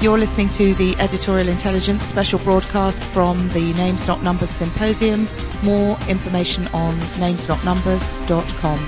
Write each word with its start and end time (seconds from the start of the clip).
You're 0.00 0.16
listening 0.16 0.48
to 0.50 0.74
the 0.74 0.94
Editorial 0.98 1.48
Intelligence 1.48 2.04
special 2.04 2.38
broadcast 2.38 3.02
from 3.02 3.48
the 3.48 3.72
Names 3.72 4.06
Not 4.06 4.22
Numbers 4.22 4.50
Symposium. 4.50 5.26
More 5.64 5.98
information 6.08 6.68
on 6.68 6.94
namesnotnumbers.com. 7.18 8.78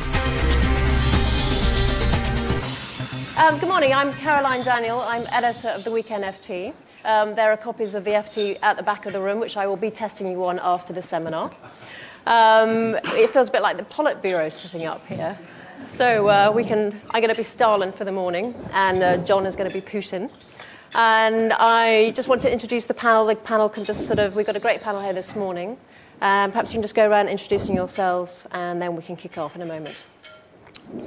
Um, 3.44 3.58
good 3.58 3.68
morning, 3.68 3.92
I'm 3.92 4.12
Caroline 4.14 4.62
Daniel. 4.62 5.00
I'm 5.00 5.26
editor 5.30 5.70
of 5.70 5.82
the 5.82 5.90
Weekend 5.90 6.22
FT. 6.22 6.72
Um, 7.04 7.34
there 7.34 7.50
are 7.50 7.56
copies 7.56 7.96
of 7.96 8.04
the 8.04 8.12
FT 8.12 8.60
at 8.62 8.76
the 8.76 8.84
back 8.84 9.04
of 9.04 9.12
the 9.12 9.20
room, 9.20 9.40
which 9.40 9.56
I 9.56 9.66
will 9.66 9.76
be 9.76 9.90
testing 9.90 10.30
you 10.30 10.44
on 10.44 10.60
after 10.62 10.92
the 10.92 11.02
seminar. 11.02 11.50
Um, 12.28 12.94
it 13.16 13.30
feels 13.30 13.48
a 13.48 13.50
bit 13.50 13.62
like 13.62 13.78
the 13.78 13.82
Politburo 13.82 14.52
sitting 14.52 14.86
up 14.86 15.04
here. 15.08 15.36
So 15.86 16.28
uh, 16.28 16.52
we 16.54 16.62
can, 16.62 17.00
I'm 17.10 17.20
going 17.20 17.34
to 17.34 17.36
be 17.36 17.42
Stalin 17.42 17.90
for 17.90 18.04
the 18.04 18.12
morning, 18.12 18.54
and 18.72 19.02
uh, 19.02 19.16
John 19.24 19.44
is 19.44 19.56
going 19.56 19.68
to 19.68 19.74
be 19.74 19.84
Putin. 19.84 20.30
And 20.94 21.52
I 21.52 22.10
just 22.12 22.28
want 22.28 22.42
to 22.42 22.52
introduce 22.52 22.86
the 22.86 22.94
panel. 22.94 23.24
The 23.24 23.36
panel 23.36 23.68
can 23.68 23.84
just 23.84 24.06
sort 24.06 24.18
of, 24.18 24.34
we've 24.34 24.46
got 24.46 24.56
a 24.56 24.60
great 24.60 24.82
panel 24.82 25.00
here 25.00 25.12
this 25.12 25.36
morning. 25.36 25.76
Um, 26.20 26.50
perhaps 26.50 26.70
you 26.70 26.74
can 26.74 26.82
just 26.82 26.94
go 26.94 27.08
around 27.08 27.28
introducing 27.28 27.74
yourselves, 27.74 28.46
and 28.50 28.82
then 28.82 28.94
we 28.94 29.02
can 29.02 29.16
kick 29.16 29.38
off 29.38 29.56
in 29.56 29.62
a 29.62 29.66
moment. 29.66 29.96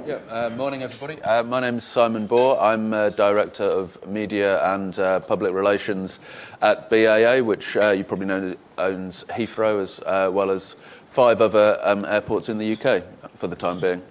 Yeah, 0.06 0.14
uh, 0.30 0.50
morning 0.50 0.82
everybody. 0.82 1.20
Uh, 1.22 1.42
my 1.42 1.68
is 1.68 1.84
Simon 1.84 2.26
Baugh. 2.26 2.58
I'm 2.58 2.94
uh, 2.94 3.10
Director 3.10 3.64
of 3.64 4.04
Media 4.08 4.64
and 4.74 4.98
uh, 4.98 5.20
Public 5.20 5.52
Relations 5.52 6.20
at 6.62 6.88
BAA, 6.88 7.40
which 7.40 7.76
uh, 7.76 7.90
you 7.90 8.02
probably 8.02 8.26
know 8.26 8.56
owns 8.78 9.24
Heathrow 9.24 9.82
as 9.82 10.00
uh, 10.00 10.30
well 10.32 10.50
as 10.50 10.76
five 11.10 11.42
other 11.42 11.78
um, 11.82 12.06
airports 12.06 12.48
in 12.48 12.56
the 12.56 12.72
UK 12.72 13.04
for 13.36 13.46
the 13.46 13.56
time 13.56 13.78
being. 13.78 14.02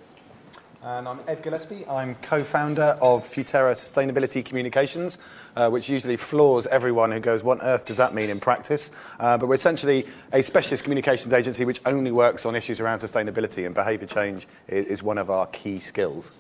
And 0.86 1.08
I'm 1.08 1.22
Ed 1.30 1.42
Gillespie. 1.42 1.88
I'm 1.88 2.16
co 2.16 2.44
founder 2.44 2.98
of 3.02 3.24
Futerra 3.24 3.72
Sustainability 3.72 4.44
Communications, 4.44 5.18
uh, 5.56 5.70
which 5.70 5.88
usually 5.88 6.18
floors 6.18 6.68
everyone 6.68 7.14
who 7.14 7.22
goes, 7.22 7.42
What 7.42 7.62
on 7.62 7.66
earth 7.66 7.86
does 7.86 7.96
that 7.96 8.14
mean 8.14 8.30
in 8.30 8.42
practice? 8.42 8.92
Uh, 9.18 9.38
but 9.38 9.48
we're 9.48 9.56
essentially 9.56 10.06
a 10.34 10.44
specialist 10.44 10.84
communications 10.84 11.34
agency 11.34 11.64
which 11.64 11.80
only 11.86 12.12
works 12.12 12.46
on 12.46 12.54
issues 12.54 12.82
around 12.82 13.00
sustainability, 13.00 13.66
and 13.66 13.74
behaviour 13.74 14.06
change 14.06 14.46
is, 14.68 14.88
is 14.88 15.02
one 15.02 15.18
of 15.18 15.30
our 15.30 15.48
key 15.48 15.80
skills. 15.80 16.34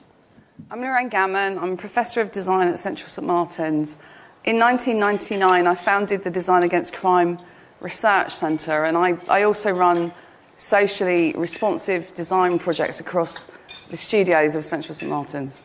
I'm 0.69 0.81
Lorraine 0.81 1.09
Gamman. 1.09 1.57
I'm 1.57 1.71
a 1.71 1.77
professor 1.77 2.19
of 2.19 2.33
design 2.33 2.67
at 2.67 2.77
Central 2.77 3.07
St 3.07 3.25
Martin's. 3.25 3.97
In 4.43 4.59
1999, 4.59 5.67
I 5.67 5.73
founded 5.73 6.25
the 6.25 6.29
Design 6.29 6.63
Against 6.63 6.93
Crime 6.93 7.39
Research 7.79 8.31
Centre, 8.31 8.83
and 8.83 8.97
I, 8.97 9.17
I 9.29 9.43
also 9.43 9.71
run 9.71 10.11
socially 10.55 11.33
responsive 11.37 12.13
design 12.13 12.59
projects 12.59 12.99
across 12.99 13.47
the 13.89 13.97
studios 13.97 14.55
of 14.55 14.63
Central 14.63 14.93
St 14.93 15.09
Martin's. 15.09 15.63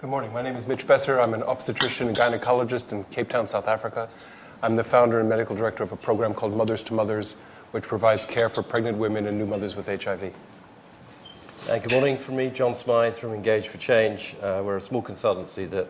Good 0.00 0.10
morning. 0.10 0.32
My 0.32 0.42
name 0.42 0.56
is 0.56 0.66
Mitch 0.66 0.86
Besser. 0.86 1.20
I'm 1.20 1.34
an 1.34 1.42
obstetrician 1.42 2.08
and 2.08 2.16
gynecologist 2.16 2.92
in 2.92 3.04
Cape 3.04 3.28
Town, 3.28 3.46
South 3.46 3.68
Africa. 3.68 4.08
I'm 4.62 4.76
the 4.76 4.84
founder 4.84 5.20
and 5.20 5.28
medical 5.28 5.54
director 5.54 5.82
of 5.82 5.92
a 5.92 5.96
program 5.96 6.34
called 6.34 6.56
Mothers 6.56 6.82
to 6.84 6.94
Mothers, 6.94 7.34
which 7.72 7.84
provides 7.84 8.26
care 8.26 8.48
for 8.48 8.62
pregnant 8.62 8.98
women 8.98 9.26
and 9.26 9.38
new 9.38 9.46
mothers 9.46 9.76
with 9.76 9.86
HIV. 9.86 10.34
Uh, 11.68 11.78
good 11.78 11.92
morning 11.92 12.16
from 12.16 12.36
me, 12.36 12.50
John 12.50 12.74
Smythe 12.74 13.14
from 13.14 13.32
Engage 13.32 13.68
for 13.68 13.78
Change. 13.78 14.34
Uh, 14.42 14.62
we're 14.64 14.76
a 14.76 14.80
small 14.80 15.02
consultancy 15.02 15.70
that 15.70 15.86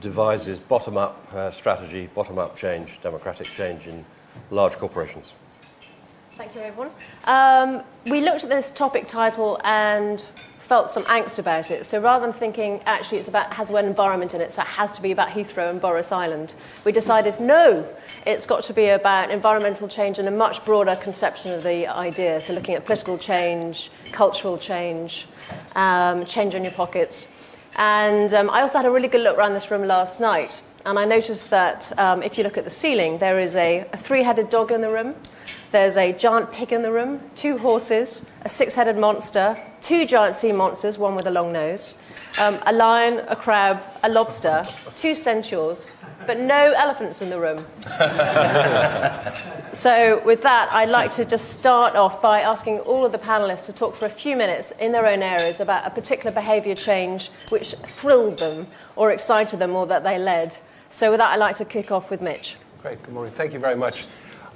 devises 0.00 0.58
bottom 0.58 0.96
up 0.96 1.32
uh, 1.32 1.50
strategy, 1.50 2.08
bottom 2.14 2.38
up 2.38 2.56
change, 2.56 3.00
democratic 3.00 3.46
change 3.46 3.86
in 3.86 4.04
large 4.50 4.74
corporations. 4.74 5.32
Thank 6.32 6.56
you, 6.56 6.62
everyone. 6.62 6.90
Um, 7.26 7.82
we 8.10 8.20
looked 8.20 8.42
at 8.42 8.50
this 8.50 8.72
topic 8.72 9.06
title 9.06 9.60
and 9.62 10.24
felt 10.64 10.88
some 10.88 11.04
angst 11.04 11.38
about 11.38 11.70
it. 11.70 11.84
So 11.84 12.00
rather 12.00 12.24
than 12.24 12.32
thinking 12.32 12.80
actually 12.86 13.18
it's 13.18 13.28
about 13.28 13.52
has 13.52 13.68
one 13.68 13.84
environment 13.84 14.32
in 14.32 14.40
it, 14.40 14.52
so 14.52 14.62
it 14.62 14.68
has 14.68 14.92
to 14.92 15.02
be 15.02 15.12
about 15.12 15.28
Heathrow 15.28 15.70
and 15.70 15.80
Boris 15.80 16.10
Island, 16.10 16.54
we 16.84 16.92
decided 16.92 17.38
no, 17.38 17.86
it's 18.26 18.46
got 18.46 18.64
to 18.64 18.72
be 18.72 18.88
about 18.88 19.30
environmental 19.30 19.88
change 19.88 20.18
and 20.18 20.26
a 20.26 20.30
much 20.30 20.64
broader 20.64 20.96
conception 20.96 21.52
of 21.52 21.62
the 21.62 21.86
idea. 21.86 22.40
So 22.40 22.54
looking 22.54 22.74
at 22.74 22.86
political 22.86 23.18
change, 23.18 23.90
cultural 24.10 24.56
change, 24.56 25.26
um, 25.76 26.24
change 26.24 26.54
in 26.54 26.64
your 26.64 26.72
pockets. 26.72 27.28
And 27.76 28.32
um, 28.32 28.48
I 28.48 28.62
also 28.62 28.78
had 28.78 28.86
a 28.86 28.90
really 28.90 29.08
good 29.08 29.22
look 29.22 29.36
around 29.36 29.52
this 29.52 29.70
room 29.70 29.84
last 29.84 30.18
night, 30.18 30.62
and 30.86 30.98
I 30.98 31.04
noticed 31.04 31.50
that 31.50 31.92
um, 31.98 32.22
if 32.22 32.38
you 32.38 32.44
look 32.44 32.56
at 32.56 32.64
the 32.64 32.70
ceiling, 32.70 33.18
there 33.18 33.38
is 33.38 33.54
a, 33.56 33.86
a 33.92 33.96
three-headed 33.98 34.48
dog 34.48 34.70
in 34.72 34.80
the 34.80 34.90
room. 34.90 35.14
There's 35.74 35.96
a 35.96 36.12
giant 36.12 36.52
pig 36.52 36.72
in 36.72 36.82
the 36.82 36.92
room, 36.92 37.20
two 37.34 37.58
horses, 37.58 38.22
a 38.42 38.48
six 38.48 38.76
headed 38.76 38.96
monster, 38.96 39.58
two 39.80 40.06
giant 40.06 40.36
sea 40.36 40.52
monsters, 40.52 40.98
one 40.98 41.16
with 41.16 41.26
a 41.26 41.32
long 41.32 41.52
nose, 41.52 41.94
um, 42.40 42.60
a 42.64 42.72
lion, 42.72 43.24
a 43.26 43.34
crab, 43.34 43.82
a 44.04 44.08
lobster, 44.08 44.64
two 44.94 45.16
centaurs, 45.16 45.88
but 46.28 46.38
no 46.38 46.72
elephants 46.76 47.22
in 47.22 47.28
the 47.28 47.40
room. 47.40 47.58
so, 49.74 50.22
with 50.24 50.44
that, 50.44 50.68
I'd 50.70 50.90
like 50.90 51.12
to 51.16 51.24
just 51.24 51.50
start 51.50 51.96
off 51.96 52.22
by 52.22 52.42
asking 52.42 52.78
all 52.78 53.04
of 53.04 53.10
the 53.10 53.18
panelists 53.18 53.66
to 53.66 53.72
talk 53.72 53.96
for 53.96 54.06
a 54.06 54.16
few 54.24 54.36
minutes 54.36 54.70
in 54.78 54.92
their 54.92 55.08
own 55.08 55.22
areas 55.22 55.58
about 55.58 55.84
a 55.84 55.90
particular 55.90 56.30
behaviour 56.30 56.76
change 56.76 57.30
which 57.48 57.74
thrilled 57.74 58.38
them 58.38 58.68
or 58.94 59.10
excited 59.10 59.58
them 59.58 59.74
or 59.74 59.88
that 59.88 60.04
they 60.04 60.20
led. 60.20 60.56
So, 60.90 61.10
with 61.10 61.18
that, 61.18 61.30
I'd 61.30 61.40
like 61.40 61.56
to 61.56 61.64
kick 61.64 61.90
off 61.90 62.12
with 62.12 62.22
Mitch. 62.22 62.54
Great. 62.80 63.02
Good 63.02 63.12
morning. 63.12 63.34
Thank 63.34 63.54
you 63.54 63.58
very 63.58 63.74
much. 63.74 64.06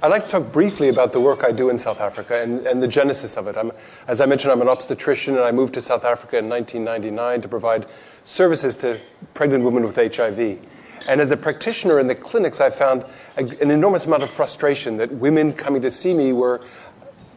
I'd 0.01 0.07
like 0.07 0.23
to 0.23 0.29
talk 0.29 0.53
briefly 0.53 0.87
about 0.87 1.11
the 1.11 1.19
work 1.19 1.43
I 1.43 1.51
do 1.51 1.69
in 1.69 1.77
South 1.77 1.99
Africa 1.99 2.41
and, 2.41 2.65
and 2.65 2.81
the 2.81 2.87
genesis 2.87 3.35
of 3.35 3.47
it. 3.47 3.57
I'm, 3.57 3.73
as 4.07 4.21
I 4.21 4.27
mentioned, 4.27 4.53
I'm 4.53 4.61
an 4.61 4.69
obstetrician, 4.69 5.35
and 5.35 5.43
I 5.43 5.51
moved 5.51 5.73
to 5.73 5.81
South 5.81 6.05
Africa 6.05 6.37
in 6.37 6.47
1999 6.47 7.41
to 7.41 7.47
provide 7.49 7.85
services 8.23 8.77
to 8.77 8.97
pregnant 9.33 9.65
women 9.65 9.83
with 9.83 9.97
HIV. 9.97 10.57
And 11.09 11.19
as 11.19 11.31
a 11.31 11.37
practitioner 11.37 11.99
in 11.99 12.07
the 12.07 12.15
clinics, 12.15 12.61
I 12.61 12.69
found 12.69 13.03
a, 13.35 13.41
an 13.61 13.71
enormous 13.71 14.05
amount 14.05 14.23
of 14.23 14.29
frustration 14.29 14.95
that 14.97 15.11
women 15.11 15.51
coming 15.51 15.81
to 15.81 15.91
see 15.91 16.13
me 16.13 16.31
were 16.31 16.61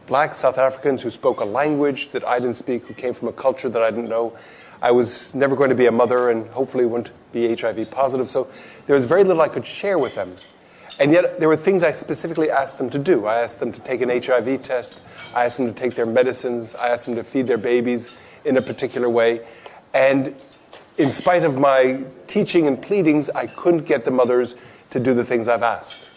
black 0.05 0.33
South 0.33 0.57
Africans 0.57 1.03
who 1.03 1.09
spoke 1.09 1.41
a 1.41 1.45
language 1.45 2.09
that 2.09 2.23
I 2.23 2.39
didn't 2.39 2.55
speak, 2.55 2.87
who 2.87 2.93
came 2.93 3.13
from 3.13 3.27
a 3.27 3.33
culture 3.33 3.67
that 3.67 3.81
I 3.81 3.89
didn't 3.89 4.07
know. 4.07 4.37
I 4.81 4.91
was 4.91 5.35
never 5.35 5.57
going 5.57 5.69
to 5.69 5.75
be 5.75 5.87
a 5.87 5.91
mother 5.91 6.29
and 6.29 6.47
hopefully 6.51 6.85
wouldn't 6.85 7.11
be 7.33 7.53
HIV 7.53 7.91
positive, 7.91 8.29
so 8.29 8.47
there 8.85 8.95
was 8.95 9.03
very 9.03 9.25
little 9.25 9.41
I 9.41 9.49
could 9.49 9.65
share 9.65 9.99
with 9.99 10.15
them. 10.15 10.37
And 10.99 11.11
yet, 11.11 11.39
there 11.39 11.47
were 11.47 11.55
things 11.55 11.83
I 11.83 11.91
specifically 11.91 12.51
asked 12.51 12.77
them 12.77 12.89
to 12.91 12.99
do. 12.99 13.25
I 13.25 13.41
asked 13.41 13.59
them 13.59 13.71
to 13.71 13.81
take 13.81 14.01
an 14.01 14.09
HIV 14.09 14.61
test. 14.61 15.01
I 15.35 15.45
asked 15.45 15.57
them 15.57 15.67
to 15.67 15.73
take 15.73 15.95
their 15.95 16.05
medicines. 16.05 16.75
I 16.75 16.89
asked 16.89 17.05
them 17.05 17.15
to 17.15 17.23
feed 17.23 17.47
their 17.47 17.57
babies 17.57 18.15
in 18.45 18.57
a 18.57 18.61
particular 18.61 19.09
way. 19.09 19.41
And 19.93 20.35
in 20.97 21.09
spite 21.11 21.43
of 21.43 21.57
my 21.57 22.03
teaching 22.27 22.67
and 22.67 22.81
pleadings, 22.81 23.29
I 23.29 23.47
couldn't 23.47 23.85
get 23.85 24.05
the 24.05 24.11
mothers 24.11 24.55
to 24.91 24.99
do 24.99 25.13
the 25.13 25.23
things 25.23 25.47
I've 25.47 25.63
asked. 25.63 26.15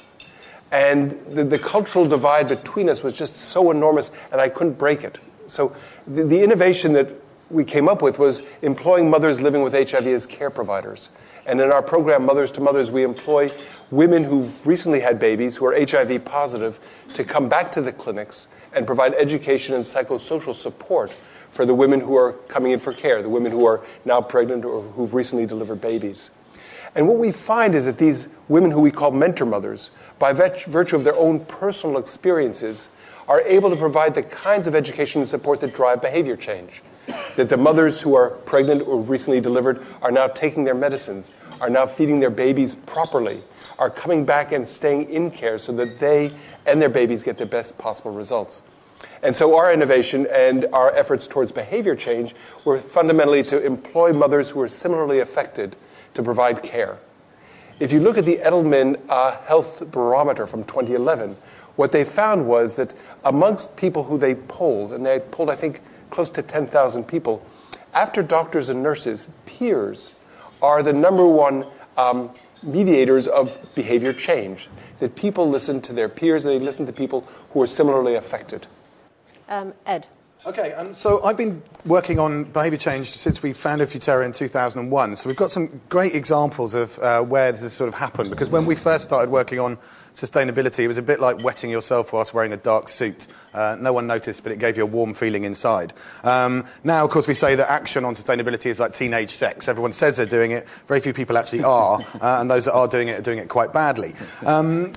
And 0.71 1.13
the, 1.13 1.45
the 1.45 1.59
cultural 1.59 2.07
divide 2.07 2.49
between 2.49 2.89
us 2.89 3.03
was 3.03 3.17
just 3.17 3.37
so 3.37 3.71
enormous, 3.71 4.11
and 4.33 4.41
I 4.41 4.49
couldn't 4.49 4.75
break 4.75 5.05
it. 5.05 5.17
So, 5.47 5.75
the, 6.07 6.25
the 6.25 6.43
innovation 6.43 6.93
that 6.95 7.09
we 7.51 7.65
came 7.65 7.89
up 7.89 8.03
with 8.03 8.19
was 8.19 8.43
employing 8.63 9.09
mothers 9.09 9.41
living 9.41 9.63
with 9.63 9.73
HIV 9.73 10.07
as 10.07 10.27
care 10.27 10.51
providers. 10.51 11.11
And 11.47 11.61
in 11.61 11.71
our 11.71 11.83
program, 11.83 12.27
Mothers 12.27 12.51
to 12.53 12.61
Mothers, 12.61 12.91
we 12.91 13.05
employ 13.05 13.53
women 13.93 14.25
who've 14.25 14.67
recently 14.67 15.01
had 15.01 15.21
babies 15.21 15.57
who 15.57 15.67
are 15.67 15.75
HIV 15.79 16.25
positive 16.25 16.81
to 17.15 17.23
come 17.23 17.49
back 17.49 17.71
to 17.73 17.81
the 17.81 17.93
clinics 17.93 18.49
and 18.73 18.85
provide 18.85 19.15
education 19.15 19.75
and 19.75 19.85
psychosocial 19.85 20.55
support 20.55 21.11
for 21.51 21.65
the 21.65 21.75
women 21.75 22.01
who 22.01 22.17
are 22.17 22.33
coming 22.49 22.73
in 22.73 22.81
for 22.81 22.93
care, 22.93 23.23
the 23.23 23.29
women 23.29 23.53
who 23.53 23.65
are 23.65 23.83
now 24.05 24.21
pregnant 24.21 24.65
or 24.65 24.83
who've 24.83 25.15
recently 25.15 25.47
delivered 25.47 25.81
babies. 25.81 26.31
And 26.97 27.07
what 27.07 27.19
we 27.19 27.31
find 27.31 27.75
is 27.77 27.85
that 27.85 27.99
these 27.99 28.29
women 28.49 28.73
who 28.73 28.81
we 28.81 28.91
call 28.91 29.13
mentor 29.13 29.47
mothers, 29.47 29.91
by 30.19 30.33
virtue 30.33 30.97
of 30.97 31.05
their 31.05 31.15
own 31.15 31.45
personal 31.45 31.99
experiences, 31.99 32.89
are 33.29 33.41
able 33.43 33.71
to 33.71 33.77
provide 33.77 34.15
the 34.15 34.23
kinds 34.23 34.67
of 34.67 34.75
education 34.75 35.21
and 35.21 35.29
support 35.29 35.61
that 35.61 35.75
drive 35.75 36.03
behavior 36.03 36.37
change 36.37 36.83
that 37.37 37.49
the 37.49 37.57
mothers 37.57 38.03
who 38.03 38.15
are 38.15 38.31
pregnant 38.31 38.87
or 38.87 39.01
recently 39.01 39.41
delivered 39.41 39.85
are 40.03 40.11
now 40.11 40.27
taking 40.27 40.65
their 40.65 40.75
medicines, 40.75 41.33
are 41.61 41.71
now 41.71 41.87
feeding 41.87 42.21
their 42.21 42.31
babies 42.31 42.75
properly, 42.75 43.43
are 43.79 43.91
coming 43.91 44.25
back 44.25 44.53
and 44.53 44.67
staying 44.67 45.11
in 45.11 45.31
care 45.31 45.59
so 45.59 45.73
that 45.73 45.99
they 45.99 46.31
and 46.65 46.81
their 46.81 46.89
babies 46.89 47.23
get 47.23 47.39
the 47.39 47.47
best 47.47 47.79
possible 47.79 48.11
results. 48.11 48.63
And 49.23 49.35
so 49.35 49.57
our 49.57 49.73
innovation 49.73 50.27
and 50.33 50.67
our 50.73 50.95
efforts 50.95 51.27
towards 51.27 51.53
behavior 51.53 51.95
change 51.95 52.35
were 52.65 52.79
fundamentally 52.79 53.43
to 53.45 53.65
employ 53.65 54.13
mothers 54.13 54.51
who 54.51 54.61
are 54.61 54.69
similarly 54.69 55.21
affected 55.21 55.77
to 56.15 56.23
provide 56.23 56.63
care. 56.63 56.99
If 57.79 57.93
you 57.93 58.01
look 58.01 58.17
at 58.17 58.25
the 58.25 58.39
Edelman 58.39 59.01
uh, 59.09 59.39
Health 59.43 59.91
Barometer 59.91 60.47
from 60.47 60.65
2011, 60.65 61.37
what 61.77 61.93
they 61.93 62.05
found 62.05 62.47
was 62.47 62.75
that 62.77 62.95
amongst 63.25 63.77
people 63.77 64.05
who 64.05 64.17
they 64.17 64.35
polled, 64.35 64.93
and 64.93 65.05
they 65.05 65.21
polled, 65.21 65.51
I 65.51 65.57
think, 65.57 65.83
close 66.17 66.31
to 66.31 66.43
10,000 66.43 67.05
people. 67.05 67.45
After 67.93 68.23
doctors 68.23 68.71
and 68.71 68.83
nurses, 68.83 69.29
peers 69.45 70.15
are 70.63 70.83
the 70.83 70.95
number 70.95 71.29
one 71.29 71.67
um, 71.99 72.31
mediators 72.63 73.29
of 73.29 73.59
behavior 73.75 74.15
change. 74.15 74.69
That 74.99 75.15
people 75.15 75.47
listen 75.47 75.83
to 75.83 75.93
their 75.93 76.09
peers 76.09 76.47
and 76.47 76.55
they 76.55 76.65
listen 76.65 76.87
to 76.87 76.93
people 76.93 77.29
who 77.53 77.61
are 77.61 77.67
similarly 77.67 78.15
affected. 78.15 78.67
Um, 79.47 79.75
Ed. 79.85 80.07
Okay, 80.47 80.73
um, 80.73 80.95
so 80.95 81.23
I've 81.23 81.37
been 81.37 81.63
working 81.85 82.19
on 82.19 82.45
behaviour 82.45 82.79
change 82.79 83.09
since 83.09 83.43
we 83.43 83.53
founded 83.53 83.89
Futerra 83.89 84.25
in 84.25 84.33
2001. 84.33 85.17
So 85.17 85.29
we've 85.29 85.37
got 85.37 85.51
some 85.51 85.83
great 85.91 86.15
examples 86.15 86.73
of 86.73 86.99
uh, 87.01 87.21
where 87.21 87.53
this 87.53 87.61
has 87.61 87.75
sort 87.75 87.89
of 87.89 87.95
happened. 87.95 88.31
Because 88.31 88.49
when 88.49 88.65
we 88.65 88.75
first 88.75 89.05
started 89.05 89.31
working 89.31 89.59
on 89.59 89.77
sustainability, 90.17 90.81
it 90.81 90.89
was 90.89 90.99
a 90.99 91.03
bit 91.03 91.21
like 91.21 91.45
wetting 91.45 91.71
yourself 91.71 92.13
whilst 92.13 92.33
wearing 92.33 92.53
a 92.53 92.57
dark 92.57 92.89
suit. 92.89 93.27
Uh, 93.53 93.77
no 93.79 93.93
one 93.93 94.07
noticed, 94.07 94.43
but 94.43 94.51
it 94.51 94.59
gave 94.59 94.77
you 94.77 94.83
a 94.83 94.87
warm 94.87 95.15
feeling 95.15 95.45
inside. 95.45 95.93
Um, 96.25 96.65
now, 96.83 97.05
of 97.05 97.11
course, 97.11 97.29
we 97.29 97.35
say 97.35 97.55
that 97.55 97.71
action 97.71 98.05
on 98.05 98.15
sustainability 98.15 98.67
is 98.67 98.81
like 98.81 98.93
teenage 98.93 99.31
sex. 99.31 99.69
Everyone 99.69 99.93
says 99.93 100.17
they're 100.17 100.27
doing 100.27 100.51
it. 100.51 100.67
Very 100.87 101.01
few 101.01 101.13
people 101.13 101.37
actually 101.37 101.65
are, 101.65 102.01
uh, 102.21 102.41
and 102.41 102.51
those 102.51 102.65
that 102.65 102.73
are 102.73 102.89
doing 102.89 103.09
it 103.09 103.19
are 103.19 103.23
doing 103.23 103.39
it 103.39 103.49
quite 103.49 103.73
badly. 103.73 104.15
Um, 104.45 104.93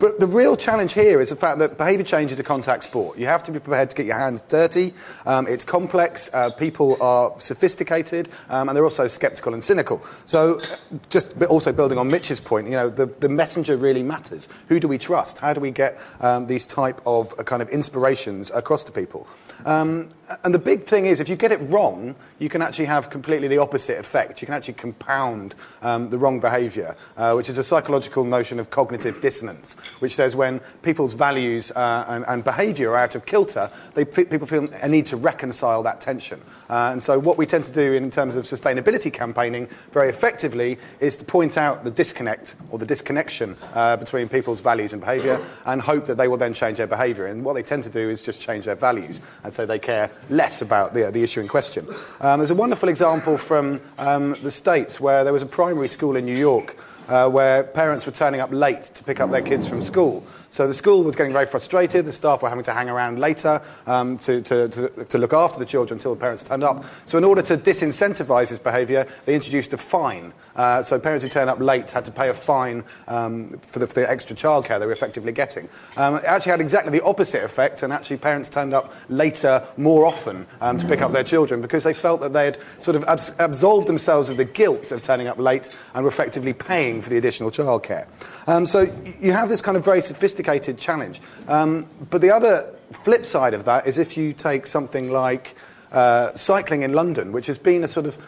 but 0.00 0.18
the 0.18 0.26
real 0.26 0.56
challenge 0.56 0.94
here 0.94 1.20
is 1.20 1.28
the 1.28 1.36
fact 1.36 1.58
that 1.58 1.76
behaviour 1.76 2.04
change 2.04 2.32
is 2.32 2.40
a 2.40 2.42
contact 2.42 2.84
sport. 2.84 3.18
You 3.18 3.26
have 3.26 3.42
to 3.44 3.52
be 3.52 3.60
prepared 3.60 3.90
to 3.90 3.96
get 3.96 4.06
your 4.06 4.18
hands 4.18 4.40
dirty. 4.40 4.94
Um, 5.26 5.46
it's 5.46 5.62
complex. 5.62 6.30
Uh, 6.32 6.50
people 6.50 7.00
are 7.02 7.38
sophisticated, 7.38 8.30
um, 8.48 8.68
and 8.68 8.76
they're 8.76 8.84
also 8.84 9.06
sceptical 9.06 9.52
and 9.52 9.62
cynical. 9.62 10.02
So, 10.24 10.58
uh, 10.58 10.96
just 11.10 11.40
also 11.42 11.72
building 11.72 11.98
on 11.98 12.08
Mitch's 12.08 12.40
point, 12.40 12.66
you 12.66 12.72
know, 12.72 12.88
the, 12.88 13.06
the 13.06 13.28
messenger 13.28 13.76
really 13.76 14.02
matters. 14.02 14.48
Who 14.68 14.80
do 14.80 14.88
we 14.88 14.96
trust? 14.96 15.38
How 15.38 15.52
do 15.52 15.60
we 15.60 15.70
get 15.70 15.98
um, 16.20 16.46
these 16.46 16.66
type 16.66 17.00
of 17.04 17.38
uh, 17.38 17.42
kind 17.42 17.60
of 17.60 17.68
inspirations 17.68 18.50
across 18.50 18.84
to 18.84 18.92
people? 18.92 19.28
Um, 19.66 20.08
and 20.44 20.54
the 20.54 20.58
big 20.58 20.84
thing 20.84 21.06
is, 21.06 21.20
if 21.20 21.28
you 21.28 21.36
get 21.36 21.52
it 21.52 21.60
wrong, 21.64 22.14
you 22.38 22.48
can 22.48 22.62
actually 22.62 22.86
have 22.86 23.10
completely 23.10 23.48
the 23.48 23.58
opposite 23.58 23.98
effect. 23.98 24.40
You 24.40 24.46
can 24.46 24.54
actually 24.54 24.74
compound 24.74 25.54
um, 25.82 26.08
the 26.10 26.18
wrong 26.18 26.40
behaviour, 26.40 26.96
uh, 27.16 27.34
which 27.34 27.48
is 27.48 27.58
a 27.58 27.64
psychological 27.64 28.24
notion 28.24 28.58
of 28.58 28.70
cognitive 28.70 29.20
dissonance, 29.20 29.76
which 29.98 30.14
says 30.14 30.36
when 30.36 30.60
people's 30.82 31.12
values 31.12 31.70
uh, 31.72 32.04
and, 32.08 32.24
and 32.28 32.44
behaviour 32.44 32.90
are 32.90 32.98
out 32.98 33.14
of 33.14 33.26
kilter, 33.26 33.70
they, 33.94 34.04
people 34.04 34.46
feel 34.46 34.68
a 34.82 34.88
need 34.88 35.06
to 35.06 35.16
reconcile 35.16 35.82
that 35.82 36.00
tension. 36.00 36.40
Uh, 36.68 36.90
and 36.92 37.02
so, 37.02 37.18
what 37.18 37.36
we 37.36 37.46
tend 37.46 37.64
to 37.64 37.72
do 37.72 37.92
in 37.92 38.10
terms 38.10 38.36
of 38.36 38.44
sustainability 38.44 39.12
campaigning 39.12 39.66
very 39.92 40.08
effectively 40.08 40.78
is 41.00 41.16
to 41.16 41.24
point 41.24 41.56
out 41.56 41.84
the 41.84 41.90
disconnect 41.90 42.54
or 42.70 42.78
the 42.78 42.86
disconnection 42.86 43.56
uh, 43.74 43.96
between 43.96 44.28
people's 44.28 44.60
values 44.60 44.92
and 44.92 45.00
behaviour 45.00 45.40
and 45.66 45.80
hope 45.80 46.06
that 46.06 46.16
they 46.16 46.28
will 46.28 46.36
then 46.36 46.54
change 46.54 46.78
their 46.78 46.86
behaviour. 46.86 47.26
And 47.26 47.44
what 47.44 47.54
they 47.54 47.62
tend 47.62 47.82
to 47.84 47.90
do 47.90 48.08
is 48.10 48.22
just 48.22 48.40
change 48.40 48.66
their 48.66 48.74
values, 48.74 49.20
and 49.44 49.52
so 49.52 49.66
they 49.66 49.78
care 49.78 50.10
less 50.28 50.62
about 50.62 50.94
the, 50.94 51.10
the 51.10 51.22
issue 51.22 51.40
in 51.40 51.48
question. 51.48 51.86
Um, 52.20 52.40
there's 52.40 52.50
a 52.50 52.54
wonderful 52.54 52.88
example 52.88 53.36
from 53.36 53.80
um, 53.98 54.36
the 54.42 54.50
States 54.50 55.00
where 55.00 55.24
there 55.24 55.32
was 55.32 55.42
a 55.42 55.46
primary 55.46 55.88
school 55.88 56.16
in 56.16 56.24
New 56.24 56.36
York 56.36 56.76
uh, 57.10 57.28
where 57.28 57.64
parents 57.64 58.06
were 58.06 58.12
turning 58.12 58.40
up 58.40 58.50
late 58.52 58.84
to 58.84 59.04
pick 59.04 59.20
up 59.20 59.30
their 59.30 59.42
kids 59.42 59.68
from 59.68 59.82
school. 59.82 60.24
So 60.50 60.66
the 60.66 60.74
school 60.74 61.04
was 61.04 61.14
getting 61.14 61.32
very 61.32 61.46
frustrated. 61.46 62.04
The 62.04 62.12
staff 62.12 62.42
were 62.42 62.48
having 62.48 62.64
to 62.64 62.72
hang 62.72 62.90
around 62.90 63.20
later 63.20 63.62
um, 63.86 64.18
to, 64.18 64.42
to, 64.42 64.68
to, 64.68 65.04
to, 65.04 65.18
look 65.18 65.32
after 65.32 65.60
the 65.60 65.64
children 65.64 65.98
until 65.98 66.12
the 66.12 66.20
parents 66.20 66.42
turned 66.42 66.64
up. 66.64 66.84
So 67.04 67.18
in 67.18 67.24
order 67.24 67.40
to 67.42 67.56
disincentivize 67.56 68.50
this 68.50 68.58
behavior, 68.58 69.06
they 69.26 69.34
introduced 69.36 69.72
a 69.72 69.76
fine. 69.76 70.32
Uh, 70.56 70.82
so 70.82 70.98
parents 70.98 71.22
who 71.22 71.30
turned 71.30 71.48
up 71.48 71.60
late 71.60 71.90
had 71.92 72.04
to 72.06 72.10
pay 72.10 72.28
a 72.28 72.34
fine 72.34 72.82
um, 73.06 73.50
for, 73.60 73.78
the, 73.78 73.86
for, 73.86 73.94
the, 73.94 74.10
extra 74.10 74.34
childcare 74.34 74.80
they 74.80 74.86
were 74.86 74.92
effectively 74.92 75.30
getting. 75.30 75.68
Um, 75.96 76.16
it 76.16 76.24
actually 76.24 76.50
had 76.50 76.60
exactly 76.60 76.98
the 76.98 77.04
opposite 77.04 77.44
effect, 77.44 77.84
and 77.84 77.92
actually 77.92 78.16
parents 78.16 78.48
turned 78.48 78.74
up 78.74 78.92
later 79.08 79.64
more 79.76 80.04
often 80.04 80.46
um, 80.60 80.78
to 80.78 80.86
pick 80.86 81.00
up 81.00 81.12
their 81.12 81.22
children 81.22 81.60
because 81.60 81.84
they 81.84 81.94
felt 81.94 82.20
that 82.22 82.32
they 82.32 82.46
had 82.46 82.58
sort 82.80 82.96
of 82.96 83.04
abs- 83.04 83.32
absolved 83.38 83.86
themselves 83.86 84.28
of 84.28 84.36
the 84.36 84.44
guilt 84.44 84.90
of 84.90 85.00
turning 85.00 85.28
up 85.28 85.38
late 85.38 85.70
and 85.94 86.02
were 86.02 86.10
effectively 86.10 86.52
paying 86.52 87.00
for 87.00 87.08
the 87.08 87.18
additional 87.18 87.52
childcare. 87.52 88.08
Um, 88.48 88.66
so 88.66 88.92
you 89.20 89.30
have 89.30 89.48
this 89.48 89.62
kind 89.62 89.76
of 89.76 89.84
very 89.84 90.02
sophisticated 90.02 90.39
sophisticated 90.40 90.78
challenge. 90.78 91.20
Um, 91.48 91.84
but 92.10 92.20
the 92.20 92.30
other 92.30 92.74
flip 92.90 93.24
side 93.24 93.54
of 93.54 93.64
that 93.64 93.86
is 93.86 93.98
if 93.98 94.16
you 94.16 94.32
take 94.32 94.66
something 94.66 95.10
like 95.10 95.54
uh, 95.92 96.32
cycling 96.34 96.82
in 96.82 96.92
London, 96.92 97.32
which 97.32 97.46
has 97.46 97.58
been 97.58 97.84
a 97.84 97.88
sort 97.88 98.06
of 98.06 98.18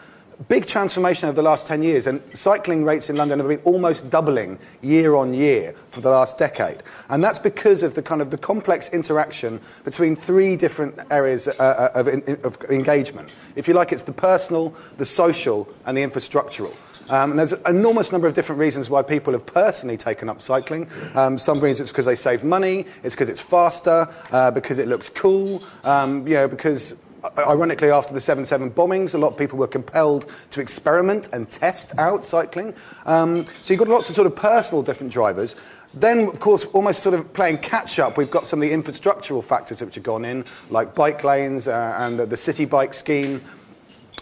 big 0.47 0.65
transformation 0.65 1.29
over 1.29 1.35
the 1.35 1.43
last 1.43 1.67
10 1.67 1.83
years, 1.83 2.07
and 2.07 2.21
cycling 2.33 2.83
rates 2.83 3.09
in 3.09 3.15
London 3.15 3.39
have 3.39 3.47
been 3.47 3.61
almost 3.63 4.09
doubling 4.09 4.59
year 4.81 5.15
on 5.15 5.33
year 5.33 5.73
for 5.89 6.01
the 6.01 6.09
last 6.09 6.37
decade. 6.37 6.83
And 7.09 7.23
that's 7.23 7.39
because 7.39 7.83
of 7.83 7.93
the 7.93 8.01
kind 8.01 8.21
of 8.21 8.29
the 8.29 8.37
complex 8.37 8.89
interaction 8.89 9.61
between 9.83 10.15
three 10.15 10.55
different 10.55 10.99
areas 11.09 11.47
uh, 11.47 11.53
uh 11.59 11.99
of, 11.99 12.07
of 12.45 12.57
engagement. 12.69 13.33
If 13.55 13.67
you 13.67 13.73
like, 13.73 13.91
it's 13.91 14.03
the 14.03 14.13
personal, 14.13 14.73
the 14.97 15.05
social, 15.05 15.67
and 15.85 15.95
the 15.95 16.03
infrastructural. 16.03 16.75
Um, 17.09 17.31
and 17.31 17.39
there's 17.39 17.53
an 17.53 17.75
enormous 17.75 18.11
number 18.11 18.27
of 18.27 18.33
different 18.33 18.59
reasons 18.59 18.89
why 18.89 19.01
people 19.01 19.33
have 19.33 19.45
personally 19.45 19.97
taken 19.97 20.29
up 20.29 20.41
cycling. 20.41 20.89
Um, 21.15 21.37
some 21.37 21.59
reasons 21.59 21.81
it's 21.81 21.91
because 21.91 22.05
they 22.05 22.15
save 22.15 22.43
money, 22.43 22.85
it's 23.03 23.15
because 23.15 23.29
it's 23.29 23.41
faster, 23.41 24.07
uh, 24.31 24.51
because 24.51 24.79
it 24.79 24.87
looks 24.87 25.09
cool, 25.09 25.63
um, 25.83 26.27
you 26.27 26.35
know, 26.35 26.47
because 26.47 26.95
ironically, 27.37 27.89
after 27.89 28.13
the 28.13 28.21
7 28.21 28.45
7 28.45 28.71
bombings, 28.71 29.15
a 29.15 29.17
lot 29.17 29.31
of 29.33 29.37
people 29.37 29.57
were 29.57 29.67
compelled 29.67 30.25
to 30.51 30.61
experiment 30.61 31.29
and 31.33 31.49
test 31.49 31.97
out 31.97 32.25
cycling. 32.25 32.73
Um, 33.05 33.45
so 33.61 33.73
you've 33.73 33.79
got 33.79 33.87
lots 33.87 34.09
of 34.09 34.15
sort 34.15 34.27
of 34.27 34.35
personal 34.35 34.83
different 34.83 35.11
drivers. 35.11 35.55
Then, 35.93 36.27
of 36.27 36.39
course, 36.39 36.65
almost 36.65 37.03
sort 37.03 37.15
of 37.15 37.31
playing 37.33 37.59
catch 37.59 37.99
up, 37.99 38.17
we've 38.17 38.31
got 38.31 38.47
some 38.47 38.61
of 38.61 38.67
the 38.67 38.75
infrastructural 38.75 39.43
factors 39.43 39.81
which 39.81 39.95
have 39.95 40.03
gone 40.03 40.25
in, 40.25 40.43
like 40.69 40.95
bike 40.95 41.23
lanes 41.23 41.67
uh, 41.67 41.95
and 41.99 42.19
the, 42.19 42.25
the 42.25 42.37
city 42.37 42.65
bike 42.65 42.93
scheme, 42.93 43.41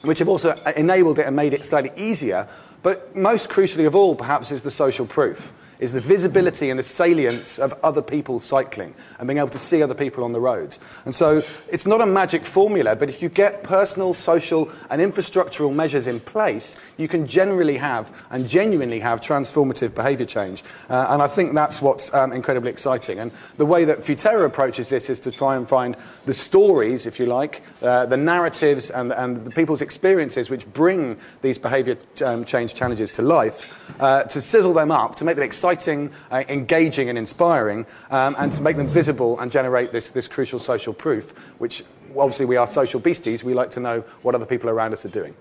which 0.04 0.20
have 0.20 0.28
also 0.28 0.54
enabled 0.76 1.20
it 1.20 1.28
and 1.28 1.36
made 1.36 1.54
it 1.54 1.66
slightly 1.66 1.92
easier 1.96 2.48
but 2.84 3.16
most 3.16 3.50
crucially 3.50 3.86
of 3.86 3.96
all, 3.96 4.16
perhaps, 4.16 4.52
is 4.52 4.64
the 4.64 4.72
social 4.72 5.06
proof 5.06 5.54
is 5.82 5.94
the 5.94 6.00
visibility 6.00 6.70
and 6.70 6.78
the 6.78 6.84
salience 6.84 7.58
of 7.58 7.74
other 7.84 8.04
people 8.04 8.38
cycling 8.40 8.94
and 9.18 9.28
being 9.28 9.40
able 9.40 9.50
to 9.50 9.58
see 9.58 9.82
other 9.82 9.96
people 9.96 10.24
on 10.24 10.32
the 10.32 10.40
roads. 10.40 10.80
And 11.06 11.14
so 11.14 11.42
it's 11.70 11.88
not 11.88 12.02
a 12.02 12.06
magic 12.06 12.46
formula, 12.46 12.96
but 12.96 13.10
if 13.10 13.22
you 13.22 13.30
get 13.30 13.64
personal, 13.64 14.14
social, 14.14 14.70
and 14.92 15.02
infrastructural 15.02 15.74
measures 15.74 16.08
in 16.08 16.20
place, 16.20 16.78
you 16.98 17.08
can 17.08 17.26
generally 17.26 17.78
have 17.78 18.16
and 18.30 18.48
genuinely 18.48 19.00
have 19.00 19.22
transformative 19.22 19.96
behaviour 19.96 20.28
change. 20.28 20.64
Uh, 20.88 21.08
and 21.10 21.22
I 21.22 21.28
think 21.28 21.56
that's 21.56 21.82
what's 21.82 22.14
um, 22.14 22.32
incredibly 22.32 22.70
exciting. 22.70 23.18
And 23.18 23.32
the 23.58 23.66
way 23.66 23.84
that 23.86 23.98
Futerra 23.98 24.46
approaches 24.46 24.90
this 24.90 25.10
is 25.10 25.20
to 25.22 25.32
try 25.32 25.56
and 25.56 25.68
find 25.68 25.96
the 26.28 26.34
stories, 26.34 27.08
if 27.08 27.20
you 27.20 27.26
like, 27.26 27.64
uh, 27.82 28.06
the 28.06 28.18
narratives 28.18 28.92
and, 28.92 29.12
and 29.12 29.38
the 29.38 29.52
people's 29.52 29.82
experiences 29.82 30.52
which 30.52 30.72
bring 30.74 31.18
these 31.42 31.58
behaviour 31.58 31.98
um, 32.24 32.46
change 32.46 32.76
challenges 32.76 33.12
to 33.14 33.24
life, 33.24 34.00
uh, 34.00 34.24
to 34.26 34.40
sizzle 34.40 34.74
them 34.74 34.92
up, 34.92 35.16
to 35.16 35.26
make 35.26 35.38
them 35.38 35.44
exciting 35.44 35.71
exciting, 35.72 36.12
uh, 36.30 36.44
engaging, 36.50 37.10
and 37.10 37.18
inspiring, 37.18 37.86
um, 38.10 38.36
and 38.38 38.52
to 38.52 38.62
make 38.62 38.78
them 38.78 38.88
visible 38.88 39.40
and 39.40 39.52
generate 39.52 39.92
this, 39.92 40.10
this 40.10 40.28
crucial 40.28 40.60
social 40.60 40.94
proof, 40.94 41.32
which 41.60 41.84
obviously 42.10 42.46
we 42.46 42.58
are 42.58 42.68
social 42.68 43.00
beasties. 43.00 43.44
We 43.44 43.54
like 43.54 43.70
to 43.72 43.80
know 43.80 44.02
what 44.22 44.36
other 44.36 44.46
people 44.46 44.70
around 44.70 44.94
us 44.94 45.06
are 45.06 45.10
doing. 45.10 45.34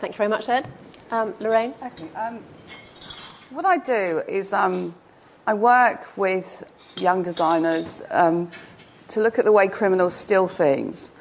Thank 0.00 0.14
you 0.14 0.18
very 0.18 0.30
much, 0.30 0.48
Ed. 0.48 0.68
Um, 1.10 1.34
Lorraine? 1.40 1.74
Okay. 1.82 2.08
Um, 2.16 2.38
what 3.50 3.64
I 3.64 3.78
do 3.78 4.22
is 4.28 4.52
um, 4.52 4.94
I 5.46 5.54
work 5.54 6.16
with 6.16 6.64
young 6.96 7.22
designers 7.22 8.02
um, 8.10 8.50
to 9.08 9.20
look 9.20 9.38
at 9.38 9.44
the 9.44 9.52
way 9.52 9.68
criminals 9.68 10.14
steal 10.14 10.48
things 10.48 11.12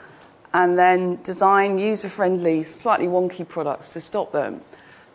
and 0.54 0.78
then 0.78 1.22
design 1.24 1.78
user 1.78 2.10
friendly, 2.10 2.64
slightly 2.64 3.08
wonky 3.08 3.48
products 3.48 3.94
to 3.94 4.00
stop 4.00 4.32
them. 4.32 4.62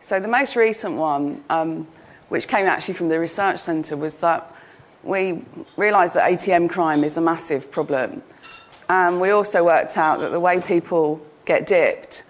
So 0.00 0.20
the 0.20 0.28
most 0.28 0.56
recent 0.56 0.96
one 0.96 1.42
um, 1.50 1.86
which 2.28 2.48
came 2.48 2.66
actually 2.66 2.94
from 2.94 3.08
the 3.08 3.18
research 3.18 3.58
centre, 3.58 3.96
was 3.96 4.16
that 4.16 4.52
we 5.02 5.42
realised 5.76 6.14
that 6.16 6.30
ATM 6.30 6.68
crime 6.68 7.04
is 7.04 7.16
a 7.16 7.20
massive 7.20 7.70
problem. 7.70 8.22
And 8.88 9.20
we 9.20 9.30
also 9.30 9.64
worked 9.64 9.96
out 9.96 10.20
that 10.20 10.30
the 10.30 10.40
way 10.40 10.60
people 10.60 11.24
get 11.44 11.66
dipped 11.66 12.24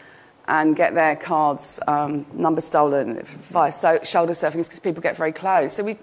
and 0.48 0.76
get 0.76 0.94
their 0.94 1.16
cards 1.16 1.80
um, 1.88 2.24
number 2.32 2.60
stolen 2.60 3.20
via 3.24 3.72
so- 3.72 4.02
shoulder 4.04 4.32
surfing 4.32 4.56
is 4.56 4.68
because 4.68 4.80
people 4.80 5.02
get 5.02 5.16
very 5.16 5.32
close. 5.32 5.74
So 5.74 5.82
we, 5.82 5.96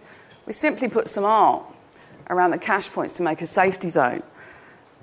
we 0.45 0.53
simply 0.53 0.89
put 0.89 1.07
some 1.07 1.23
art 1.23 1.63
around 2.29 2.51
the 2.51 2.57
cash 2.57 2.89
points 2.89 3.17
to 3.17 3.23
make 3.23 3.41
a 3.41 3.47
safety 3.47 3.89
zone. 3.89 4.23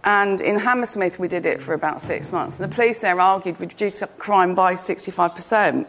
And 0.05 0.41
in 0.41 0.59
Hammersmith, 0.59 1.19
we 1.19 1.29
did 1.29 1.45
it 1.47 1.61
for 1.61 1.75
about 1.75 2.01
six 2.01 2.33
months. 2.33 2.59
And 2.59 2.71
the 2.71 2.75
police 2.75 3.01
there 3.01 3.21
argued 3.21 3.61
we'd 3.61 3.73
reduce 3.73 4.03
crime 4.19 4.55
by 4.55 4.75
65%. 4.75 5.87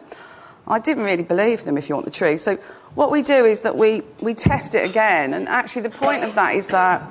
I 0.66 0.78
didn't 0.78 1.04
really 1.04 1.22
believe 1.22 1.64
them, 1.64 1.78
if 1.78 1.88
you 1.88 1.94
want 1.94 2.04
the 2.04 2.12
truth. 2.12 2.40
So 2.40 2.58
what 2.94 3.10
we 3.10 3.22
do 3.22 3.44
is 3.44 3.62
that 3.62 3.76
we, 3.76 4.02
we 4.20 4.34
test 4.34 4.74
it 4.74 4.88
again. 4.88 5.32
And 5.32 5.48
actually, 5.48 5.82
the 5.82 5.90
point 5.90 6.24
of 6.24 6.34
that 6.34 6.54
is 6.54 6.68
that 6.68 7.02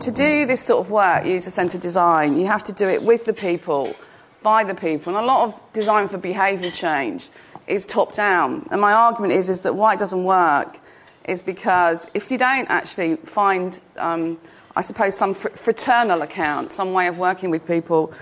to 0.00 0.10
do 0.10 0.46
this 0.46 0.60
sort 0.60 0.84
of 0.84 0.90
work, 0.90 1.24
user 1.24 1.50
centered 1.50 1.80
design, 1.80 2.38
you 2.38 2.46
have 2.46 2.64
to 2.64 2.72
do 2.72 2.88
it 2.88 3.02
with 3.02 3.24
the 3.24 3.32
people, 3.32 3.94
by 4.42 4.64
the 4.64 4.74
people. 4.74 5.16
And 5.16 5.24
a 5.24 5.26
lot 5.26 5.48
of 5.48 5.72
design 5.72 6.08
for 6.08 6.18
behaviour 6.18 6.70
change 6.70 7.28
is 7.68 7.84
top 7.84 8.12
down. 8.12 8.66
And 8.70 8.80
my 8.80 8.92
argument 8.92 9.32
is, 9.32 9.48
is 9.48 9.60
that 9.60 9.74
why 9.76 9.94
it 9.94 9.98
doesn't 9.98 10.24
work 10.24 10.80
is 11.28 11.40
because 11.40 12.10
if 12.14 12.30
you 12.30 12.38
don't 12.38 12.68
actually 12.68 13.16
find, 13.16 13.80
um, 13.96 14.40
I 14.74 14.80
suppose, 14.80 15.16
some 15.16 15.34
fr- 15.34 15.50
fraternal 15.50 16.22
account, 16.22 16.72
some 16.72 16.92
way 16.92 17.06
of 17.06 17.18
working 17.18 17.50
with 17.50 17.64
people, 17.66 18.12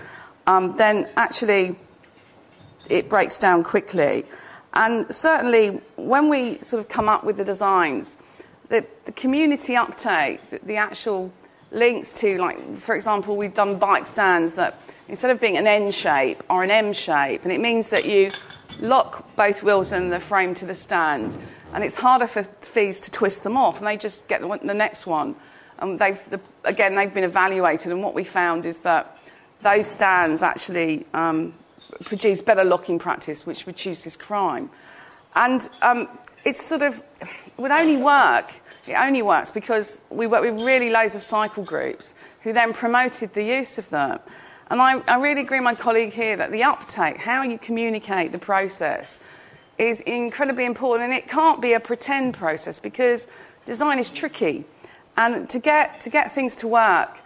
um, 0.45 0.77
then 0.77 1.09
actually 1.15 1.75
it 2.89 3.09
breaks 3.09 3.39
down 3.39 3.63
quickly. 3.63 4.25
And 4.73 5.11
certainly, 5.13 5.81
when 5.97 6.29
we 6.29 6.59
sort 6.59 6.79
of 6.79 6.87
come 6.87 7.09
up 7.09 7.23
with 7.23 7.37
the 7.37 7.43
designs, 7.43 8.17
the, 8.69 8.85
the 9.05 9.11
community 9.11 9.75
uptake, 9.75 10.41
the, 10.49 10.59
the, 10.63 10.77
actual 10.77 11.31
links 11.71 12.13
to, 12.13 12.37
like, 12.37 12.75
for 12.75 12.95
example, 12.95 13.35
we've 13.35 13.53
done 13.53 13.77
bike 13.77 14.07
stands 14.07 14.53
that 14.53 14.81
instead 15.09 15.29
of 15.29 15.41
being 15.41 15.57
an 15.57 15.67
N 15.67 15.91
shape 15.91 16.41
are 16.49 16.63
an 16.63 16.71
M 16.71 16.93
shape, 16.93 17.43
and 17.43 17.51
it 17.51 17.59
means 17.59 17.89
that 17.89 18.05
you 18.05 18.31
lock 18.79 19.35
both 19.35 19.61
wheels 19.61 19.91
and 19.91 20.11
the 20.11 20.19
frame 20.19 20.53
to 20.55 20.65
the 20.65 20.73
stand, 20.73 21.37
and 21.73 21.83
it's 21.83 21.97
harder 21.97 22.27
for 22.27 22.43
fees 22.43 23.01
to 23.01 23.11
twist 23.11 23.43
them 23.43 23.57
off, 23.57 23.79
and 23.79 23.87
they 23.87 23.97
just 23.97 24.29
get 24.29 24.39
the, 24.39 24.59
the 24.63 24.73
next 24.73 25.05
one. 25.05 25.35
And 25.79 25.99
they've, 25.99 26.23
the, 26.29 26.39
again, 26.63 26.95
they've 26.95 27.13
been 27.13 27.25
evaluated, 27.25 27.91
and 27.91 28.01
what 28.01 28.13
we 28.13 28.23
found 28.23 28.65
is 28.65 28.81
that 28.81 29.17
those 29.61 29.85
stands 29.85 30.43
actually 30.43 31.05
um, 31.13 31.53
produce 32.03 32.41
better 32.41 32.63
locking 32.63 32.99
practice, 32.99 33.45
which 33.45 33.67
reduces 33.67 34.15
crime. 34.17 34.69
And 35.35 35.69
um, 35.81 36.07
it's 36.45 36.61
sort 36.61 36.81
of, 36.81 37.01
would 37.57 37.71
only 37.71 37.97
work, 37.97 38.51
it 38.87 38.95
only 38.95 39.21
works 39.21 39.51
because 39.51 40.01
we 40.09 40.27
work 40.27 40.41
with 40.41 40.61
really 40.63 40.89
loads 40.89 41.15
of 41.15 41.21
cycle 41.21 41.63
groups 41.63 42.15
who 42.41 42.53
then 42.53 42.73
promoted 42.73 43.33
the 43.33 43.43
use 43.43 43.77
of 43.77 43.89
them. 43.89 44.19
And 44.69 44.81
I, 44.81 44.99
I 45.07 45.17
really 45.17 45.41
agree 45.41 45.59
with 45.59 45.65
my 45.65 45.75
colleague 45.75 46.13
here 46.13 46.37
that 46.37 46.51
the 46.51 46.63
uptake, 46.63 47.17
how 47.17 47.43
you 47.43 47.57
communicate 47.57 48.31
the 48.31 48.39
process, 48.39 49.19
is 49.77 50.01
incredibly 50.01 50.65
important. 50.65 51.11
And 51.11 51.13
it 51.13 51.27
can't 51.27 51.61
be 51.61 51.73
a 51.73 51.79
pretend 51.79 52.35
process 52.35 52.79
because 52.79 53.27
design 53.65 53.99
is 53.99 54.09
tricky. 54.09 54.65
And 55.17 55.49
to 55.49 55.59
get, 55.59 55.99
to 56.01 56.09
get 56.09 56.31
things 56.31 56.55
to 56.57 56.67
work, 56.67 57.21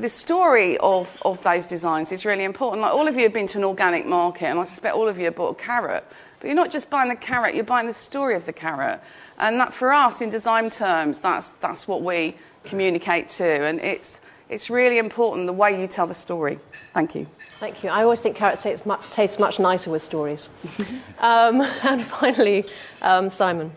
the 0.00 0.08
story 0.08 0.78
of, 0.78 1.20
of 1.24 1.42
those 1.42 1.66
designs 1.66 2.12
is 2.12 2.24
really 2.24 2.44
important. 2.44 2.82
Like 2.82 2.92
all 2.92 3.06
of 3.06 3.16
you 3.16 3.22
have 3.22 3.32
been 3.32 3.46
to 3.48 3.58
an 3.58 3.64
organic 3.64 4.06
market, 4.06 4.46
and 4.46 4.58
I 4.58 4.64
suspect 4.64 4.94
all 4.94 5.08
of 5.08 5.18
you 5.18 5.26
have 5.26 5.36
bought 5.36 5.50
a 5.50 5.62
carrot. 5.62 6.04
But 6.38 6.46
you're 6.46 6.56
not 6.56 6.70
just 6.70 6.88
buying 6.88 7.10
the 7.10 7.16
carrot, 7.16 7.54
you're 7.54 7.64
buying 7.64 7.86
the 7.86 7.92
story 7.92 8.34
of 8.34 8.46
the 8.46 8.52
carrot. 8.52 9.00
And 9.38 9.60
that 9.60 9.72
for 9.72 9.92
us, 9.92 10.20
in 10.20 10.30
design 10.30 10.70
terms, 10.70 11.20
that's, 11.20 11.52
that's 11.52 11.86
what 11.86 12.02
we 12.02 12.36
communicate 12.64 13.28
to. 13.28 13.44
And 13.44 13.78
it's, 13.80 14.22
it's 14.48 14.70
really 14.70 14.98
important 14.98 15.46
the 15.46 15.52
way 15.52 15.78
you 15.80 15.86
tell 15.86 16.06
the 16.06 16.14
story. 16.14 16.58
Thank 16.94 17.14
you. 17.14 17.26
Thank 17.58 17.84
you. 17.84 17.90
I 17.90 18.02
always 18.02 18.22
think 18.22 18.36
carrots 18.36 18.62
taste 18.62 18.86
much, 18.86 19.02
taste 19.10 19.38
much 19.38 19.58
nicer 19.58 19.90
with 19.90 20.00
stories. 20.00 20.48
um, 21.18 21.60
and 21.82 22.02
finally, 22.02 22.64
um, 23.02 23.28
Simon. 23.28 23.70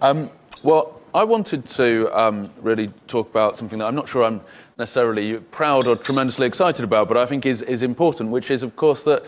Um, 0.00 0.30
well, 0.62 1.00
I 1.14 1.24
wanted 1.24 1.64
to 1.66 2.10
um, 2.18 2.50
really 2.60 2.88
talk 3.06 3.30
about 3.30 3.56
something 3.56 3.78
that 3.78 3.86
I'm 3.86 3.94
not 3.94 4.08
sure 4.08 4.24
I'm 4.24 4.40
necessarily 4.78 5.38
proud 5.38 5.86
or 5.86 5.96
tremendously 5.96 6.46
excited 6.46 6.84
about, 6.84 7.08
but 7.08 7.16
I 7.16 7.24
think 7.24 7.46
is, 7.46 7.62
is 7.62 7.82
important, 7.82 8.30
which 8.30 8.50
is, 8.50 8.62
of 8.62 8.76
course, 8.76 9.02
that 9.04 9.24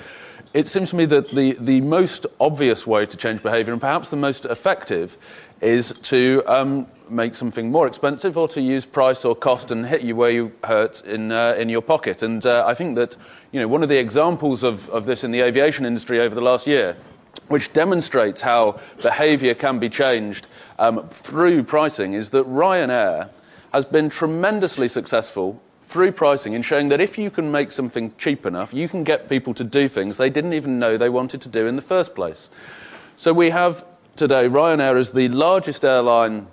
it 0.52 0.67
seems 0.67 0.90
to 0.90 0.97
me 0.97 1.07
that 1.07 1.31
the, 1.31 1.57
the 1.59 1.81
most 1.81 2.26
obvious 2.38 2.87
way 2.87 3.07
to 3.07 3.17
change 3.17 3.43
behaviour, 3.43 3.73
and 3.73 3.81
perhaps 3.81 4.11
the 4.11 4.17
most 4.17 4.45
effective, 4.45 5.17
is 5.62 5.95
to 6.02 6.43
um, 6.47 6.87
make 7.09 7.35
something 7.35 7.71
more 7.71 7.87
expensive 7.87 8.37
or 8.37 8.47
to 8.49 8.61
use 8.61 8.85
price 8.85 9.25
or 9.25 9.35
cost 9.35 9.71
and 9.71 9.87
hit 9.87 10.02
you 10.02 10.14
where 10.14 10.31
you 10.31 10.52
hurt 10.64 11.02
in, 11.07 11.33
uh, 11.33 11.55
in 11.59 11.71
your 11.71 11.83
pocket. 11.83 12.23
And 12.23 12.45
uh, 12.45 12.64
I 12.67 12.75
think 12.75 12.97
that 12.97 13.17
you 13.50 13.59
know, 13.59 13.69
one 13.69 13.83
of 13.83 13.88
the 13.88 13.99
examples 13.99 14.62
of, 14.62 14.90
of 14.90 15.07
this 15.07 15.25
in 15.25 15.31
the 15.31 15.40
aviation 15.40 15.87
industry 15.87 16.21
over 16.21 16.35
the 16.35 16.43
last 16.43 16.67
year, 16.67 16.95
which 17.49 17.73
demonstrates 17.73 18.43
how 18.43 18.78
behaviour 19.00 19.55
can 19.55 19.78
be 19.78 19.88
changed 19.88 20.47
um, 20.78 21.09
through 21.09 21.62
pricing, 21.62 22.12
is 22.12 22.28
that 22.31 22.47
Ryanair 22.47 23.31
has 23.73 23.85
been 23.85 24.09
tremendously 24.09 24.89
successful 24.89 25.61
through 25.83 26.13
pricing 26.13 26.53
in 26.53 26.63
showing 26.63 26.91
that 26.91 27.01
if 27.01 27.17
you 27.17 27.31
can 27.31 27.51
make 27.51 27.73
something 27.73 28.13
cheap 28.19 28.45
enough, 28.45 28.75
you 28.75 28.89
can 28.89 29.05
get 29.05 29.29
people 29.29 29.55
to 29.55 29.65
do 29.65 29.89
things 29.89 30.17
they 30.19 30.31
didn't 30.31 30.53
even 30.53 30.79
know 30.79 30.97
they 30.97 31.09
wanted 31.09 31.41
to 31.41 31.49
do 31.49 31.67
in 31.67 31.77
the 31.77 31.83
first 31.83 32.15
place. 32.15 32.49
So 33.17 33.33
we 33.33 33.51
have 33.51 33.85
today 34.15 34.49
Ryanair 34.49 34.99
as 34.99 35.13
the 35.13 35.29
largest 35.29 35.85
airline 35.85 36.49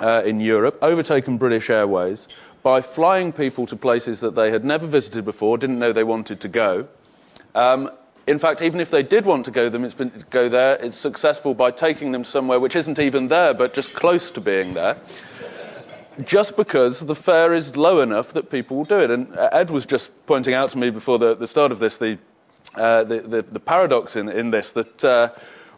uh, 0.00 0.22
in 0.24 0.38
Europe, 0.38 0.78
overtaken 0.82 1.38
British 1.38 1.70
Airways 1.70 2.28
by 2.62 2.82
flying 2.82 3.32
people 3.32 3.66
to 3.66 3.76
places 3.76 4.20
that 4.20 4.34
they 4.34 4.50
had 4.50 4.64
never 4.64 4.86
visited 4.86 5.24
before, 5.24 5.56
didn't 5.58 5.78
know 5.78 5.92
they 5.92 6.04
wanted 6.04 6.40
to 6.40 6.48
go. 6.48 6.88
Um, 7.54 7.90
in 8.26 8.38
fact, 8.38 8.62
even 8.62 8.80
if 8.80 8.90
they 8.90 9.02
did 9.02 9.26
want 9.26 9.44
to 9.44 9.50
go, 9.50 9.68
them, 9.68 9.84
it's 9.84 9.94
been, 9.94 10.24
go 10.30 10.48
there, 10.48 10.76
it's 10.76 10.96
successful 10.96 11.54
by 11.54 11.70
taking 11.70 12.12
them 12.12 12.24
somewhere 12.24 12.58
which 12.58 12.74
isn't 12.74 12.98
even 12.98 13.28
there, 13.28 13.52
but 13.52 13.74
just 13.74 13.94
close 13.94 14.30
to 14.30 14.40
being 14.40 14.74
there 14.74 14.96
just 16.22 16.56
because 16.56 17.00
the 17.00 17.14
fare 17.14 17.54
is 17.54 17.76
low 17.76 18.00
enough 18.00 18.32
that 18.32 18.50
people 18.50 18.76
will 18.76 18.84
do 18.84 19.00
it. 19.00 19.10
And 19.10 19.34
uh, 19.36 19.48
Ed 19.52 19.70
was 19.70 19.86
just 19.86 20.10
pointing 20.26 20.54
out 20.54 20.70
to 20.70 20.78
me 20.78 20.90
before 20.90 21.18
the, 21.18 21.34
the 21.34 21.46
start 21.46 21.72
of 21.72 21.78
this 21.78 21.96
the, 21.98 22.18
uh, 22.74 23.04
the, 23.04 23.20
the, 23.20 23.42
the, 23.42 23.60
paradox 23.60 24.16
in, 24.16 24.28
in 24.28 24.50
this 24.50 24.72
that 24.72 25.04
uh, 25.04 25.30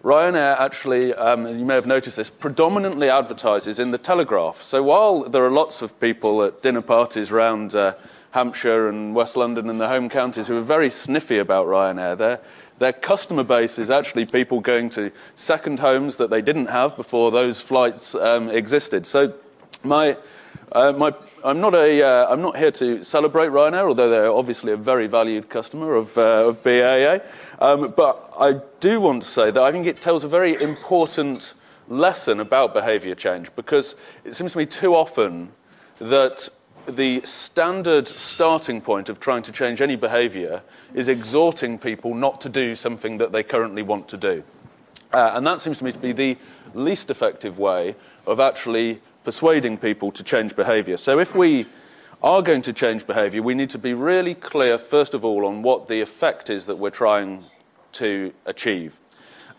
Ryanair 0.02 0.59
actually, 0.61 1.14
um, 1.14 1.47
you 1.47 1.64
may 1.64 1.75
have 1.75 1.87
noticed 1.87 2.16
this, 2.16 2.31
predominantly 2.31 3.09
advertises 3.09 3.78
in 3.78 3.90
the 3.90 3.99
Telegraph. 3.99 4.62
So 4.62 4.83
while 4.83 5.25
there 5.25 5.45
are 5.45 5.50
lots 5.50 5.83
of 5.83 5.99
people 6.00 6.43
at 6.43 6.62
dinner 6.62 6.83
parties 6.83 7.31
around 7.31 7.75
uh, 7.75 7.95
Hampshire 8.33 8.88
and 8.88 9.14
West 9.14 9.37
London 9.37 9.71
and 9.71 9.81
the 9.81 9.88
home 9.88 10.09
counties 10.09 10.49
who 10.49 10.59
are 10.59 10.62
very 10.62 10.90
sniffy 10.90 11.38
about 11.38 11.66
Ryanair, 11.66 12.19
their, 12.19 12.40
their 12.78 12.93
customer 12.93 13.43
base 13.43 13.78
is 13.78 13.90
actually 13.90 14.26
people 14.26 14.61
going 14.61 14.90
to 14.90 15.11
second 15.35 15.81
homes 15.81 16.16
that 16.16 16.31
they 16.31 16.43
didn't 16.43 16.66
have 16.66 16.95
before 16.97 17.31
those 17.31 17.61
flights 17.61 18.14
um, 18.14 18.50
existed. 18.50 19.07
So 19.07 19.35
my, 19.83 20.16
uh, 20.73 20.92
my, 20.92 21.14
I'm, 21.45 21.61
not 21.61 21.75
a, 21.75 22.02
uh, 22.02 22.33
I'm 22.33 22.42
not 22.42 22.56
here 22.56 22.71
to 22.73 23.04
celebrate 23.04 23.49
Ryanair, 23.49 23.87
although 23.87 24.11
they're 24.11 24.30
obviously 24.30 24.73
a 24.73 24.76
very 24.76 25.06
valued 25.06 25.49
customer 25.49 25.95
of, 25.95 26.16
uh, 26.18 26.49
of 26.49 26.62
BAA. 26.62 27.18
Um, 27.61 27.92
but 27.97 28.33
I 28.38 28.61
do 28.80 29.00
want 29.00 29.23
to 29.23 29.28
say 29.28 29.50
that 29.50 29.62
I 29.62 29.73
think 29.73 29.87
it 29.87 29.97
tells 29.97 30.25
a 30.25 30.28
very 30.28 30.61
important 30.61 31.54
lesson 31.88 32.40
about 32.40 32.75
behaviour 32.75 33.14
change 33.14 33.54
because 33.54 33.95
it 34.25 34.35
seems 34.35 34.52
to 34.52 34.59
me 34.59 34.66
too 34.66 34.95
often 34.95 35.52
that 35.99 36.49
the 36.88 37.21
standard 37.23 38.06
starting 38.06 38.80
point 38.80 39.09
of 39.09 39.18
trying 39.18 39.42
to 39.42 39.52
change 39.52 39.80
any 39.80 39.97
behaviour 39.97 40.62
is 40.95 41.09
exhorting 41.09 41.78
people 41.78 42.14
not 42.14 42.40
to 42.40 42.49
do 42.49 42.75
something 42.75 43.18
that 43.18 43.33
they 43.33 43.42
currently 43.42 43.83
want 43.83 44.09
to 44.09 44.16
do. 44.16 44.42
Uh, 45.12 45.33
and 45.35 45.47
that 45.47 45.61
seems 45.61 45.78
to 45.78 45.85
me 45.85 45.92
to 45.92 45.99
be 45.99 46.12
the 46.12 46.37
least 46.75 47.11
effective 47.11 47.59
way 47.59 47.95
of 48.26 48.40
actually 48.40 49.00
persuading 49.26 49.76
people 49.76 50.12
to 50.12 50.23
change 50.23 50.54
behaviour. 50.54 50.97
So 50.97 51.18
if 51.18 51.35
we 51.35 51.66
are 52.23 52.42
going 52.42 52.62
to 52.62 52.73
change 52.73 53.09
behaviour, 53.09 53.42
we 53.42 53.54
need 53.54 53.71
to 53.71 53.78
be 53.78 53.92
really 53.92 54.37
clear, 54.37 54.78
first 54.78 55.14
of 55.14 55.25
all, 55.25 55.45
on 55.47 55.62
what 55.62 55.88
the 55.88 56.00
effect 56.00 56.49
is 56.49 56.66
that 56.66 56.78
we're 56.78 56.90
trying 56.90 57.42
to 57.95 58.33
achieve. 58.45 59.00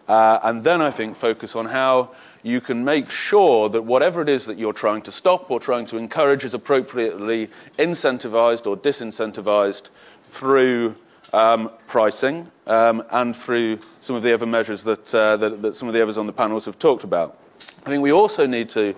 Uh, 0.08 0.40
and 0.44 0.64
then 0.64 0.82
I 0.82 0.90
think 0.90 1.18
focus 1.18 1.54
on 1.54 1.66
how 1.66 2.12
you 2.44 2.62
can 2.62 2.86
make 2.86 3.10
sure 3.10 3.68
that 3.68 3.82
whatever 3.82 4.22
it 4.22 4.30
is 4.30 4.46
that 4.46 4.58
you're 4.58 4.72
trying 4.72 5.02
to 5.02 5.12
stop 5.12 5.52
or 5.52 5.60
trying 5.60 5.86
to 5.88 5.98
encourage 5.98 6.46
is 6.46 6.54
appropriately 6.54 7.50
incentivized 7.78 8.68
or 8.68 8.78
disincentivized 8.78 9.90
through 10.24 10.96
um, 11.34 11.70
pricing 11.88 12.50
um, 12.68 13.04
and 13.12 13.36
through 13.36 13.80
some 14.00 14.16
of 14.16 14.24
the 14.24 14.34
other 14.34 14.46
measures 14.46 14.86
that, 14.86 15.14
uh, 15.14 15.36
that, 15.36 15.62
that 15.62 15.76
some 15.76 15.90
of 15.90 15.94
the 15.94 16.02
others 16.02 16.18
on 16.18 16.26
the 16.26 16.32
panels 16.32 16.64
have 16.64 16.80
talked 16.80 17.04
about. 17.04 17.38
I 17.86 17.90
think 17.90 18.02
we 18.02 18.12
also 18.12 18.46
need 18.46 18.70
to 18.70 18.96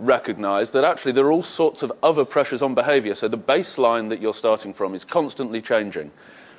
recognize 0.00 0.70
that 0.72 0.84
actually 0.84 1.12
there 1.12 1.26
are 1.26 1.32
all 1.32 1.42
sorts 1.42 1.82
of 1.82 1.92
other 2.02 2.24
pressures 2.24 2.62
on 2.62 2.74
behavior. 2.74 3.14
So 3.14 3.28
the 3.28 3.38
baseline 3.38 4.08
that 4.08 4.20
you're 4.20 4.34
starting 4.34 4.72
from 4.72 4.94
is 4.94 5.04
constantly 5.04 5.60
changing. 5.60 6.10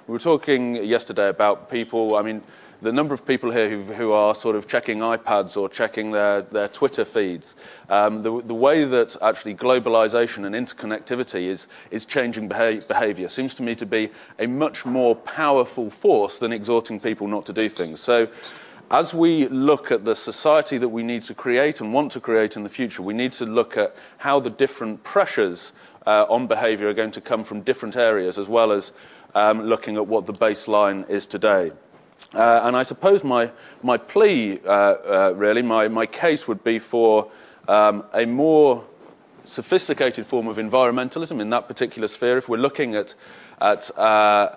We 0.07 0.13
were 0.13 0.19
talking 0.19 0.75
yesterday 0.75 1.29
about 1.29 1.69
people, 1.69 2.15
I 2.15 2.21
mean, 2.21 2.41
the 2.81 2.91
number 2.91 3.13
of 3.13 3.25
people 3.25 3.51
here 3.51 3.69
who, 3.69 3.81
who 3.93 4.11
are 4.11 4.33
sort 4.33 4.55
of 4.55 4.67
checking 4.67 4.99
iPads 4.99 5.55
or 5.55 5.69
checking 5.69 6.11
their, 6.11 6.41
their 6.41 6.67
Twitter 6.67 7.05
feeds, 7.05 7.55
um, 7.89 8.23
the, 8.23 8.41
the 8.41 8.55
way 8.55 8.83
that 8.85 9.15
actually 9.21 9.53
globalization 9.53 10.45
and 10.45 10.55
interconnectivity 10.55 11.43
is, 11.43 11.67
is 11.91 12.05
changing 12.05 12.47
beha- 12.47 12.81
behavior 12.87 13.27
seems 13.27 13.53
to 13.53 13.63
me 13.63 13.75
to 13.75 13.85
be 13.85 14.09
a 14.39 14.47
much 14.47 14.85
more 14.85 15.15
powerful 15.15 15.91
force 15.91 16.39
than 16.39 16.51
exhorting 16.51 16.99
people 16.99 17.27
not 17.27 17.45
to 17.45 17.53
do 17.53 17.69
things. 17.69 17.99
So 17.99 18.27
as 18.91 19.13
we 19.13 19.47
look 19.47 19.89
at 19.89 20.03
the 20.03 20.13
society 20.13 20.77
that 20.77 20.89
we 20.89 21.01
need 21.01 21.23
to 21.23 21.33
create 21.33 21.79
and 21.79 21.93
want 21.93 22.11
to 22.11 22.19
create 22.19 22.57
in 22.57 22.63
the 22.63 22.69
future, 22.69 23.01
we 23.01 23.13
need 23.13 23.31
to 23.31 23.45
look 23.45 23.77
at 23.77 23.95
how 24.17 24.37
the 24.37 24.49
different 24.49 25.01
pressures 25.05 25.71
uh, 26.05 26.25
on 26.29 26.45
behaviour 26.45 26.89
are 26.89 26.93
going 26.93 27.11
to 27.11 27.21
come 27.21 27.41
from 27.41 27.61
different 27.61 27.95
areas, 27.95 28.37
as 28.37 28.49
well 28.49 28.73
as 28.73 28.91
um, 29.33 29.61
looking 29.61 29.95
at 29.95 30.05
what 30.05 30.25
the 30.25 30.33
baseline 30.33 31.09
is 31.09 31.25
today. 31.25 31.71
Uh, 32.33 32.61
and 32.63 32.75
I 32.75 32.83
suppose 32.83 33.23
my, 33.23 33.49
my 33.81 33.97
plea, 33.97 34.59
uh, 34.65 34.69
uh 34.69 35.33
really, 35.37 35.61
my, 35.61 35.87
my 35.87 36.05
case 36.05 36.47
would 36.47 36.63
be 36.63 36.77
for 36.77 37.31
um, 37.69 38.03
a 38.13 38.25
more 38.25 38.83
sophisticated 39.45 40.25
form 40.25 40.47
of 40.47 40.57
environmentalism 40.57 41.39
in 41.39 41.49
that 41.49 41.69
particular 41.69 42.09
sphere. 42.09 42.37
If 42.37 42.49
we're 42.49 42.57
looking 42.57 42.95
at, 42.95 43.15
at, 43.61 43.97
uh, 43.97 44.55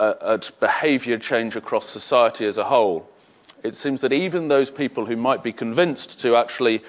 at 0.00 0.50
behaviour 0.58 1.18
change 1.18 1.54
across 1.54 1.86
society 1.86 2.46
as 2.46 2.56
a 2.56 2.64
whole, 2.64 3.10
it 3.64 3.74
seems 3.74 4.02
that 4.02 4.12
even 4.12 4.48
those 4.48 4.70
people 4.70 5.06
who 5.06 5.16
might 5.16 5.42
be 5.42 5.52
convinced 5.52 6.20
to 6.20 6.36
actually 6.36 6.84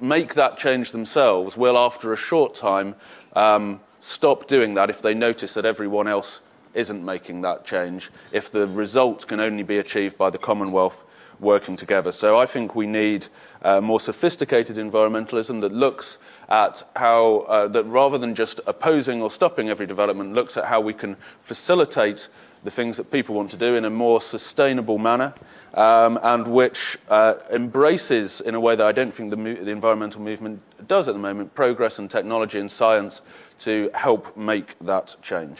make 0.00 0.34
that 0.34 0.58
change 0.58 0.90
themselves 0.90 1.56
will, 1.56 1.78
after 1.78 2.12
a 2.12 2.16
short 2.16 2.54
time, 2.54 2.96
um, 3.34 3.80
stop 4.00 4.48
doing 4.48 4.74
that 4.74 4.90
if 4.90 5.00
they 5.00 5.14
notice 5.14 5.54
that 5.54 5.64
everyone 5.64 6.08
else 6.08 6.40
isn't 6.74 7.04
making 7.04 7.42
that 7.42 7.64
change, 7.64 8.10
if 8.32 8.50
the 8.50 8.66
result 8.66 9.26
can 9.28 9.38
only 9.38 9.62
be 9.62 9.78
achieved 9.78 10.18
by 10.18 10.28
the 10.28 10.38
Commonwealth 10.38 11.04
working 11.38 11.76
together. 11.76 12.10
So 12.10 12.36
I 12.36 12.46
think 12.46 12.74
we 12.74 12.88
need 12.88 13.28
uh, 13.62 13.80
more 13.80 14.00
sophisticated 14.00 14.76
environmentalism 14.76 15.60
that 15.60 15.72
looks 15.72 16.18
at 16.48 16.82
how, 16.96 17.40
uh, 17.48 17.68
that 17.68 17.84
rather 17.84 18.18
than 18.18 18.34
just 18.34 18.60
opposing 18.66 19.22
or 19.22 19.30
stopping 19.30 19.68
every 19.68 19.86
development, 19.86 20.34
looks 20.34 20.56
at 20.56 20.64
how 20.64 20.80
we 20.80 20.94
can 20.94 21.16
facilitate 21.42 22.26
the 22.64 22.70
things 22.70 22.96
that 22.96 23.10
people 23.10 23.34
want 23.34 23.50
to 23.50 23.56
do 23.56 23.74
in 23.74 23.84
a 23.84 23.90
more 23.90 24.20
sustainable 24.20 24.98
manner 24.98 25.32
um, 25.74 26.18
and 26.22 26.46
which 26.46 26.98
uh, 27.08 27.34
embraces, 27.50 28.40
in 28.40 28.54
a 28.54 28.60
way 28.60 28.74
that 28.74 28.86
I 28.86 28.92
don't 28.92 29.12
think 29.12 29.30
the, 29.30 29.36
the, 29.36 29.70
environmental 29.70 30.20
movement 30.20 30.60
does 30.88 31.08
at 31.08 31.14
the 31.14 31.20
moment, 31.20 31.54
progress 31.54 31.98
and 31.98 32.10
technology 32.10 32.58
and 32.58 32.70
science 32.70 33.20
to 33.60 33.90
help 33.94 34.36
make 34.36 34.78
that 34.80 35.16
change. 35.22 35.58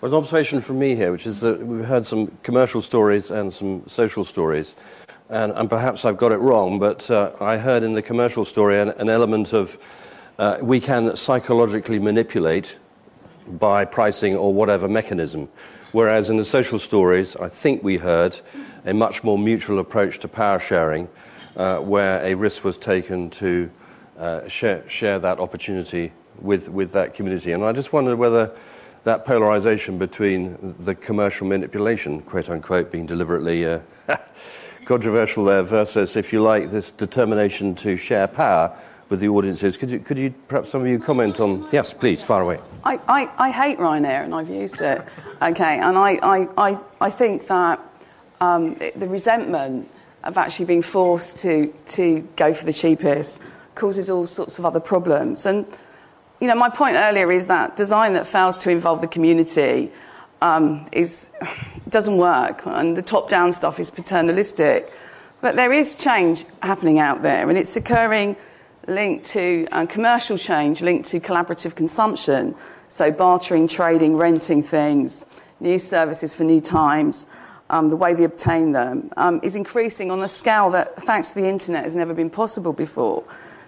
Well, 0.00 0.10
an 0.10 0.18
observation 0.18 0.60
from 0.60 0.78
me 0.78 0.96
here, 0.96 1.12
which 1.12 1.26
is 1.26 1.40
that 1.42 1.64
we've 1.64 1.84
heard 1.84 2.04
some 2.04 2.36
commercial 2.42 2.82
stories 2.82 3.30
and 3.30 3.52
some 3.52 3.86
social 3.86 4.24
stories. 4.24 4.74
And, 5.28 5.52
and 5.52 5.70
perhaps 5.70 6.04
I've 6.04 6.16
got 6.16 6.32
it 6.32 6.38
wrong, 6.38 6.78
but 6.78 7.10
uh, 7.10 7.32
I 7.40 7.56
heard 7.56 7.82
in 7.82 7.94
the 7.94 8.02
commercial 8.02 8.44
story 8.44 8.80
an, 8.80 8.90
an 8.90 9.08
element 9.08 9.52
of 9.52 9.78
uh, 10.38 10.58
we 10.60 10.80
can 10.80 11.14
psychologically 11.14 11.98
manipulate 11.98 12.78
by 13.46 13.84
pricing 13.84 14.36
or 14.36 14.52
whatever 14.52 14.88
mechanism. 14.88 15.48
Whereas 15.92 16.30
in 16.30 16.38
the 16.38 16.44
social 16.44 16.78
stories, 16.78 17.36
I 17.36 17.50
think 17.50 17.82
we 17.82 17.98
heard 17.98 18.40
a 18.86 18.94
much 18.94 19.22
more 19.22 19.38
mutual 19.38 19.78
approach 19.78 20.18
to 20.20 20.28
power 20.28 20.58
sharing, 20.58 21.08
uh, 21.54 21.78
where 21.78 22.24
a 22.24 22.34
risk 22.34 22.64
was 22.64 22.78
taken 22.78 23.28
to 23.30 23.70
uh, 24.18 24.48
share, 24.48 24.88
share 24.88 25.18
that 25.18 25.38
opportunity 25.38 26.12
with, 26.40 26.70
with 26.70 26.92
that 26.92 27.12
community. 27.12 27.52
And 27.52 27.62
I 27.62 27.72
just 27.72 27.92
wondered 27.92 28.16
whether 28.16 28.50
that 29.04 29.26
polarization 29.26 29.98
between 29.98 30.74
the 30.78 30.94
commercial 30.94 31.46
manipulation, 31.46 32.22
quote 32.22 32.48
unquote, 32.48 32.90
being 32.90 33.04
deliberately 33.04 33.66
uh, 33.66 33.80
controversial 34.86 35.44
there, 35.44 35.62
versus, 35.62 36.16
if 36.16 36.32
you 36.32 36.40
like, 36.40 36.70
this 36.70 36.90
determination 36.90 37.74
to 37.74 37.96
share 37.96 38.26
power 38.26 38.74
with 39.08 39.20
the 39.20 39.28
audiences. 39.28 39.76
Could 39.76 39.90
you, 39.90 39.98
could 39.98 40.18
you 40.18 40.34
perhaps 40.48 40.70
some 40.70 40.80
of 40.80 40.86
you 40.86 40.98
comment 40.98 41.40
on? 41.40 41.68
Yes, 41.72 41.92
please, 41.92 42.22
far 42.22 42.42
away. 42.42 42.58
I, 42.84 42.98
I, 43.08 43.30
I 43.38 43.50
hate 43.50 43.78
Ryanair 43.78 44.24
and 44.24 44.34
I've 44.34 44.48
used 44.48 44.80
it. 44.80 45.02
Okay, 45.40 45.78
and 45.78 45.98
I, 45.98 46.18
I, 46.22 46.48
I, 46.56 46.80
I 47.00 47.10
think 47.10 47.46
that 47.48 47.80
um, 48.40 48.74
the 48.96 49.08
resentment 49.08 49.90
of 50.24 50.36
actually 50.36 50.66
being 50.66 50.82
forced 50.82 51.38
to, 51.38 51.72
to 51.86 52.20
go 52.36 52.54
for 52.54 52.64
the 52.64 52.72
cheapest 52.72 53.42
causes 53.74 54.10
all 54.10 54.26
sorts 54.26 54.58
of 54.58 54.64
other 54.64 54.80
problems. 54.80 55.46
And, 55.46 55.66
you 56.40 56.48
know, 56.48 56.54
my 56.54 56.68
point 56.68 56.96
earlier 56.96 57.30
is 57.32 57.46
that 57.46 57.76
design 57.76 58.12
that 58.14 58.26
fails 58.26 58.56
to 58.58 58.70
involve 58.70 59.00
the 59.00 59.08
community 59.08 59.90
um, 60.40 60.86
is, 60.92 61.30
doesn't 61.88 62.16
work, 62.16 62.62
and 62.66 62.96
the 62.96 63.02
top 63.02 63.28
down 63.28 63.52
stuff 63.52 63.80
is 63.80 63.90
paternalistic. 63.90 64.92
But 65.40 65.56
there 65.56 65.72
is 65.72 65.96
change 65.96 66.44
happening 66.62 66.98
out 66.98 67.22
there, 67.22 67.48
and 67.48 67.58
it's 67.58 67.74
occurring 67.76 68.36
linked 68.86 69.24
to 69.24 69.66
uh, 69.72 69.86
commercial 69.86 70.36
change, 70.36 70.82
linked 70.82 71.08
to 71.10 71.20
collaborative 71.20 71.74
consumption, 71.74 72.54
so 72.88 73.10
bartering, 73.10 73.68
trading, 73.68 74.16
renting 74.16 74.62
things, 74.62 75.24
new 75.60 75.78
services 75.78 76.34
for 76.34 76.44
new 76.44 76.60
times, 76.60 77.26
um, 77.70 77.88
the 77.88 77.96
way 77.96 78.12
they 78.12 78.24
obtain 78.24 78.72
them, 78.72 79.10
um, 79.16 79.40
is 79.42 79.54
increasing 79.54 80.10
on 80.10 80.20
a 80.22 80.28
scale 80.28 80.70
that, 80.70 80.96
thanks 81.02 81.30
to 81.30 81.40
the 81.40 81.48
internet, 81.48 81.84
has 81.84 81.96
never 81.96 82.12
been 82.12 82.28
possible 82.28 82.72
before. 82.72 83.24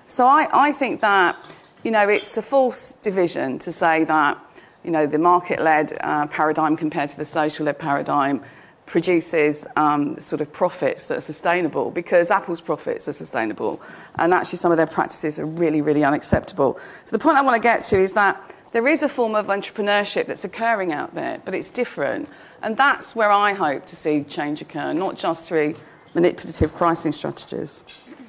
So 0.06 0.26
I, 0.26 0.49
I 0.52 0.73
think 0.73 1.00
that, 1.00 1.37
you 1.83 1.90
know, 1.90 2.09
it's 2.09 2.37
a 2.37 2.42
false 2.42 2.97
division 2.97 3.59
to 3.61 3.73
say 3.73 4.04
that, 4.04 4.38
you 4.83 4.90
know, 4.90 5.06
the 5.06 5.18
market-led 5.18 5.97
uh, 6.00 6.26
paradigm 6.26 6.76
compared 6.76 7.09
to 7.11 7.16
the 7.16 7.25
social-led 7.25 7.78
paradigm 7.78 8.42
produces 8.87 9.67
um, 9.76 10.19
sort 10.19 10.41
of 10.41 10.53
profits 10.53 11.07
that 11.07 11.19
are 11.19 11.23
sustainable 11.23 11.91
because 11.91 12.31
Apple's 12.31 12.61
profits 12.61 13.09
are 13.09 13.12
sustainable 13.12 13.81
and 14.17 14.35
actually 14.35 14.59
some 14.59 14.71
of 14.71 14.76
their 14.76 14.87
practices 14.87 15.38
are 15.38 15.47
really, 15.47 15.81
really 15.81 16.05
unacceptable. 16.05 16.79
So 17.05 17.17
the 17.17 17.21
point 17.23 17.38
I 17.38 17.43
want 17.43 17.57
to 17.57 17.62
get 17.62 17.85
to 17.85 17.99
is 17.99 18.12
that 18.12 18.55
there 18.73 18.87
is 18.88 19.03
a 19.03 19.09
form 19.09 19.35
of 19.35 19.47
entrepreneurship 19.47 20.26
that's 20.26 20.45
occurring 20.45 20.93
out 20.93 21.14
there, 21.14 21.41
but 21.45 21.55
it's 21.55 21.71
different. 21.71 22.29
And 22.62 22.76
that's 22.76 23.14
where 23.14 23.31
I 23.31 23.53
hope 23.53 23.87
to 23.87 23.97
see 23.97 24.25
change 24.25 24.61
occur, 24.61 24.93
not 24.93 25.17
just 25.17 25.49
through 25.49 25.76
manipulative 26.14 26.75
pricing 26.75 27.12
strategies. 27.12 27.83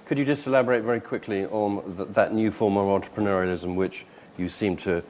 Could 0.05 0.19
you 0.19 0.25
just 0.25 0.45
elaborate 0.45 0.83
very 0.83 1.01
quickly 1.01 1.47
on 1.47 1.81
th- 1.97 2.09
that 2.09 2.33
new 2.33 2.51
form 2.51 2.77
of 2.77 2.85
entrepreneurialism 2.85 3.75
which 3.75 4.05
you 4.37 4.47
seem 4.47 4.75
to 4.77 5.03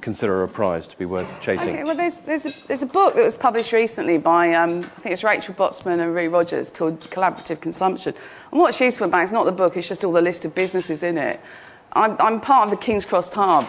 consider 0.00 0.42
a 0.42 0.48
prize 0.48 0.86
to 0.88 0.98
be 0.98 1.04
worth 1.04 1.40
chasing? 1.40 1.74
Okay, 1.74 1.84
well, 1.84 1.94
there's, 1.94 2.20
there's, 2.20 2.46
a, 2.46 2.52
there's 2.66 2.82
a 2.82 2.86
book 2.86 3.14
that 3.14 3.22
was 3.22 3.36
published 3.36 3.72
recently 3.72 4.18
by, 4.18 4.52
um, 4.54 4.80
I 4.84 5.00
think 5.00 5.12
it's 5.12 5.24
Rachel 5.24 5.54
Botsman 5.54 6.00
and 6.00 6.14
Roo 6.14 6.28
Rogers 6.28 6.70
called 6.70 7.00
Collaborative 7.10 7.60
Consumption. 7.60 8.14
And 8.50 8.60
what 8.60 8.74
she's 8.74 8.96
put 8.96 9.10
back 9.10 9.24
is 9.24 9.32
not 9.32 9.44
the 9.44 9.52
book, 9.52 9.76
it's 9.76 9.88
just 9.88 10.04
all 10.04 10.12
the 10.12 10.22
list 10.22 10.44
of 10.44 10.54
businesses 10.54 11.02
in 11.02 11.18
it. 11.18 11.40
I'm, 11.92 12.16
I'm 12.20 12.40
part 12.40 12.66
of 12.66 12.70
the 12.70 12.76
King's 12.76 13.04
Cross 13.04 13.32
Hub, 13.34 13.66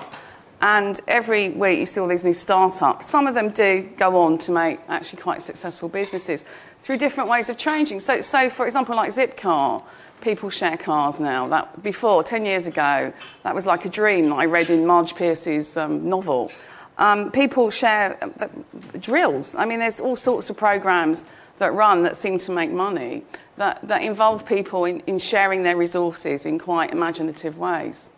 and 0.61 0.99
every 1.07 1.49
week 1.49 1.79
you 1.79 1.85
see 1.85 1.99
all 2.01 2.07
these 2.07 2.25
new 2.25 2.33
startups. 2.33 3.05
Some 3.07 3.27
of 3.27 3.35
them 3.35 3.49
do 3.49 3.89
go 3.97 4.19
on 4.21 4.37
to 4.39 4.51
make 4.51 4.79
actually 4.89 5.21
quite 5.21 5.41
successful 5.41 5.87
businesses 5.87 6.45
through 6.79 6.97
different 6.97 7.29
ways 7.29 7.49
of 7.49 7.57
changing. 7.57 7.99
So, 7.99 8.21
so 8.21 8.49
for 8.49 8.65
example, 8.65 8.95
like 8.95 9.11
Zipcar, 9.11 9.83
people 10.21 10.49
share 10.49 10.77
cars 10.77 11.19
now. 11.19 11.47
That 11.47 11.84
before 11.84 12.23
ten 12.23 12.45
years 12.45 12.67
ago, 12.67 13.13
that 13.43 13.56
was 13.56 13.65
like 13.65 13.86
a 13.86 13.89
dream 13.89 14.30
that 14.30 14.36
I 14.36 14.45
read 14.45 14.69
in 14.69 14.86
Marge 14.86 15.15
Piercy's 15.15 15.77
um, 15.77 16.08
novel. 16.10 16.51
Um, 16.97 17.32
people 17.32 17.69
share 17.69 18.17
uh, 18.39 18.47
drills. 18.99 19.56
I 19.56 19.65
mean, 19.65 19.80
there's 19.80 19.99
all 19.99 20.15
sorts 20.15 20.49
of 20.49 20.58
programs 20.58 21.25
that 21.60 21.73
run 21.73 22.03
that 22.03 22.15
seem 22.15 22.38
to 22.39 22.51
make 22.51 22.71
money 22.71 23.23
that, 23.58 23.80
that 23.88 24.01
involve 24.01 24.45
people 24.45 24.86
in, 24.86 25.01
in 25.01 25.19
sharing 25.19 25.63
their 25.63 25.77
resources 25.77 26.45
in 26.45 26.60
quite 26.60 26.91
imaginative 26.91 27.58
ways. 27.58 28.10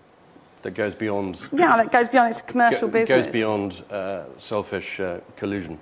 That 0.62 0.72
goes 0.72 0.96
beyond. 0.96 1.40
Yeah, 1.54 1.78
that 1.78 1.92
goes 1.92 2.10
beyond. 2.10 2.30
It's 2.30 2.42
a 2.42 2.44
commercial 2.44 2.88
go, 2.90 2.94
business. 2.94 3.26
Goes 3.26 3.34
beyond 3.34 3.84
uh, 3.90 4.24
selfish 4.38 5.00
uh, 5.00 5.20
collusion. 5.38 5.78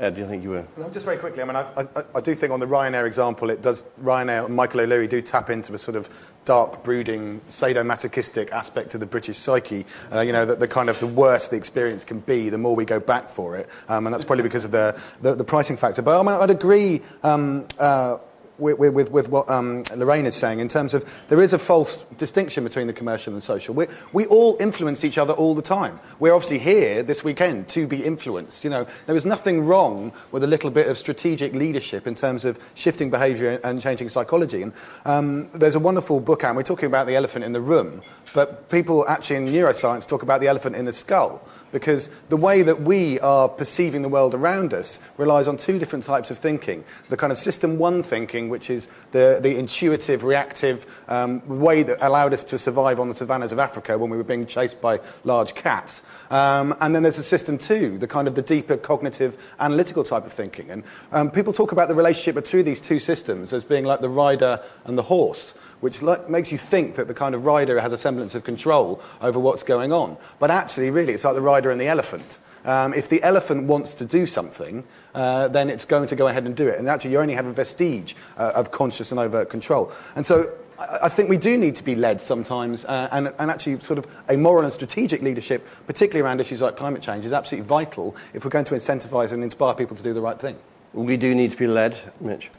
Ed, 0.00 0.14
do 0.14 0.20
you 0.20 0.26
think 0.26 0.42
you 0.42 0.50
were? 0.50 0.64
Well, 0.76 0.90
just 0.90 1.04
very 1.04 1.18
quickly, 1.18 1.42
I 1.42 1.46
mean, 1.46 1.56
I, 1.56 1.62
I, 1.76 1.86
I, 2.16 2.20
do 2.20 2.34
think 2.34 2.52
on 2.52 2.60
the 2.60 2.66
Ryanair 2.66 3.06
example, 3.06 3.50
it 3.50 3.62
does. 3.62 3.84
Ryanair 4.00 4.46
and 4.46 4.56
Michael 4.56 4.80
O'Leary 4.80 5.06
do 5.06 5.20
tap 5.22 5.50
into 5.50 5.74
a 5.74 5.78
sort 5.78 5.96
of 5.96 6.32
dark, 6.44 6.82
brooding, 6.82 7.40
sadomasochistic 7.48 8.50
aspect 8.50 8.94
of 8.94 9.00
the 9.00 9.06
British 9.06 9.36
psyche. 9.36 9.84
Uh, 10.12 10.20
you 10.20 10.32
know, 10.32 10.44
that 10.44 10.60
the 10.60 10.68
kind 10.68 10.88
of 10.88 10.98
the 10.98 11.06
worse 11.06 11.48
the 11.48 11.56
experience 11.56 12.04
can 12.04 12.20
be, 12.20 12.48
the 12.48 12.58
more 12.58 12.74
we 12.74 12.84
go 12.84 12.98
back 12.98 13.28
for 13.28 13.56
it, 13.56 13.68
um, 13.88 14.06
and 14.06 14.14
that's 14.14 14.24
probably 14.24 14.42
because 14.42 14.64
of 14.64 14.70
the 14.70 15.00
the, 15.20 15.34
the 15.34 15.44
pricing 15.44 15.76
factor. 15.76 16.02
But 16.02 16.18
I 16.18 16.22
mean, 16.22 16.40
I'd 16.40 16.50
agree. 16.50 17.02
Um, 17.22 17.66
uh, 17.78 18.18
with, 18.62 18.78
with, 18.78 19.10
with 19.10 19.28
what 19.28 19.48
um, 19.50 19.82
Lorraine 19.94 20.26
is 20.26 20.34
saying 20.34 20.60
in 20.60 20.68
terms 20.68 20.94
of 20.94 21.04
there 21.28 21.42
is 21.42 21.52
a 21.52 21.58
false 21.58 22.04
distinction 22.16 22.64
between 22.64 22.86
the 22.86 22.92
commercial 22.92 23.32
and 23.32 23.42
social. 23.42 23.74
We, 23.74 23.86
we 24.12 24.26
all 24.26 24.56
influence 24.60 25.04
each 25.04 25.18
other 25.18 25.34
all 25.34 25.54
the 25.54 25.62
time. 25.62 26.00
We're 26.18 26.32
obviously 26.32 26.60
here 26.60 27.02
this 27.02 27.22
weekend 27.24 27.68
to 27.70 27.86
be 27.86 28.02
influenced. 28.04 28.64
You 28.64 28.70
know, 28.70 28.86
there 29.06 29.16
is 29.16 29.26
nothing 29.26 29.66
wrong 29.66 30.12
with 30.30 30.44
a 30.44 30.46
little 30.46 30.70
bit 30.70 30.86
of 30.86 30.96
strategic 30.96 31.52
leadership 31.52 32.06
in 32.06 32.14
terms 32.14 32.44
of 32.44 32.58
shifting 32.74 33.10
behaviour 33.10 33.60
and 33.64 33.80
changing 33.80 34.08
psychology. 34.08 34.62
And 34.62 34.72
um, 35.04 35.50
there's 35.52 35.74
a 35.74 35.80
wonderful 35.80 36.20
book 36.20 36.44
out. 36.44 36.54
We're 36.54 36.62
talking 36.62 36.86
about 36.86 37.06
the 37.06 37.16
elephant 37.16 37.44
in 37.44 37.52
the 37.52 37.60
room, 37.60 38.02
but 38.32 38.70
people 38.70 39.06
actually 39.08 39.36
in 39.36 39.46
neuroscience 39.46 40.08
talk 40.08 40.22
about 40.22 40.40
the 40.40 40.48
elephant 40.48 40.76
in 40.76 40.84
the 40.84 40.92
skull 40.92 41.42
because 41.72 42.08
the 42.28 42.36
way 42.36 42.62
that 42.62 42.82
we 42.82 43.18
are 43.20 43.48
perceiving 43.48 44.02
the 44.02 44.08
world 44.08 44.34
around 44.34 44.72
us 44.72 45.00
relies 45.16 45.48
on 45.48 45.56
two 45.56 45.78
different 45.78 46.04
types 46.04 46.30
of 46.30 46.38
thinking. 46.38 46.84
The 47.08 47.16
kind 47.16 47.32
of 47.32 47.38
system 47.38 47.78
one 47.78 48.02
thinking, 48.02 48.48
which 48.48 48.70
is 48.70 48.86
the, 49.10 49.40
the 49.42 49.58
intuitive, 49.58 50.22
reactive 50.22 51.04
um, 51.08 51.42
way 51.48 51.82
that 51.82 51.98
allowed 52.00 52.32
us 52.32 52.44
to 52.44 52.58
survive 52.58 53.00
on 53.00 53.08
the 53.08 53.14
savannas 53.14 53.52
of 53.52 53.58
Africa 53.58 53.98
when 53.98 54.10
we 54.10 54.16
were 54.16 54.24
being 54.24 54.46
chased 54.46 54.80
by 54.80 55.00
large 55.24 55.54
cats. 55.54 56.02
Um, 56.30 56.74
and 56.80 56.94
then 56.94 57.02
there's 57.02 57.18
a 57.18 57.22
system 57.22 57.58
two, 57.58 57.98
the 57.98 58.06
kind 58.06 58.28
of 58.28 58.34
the 58.34 58.42
deeper 58.42 58.76
cognitive, 58.76 59.54
analytical 59.58 60.04
type 60.04 60.24
of 60.24 60.32
thinking. 60.32 60.70
And 60.70 60.84
um, 61.10 61.30
people 61.30 61.52
talk 61.52 61.72
about 61.72 61.88
the 61.88 61.94
relationship 61.94 62.34
between 62.34 62.64
these 62.64 62.80
two 62.80 62.98
systems 62.98 63.52
as 63.52 63.64
being 63.64 63.84
like 63.84 64.00
the 64.00 64.08
rider 64.08 64.60
and 64.84 64.96
the 64.96 65.02
horse 65.02 65.58
which 65.82 66.00
makes 66.28 66.52
you 66.52 66.58
think 66.58 66.94
that 66.94 67.08
the 67.08 67.14
kind 67.14 67.34
of 67.34 67.44
rider 67.44 67.80
has 67.80 67.92
a 67.92 67.98
semblance 67.98 68.36
of 68.36 68.44
control 68.44 69.02
over 69.20 69.38
what's 69.38 69.64
going 69.64 69.92
on. 69.92 70.16
But 70.38 70.50
actually, 70.50 70.90
really, 70.90 71.12
it's 71.12 71.24
like 71.24 71.34
the 71.34 71.42
rider 71.42 71.70
and 71.70 71.80
the 71.80 71.88
elephant. 71.88 72.38
Um, 72.64 72.94
if 72.94 73.08
the 73.08 73.20
elephant 73.24 73.66
wants 73.66 73.92
to 73.94 74.04
do 74.04 74.26
something, 74.26 74.84
uh, 75.12 75.48
then 75.48 75.68
it's 75.68 75.84
going 75.84 76.06
to 76.06 76.14
go 76.14 76.28
ahead 76.28 76.46
and 76.46 76.54
do 76.54 76.68
it. 76.68 76.78
And 76.78 76.88
actually, 76.88 77.10
you 77.10 77.18
only 77.18 77.34
have 77.34 77.46
a 77.46 77.52
vestige 77.52 78.14
uh, 78.38 78.52
of 78.54 78.70
conscious 78.70 79.10
and 79.10 79.18
overt 79.18 79.50
control. 79.50 79.90
And 80.14 80.24
so 80.24 80.52
I 80.78 81.08
think 81.08 81.28
we 81.28 81.36
do 81.36 81.58
need 81.58 81.74
to 81.74 81.82
be 81.82 81.96
led 81.96 82.20
sometimes, 82.20 82.84
uh, 82.84 83.08
and, 83.10 83.34
and, 83.40 83.50
actually, 83.50 83.80
sort 83.80 83.98
of 83.98 84.06
a 84.28 84.36
moral 84.36 84.62
and 84.62 84.72
strategic 84.72 85.20
leadership, 85.20 85.66
particularly 85.88 86.24
around 86.24 86.40
issues 86.40 86.62
like 86.62 86.76
climate 86.76 87.02
change, 87.02 87.24
is 87.24 87.32
absolutely 87.32 87.66
vital 87.66 88.14
if 88.34 88.44
we're 88.44 88.50
going 88.50 88.64
to 88.66 88.74
incentivise 88.74 89.32
and 89.32 89.42
inspire 89.42 89.74
people 89.74 89.96
to 89.96 90.02
do 90.04 90.14
the 90.14 90.22
right 90.22 90.38
thing. 90.38 90.56
We 90.92 91.16
do 91.16 91.34
need 91.34 91.50
to 91.50 91.56
be 91.56 91.66
led, 91.66 91.98
Mitch. 92.20 92.50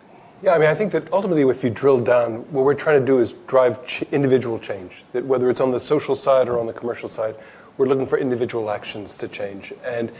Yeah, 0.44 0.52
I 0.52 0.58
mean, 0.58 0.68
I 0.68 0.76
think 0.76 0.92
that 0.92 1.10
ultimately, 1.14 1.50
if 1.50 1.64
you 1.64 1.70
drill 1.70 2.02
down, 2.02 2.40
what 2.52 2.66
we're 2.66 2.74
trying 2.74 3.00
to 3.00 3.06
do 3.06 3.20
is 3.20 3.32
drive 3.48 3.88
ch- 3.88 4.04
individual 4.12 4.60
change. 4.60 5.06
That 5.14 5.24
whether 5.24 5.50
it's 5.50 5.62
on 5.62 5.72
the 5.72 5.80
social 5.80 6.16
side 6.16 6.50
or 6.50 6.60
on 6.60 6.68
the 6.68 6.74
commercial 6.74 7.08
side, 7.08 7.36
we're 7.78 7.86
looking 7.86 8.06
for 8.06 8.18
individual 8.18 8.70
actions 8.70 9.16
to 9.18 9.30
change. 9.30 9.72
And 9.86 10.12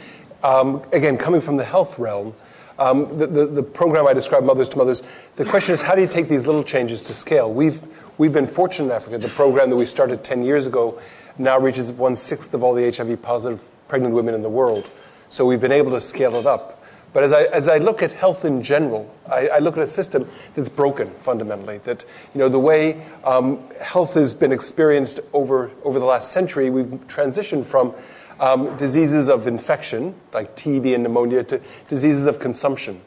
um, 0.42 0.82
again, 0.94 1.18
coming 1.18 1.42
from 1.42 1.58
the 1.58 1.64
health 1.64 1.98
realm, 1.98 2.34
Um, 2.76 3.18
the, 3.18 3.26
the, 3.26 3.46
the, 3.46 3.62
program 3.62 4.06
I 4.06 4.14
described, 4.14 4.46
Mothers 4.46 4.68
to 4.70 4.78
Mothers, 4.78 5.02
the 5.36 5.44
question 5.44 5.74
is 5.74 5.82
how 5.82 5.94
do 5.94 6.00
you 6.00 6.08
take 6.08 6.28
these 6.28 6.46
little 6.46 6.64
changes 6.64 7.04
to 7.04 7.14
scale? 7.14 7.52
We've, 7.52 7.80
we've 8.18 8.32
been 8.32 8.48
fortunate 8.48 8.86
in 8.86 8.92
Africa. 8.92 9.18
The 9.18 9.28
program 9.28 9.70
that 9.70 9.76
we 9.76 9.86
started 9.86 10.24
10 10.24 10.42
years 10.42 10.66
ago 10.66 11.00
now 11.38 11.60
reaches 11.60 11.92
one 11.92 12.16
sixth 12.16 12.52
of 12.52 12.64
all 12.64 12.74
the 12.74 12.90
HIV 12.90 13.22
positive 13.22 13.62
pregnant 13.86 14.14
women 14.14 14.34
in 14.34 14.42
the 14.42 14.50
world. 14.50 14.90
So 15.28 15.46
we've 15.46 15.60
been 15.60 15.70
able 15.70 15.92
to 15.92 16.00
scale 16.00 16.34
it 16.34 16.46
up. 16.46 16.83
But 17.14 17.22
as 17.22 17.32
I, 17.32 17.44
as 17.44 17.68
I 17.68 17.78
look 17.78 18.02
at 18.02 18.10
health 18.10 18.44
in 18.44 18.60
general, 18.60 19.08
I, 19.30 19.46
I 19.46 19.58
look 19.60 19.76
at 19.76 19.82
a 19.84 19.86
system 19.86 20.28
that's 20.56 20.68
broken 20.68 21.08
fundamentally. 21.08 21.78
That 21.78 22.04
you 22.34 22.40
know, 22.40 22.48
the 22.48 22.58
way 22.58 23.06
um, 23.22 23.60
health 23.80 24.14
has 24.14 24.34
been 24.34 24.50
experienced 24.50 25.20
over, 25.32 25.70
over 25.84 26.00
the 26.00 26.04
last 26.04 26.32
century, 26.32 26.70
we've 26.70 26.86
transitioned 27.06 27.64
from 27.66 27.94
um, 28.40 28.76
diseases 28.76 29.28
of 29.28 29.46
infection, 29.46 30.16
like 30.32 30.56
TB 30.56 30.92
and 30.92 31.04
pneumonia, 31.04 31.44
to 31.44 31.60
diseases 31.86 32.26
of 32.26 32.40
consumption. 32.40 33.00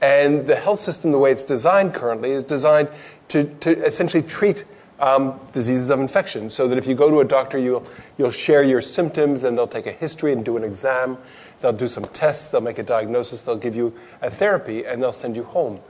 And 0.00 0.48
the 0.48 0.56
health 0.56 0.80
system, 0.80 1.12
the 1.12 1.18
way 1.18 1.30
it's 1.30 1.44
designed 1.44 1.94
currently, 1.94 2.32
is 2.32 2.42
designed 2.42 2.88
to, 3.28 3.44
to 3.60 3.70
essentially 3.84 4.22
treat 4.24 4.64
um, 4.98 5.38
diseases 5.52 5.90
of 5.90 6.00
infection. 6.00 6.48
So 6.48 6.66
that 6.66 6.78
if 6.78 6.88
you 6.88 6.96
go 6.96 7.08
to 7.08 7.20
a 7.20 7.24
doctor, 7.24 7.56
you'll, 7.56 7.86
you'll 8.16 8.32
share 8.32 8.64
your 8.64 8.80
symptoms 8.80 9.44
and 9.44 9.56
they'll 9.56 9.68
take 9.68 9.86
a 9.86 9.92
history 9.92 10.32
and 10.32 10.44
do 10.44 10.56
an 10.56 10.64
exam. 10.64 11.18
They'll 11.60 11.72
do 11.72 11.88
some 11.88 12.04
tests, 12.04 12.50
they'll 12.50 12.60
make 12.60 12.78
a 12.78 12.82
diagnosis, 12.82 13.42
they'll 13.42 13.56
give 13.56 13.74
you 13.74 13.92
a 14.22 14.30
therapy, 14.30 14.84
and 14.84 15.02
they'll 15.02 15.12
send 15.12 15.36
you 15.36 15.44
home. 15.44 15.80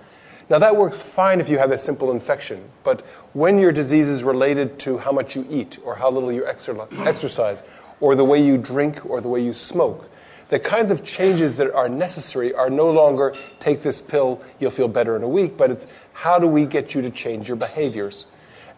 Now, 0.50 0.58
that 0.58 0.76
works 0.76 1.02
fine 1.02 1.40
if 1.40 1.48
you 1.50 1.58
have 1.58 1.72
a 1.72 1.78
simple 1.78 2.10
infection, 2.10 2.70
but 2.82 3.02
when 3.34 3.58
your 3.58 3.70
disease 3.70 4.08
is 4.08 4.24
related 4.24 4.78
to 4.80 4.96
how 4.96 5.12
much 5.12 5.36
you 5.36 5.46
eat, 5.50 5.76
or 5.84 5.96
how 5.96 6.10
little 6.10 6.32
you 6.32 6.46
exercise, 6.46 7.64
or 8.00 8.14
the 8.14 8.24
way 8.24 8.42
you 8.42 8.56
drink 8.56 9.04
or 9.04 9.20
the 9.20 9.28
way 9.28 9.42
you 9.42 9.52
smoke. 9.52 10.08
The 10.48 10.58
kinds 10.58 10.90
of 10.90 11.04
changes 11.04 11.58
that 11.58 11.70
are 11.74 11.90
necessary 11.90 12.54
are 12.54 12.70
no 12.70 12.90
longer 12.90 13.34
take 13.60 13.82
this 13.82 14.00
pill, 14.00 14.40
you'll 14.58 14.70
feel 14.70 14.88
better 14.88 15.14
in 15.16 15.22
a 15.22 15.28
week, 15.28 15.58
but 15.58 15.70
it's 15.70 15.86
how 16.14 16.38
do 16.38 16.46
we 16.46 16.64
get 16.64 16.94
you 16.94 17.02
to 17.02 17.10
change 17.10 17.48
your 17.48 17.56
behaviors? 17.58 18.24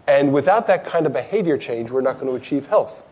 And 0.08 0.32
without 0.32 0.66
that 0.66 0.84
kind 0.84 1.06
of 1.06 1.12
behavior 1.12 1.56
change, 1.56 1.92
we're 1.92 2.00
not 2.00 2.14
going 2.18 2.26
to 2.26 2.34
achieve 2.34 2.66
health. 2.66 3.04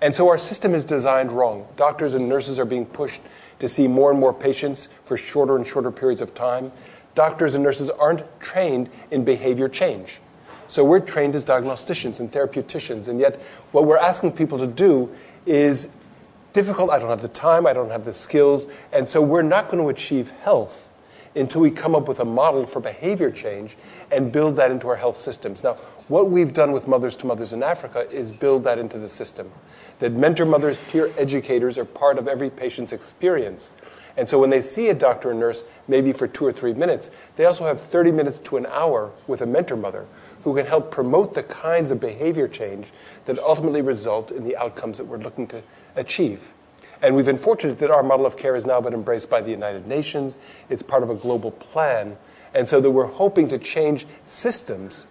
And 0.00 0.14
so 0.14 0.28
our 0.28 0.38
system 0.38 0.74
is 0.74 0.84
designed 0.84 1.32
wrong. 1.32 1.66
Doctors 1.76 2.14
and 2.14 2.28
nurses 2.28 2.58
are 2.58 2.64
being 2.64 2.86
pushed 2.86 3.20
to 3.58 3.68
see 3.68 3.88
more 3.88 4.10
and 4.10 4.18
more 4.18 4.34
patients 4.34 4.88
for 5.04 5.16
shorter 5.16 5.56
and 5.56 5.66
shorter 5.66 5.90
periods 5.90 6.20
of 6.20 6.34
time. 6.34 6.72
Doctors 7.14 7.54
and 7.54 7.62
nurses 7.62 7.90
aren't 7.90 8.22
trained 8.40 8.90
in 9.10 9.24
behavior 9.24 9.68
change. 9.68 10.18
So 10.66 10.84
we're 10.84 11.00
trained 11.00 11.34
as 11.34 11.44
diagnosticians 11.44 12.20
and 12.20 12.32
therapeuticians, 12.32 13.06
and 13.08 13.20
yet 13.20 13.40
what 13.70 13.84
we're 13.84 13.98
asking 13.98 14.32
people 14.32 14.58
to 14.58 14.66
do 14.66 15.14
is 15.46 15.90
difficult. 16.52 16.90
I 16.90 16.98
don't 16.98 17.10
have 17.10 17.22
the 17.22 17.28
time, 17.28 17.66
I 17.66 17.74
don't 17.74 17.90
have 17.90 18.04
the 18.04 18.12
skills, 18.12 18.66
and 18.90 19.06
so 19.06 19.20
we're 19.20 19.42
not 19.42 19.68
going 19.68 19.82
to 19.82 19.90
achieve 19.90 20.30
health 20.30 20.93
until 21.34 21.60
we 21.60 21.70
come 21.70 21.94
up 21.94 22.06
with 22.06 22.20
a 22.20 22.24
model 22.24 22.64
for 22.66 22.80
behavior 22.80 23.30
change 23.30 23.76
and 24.10 24.30
build 24.30 24.56
that 24.56 24.70
into 24.70 24.88
our 24.88 24.96
health 24.96 25.16
systems. 25.16 25.64
Now, 25.64 25.74
what 26.08 26.30
we've 26.30 26.52
done 26.52 26.72
with 26.72 26.86
Mothers 26.86 27.16
to 27.16 27.26
Mothers 27.26 27.52
in 27.52 27.62
Africa 27.62 28.08
is 28.10 28.32
build 28.32 28.64
that 28.64 28.78
into 28.78 28.98
the 28.98 29.08
system. 29.08 29.50
That 29.98 30.12
mentor 30.12 30.44
mothers, 30.44 30.90
peer 30.90 31.10
educators 31.18 31.78
are 31.78 31.84
part 31.84 32.18
of 32.18 32.28
every 32.28 32.50
patient's 32.50 32.92
experience. 32.92 33.72
And 34.16 34.28
so 34.28 34.38
when 34.38 34.50
they 34.50 34.60
see 34.60 34.88
a 34.88 34.94
doctor 34.94 35.30
or 35.30 35.34
nurse, 35.34 35.64
maybe 35.88 36.12
for 36.12 36.28
two 36.28 36.46
or 36.46 36.52
three 36.52 36.72
minutes, 36.72 37.10
they 37.36 37.46
also 37.46 37.64
have 37.66 37.80
30 37.80 38.12
minutes 38.12 38.38
to 38.40 38.56
an 38.56 38.66
hour 38.66 39.10
with 39.26 39.40
a 39.40 39.46
mentor 39.46 39.76
mother 39.76 40.06
who 40.44 40.54
can 40.54 40.66
help 40.66 40.90
promote 40.90 41.34
the 41.34 41.42
kinds 41.42 41.90
of 41.90 41.98
behavior 42.00 42.46
change 42.46 42.88
that 43.24 43.38
ultimately 43.38 43.82
result 43.82 44.30
in 44.30 44.44
the 44.44 44.56
outcomes 44.56 44.98
that 44.98 45.06
we're 45.06 45.18
looking 45.18 45.46
to 45.48 45.62
achieve. 45.96 46.53
And 47.04 47.14
we've 47.14 47.26
been 47.26 47.36
fortunate 47.36 47.78
that 47.80 47.90
our 47.90 48.02
model 48.02 48.24
of 48.24 48.38
care 48.38 48.54
has 48.54 48.64
now 48.64 48.80
been 48.80 48.94
embraced 48.94 49.28
by 49.28 49.42
the 49.42 49.50
United 49.50 49.86
Nations. 49.86 50.38
It's 50.70 50.82
part 50.82 51.02
of 51.02 51.10
a 51.10 51.14
global 51.14 51.50
plan. 51.50 52.16
And 52.54 52.66
so 52.66 52.80
that 52.80 52.90
we're 52.90 53.04
hoping 53.04 53.46
to 53.48 53.58
change 53.58 54.06
systems, 54.24 55.06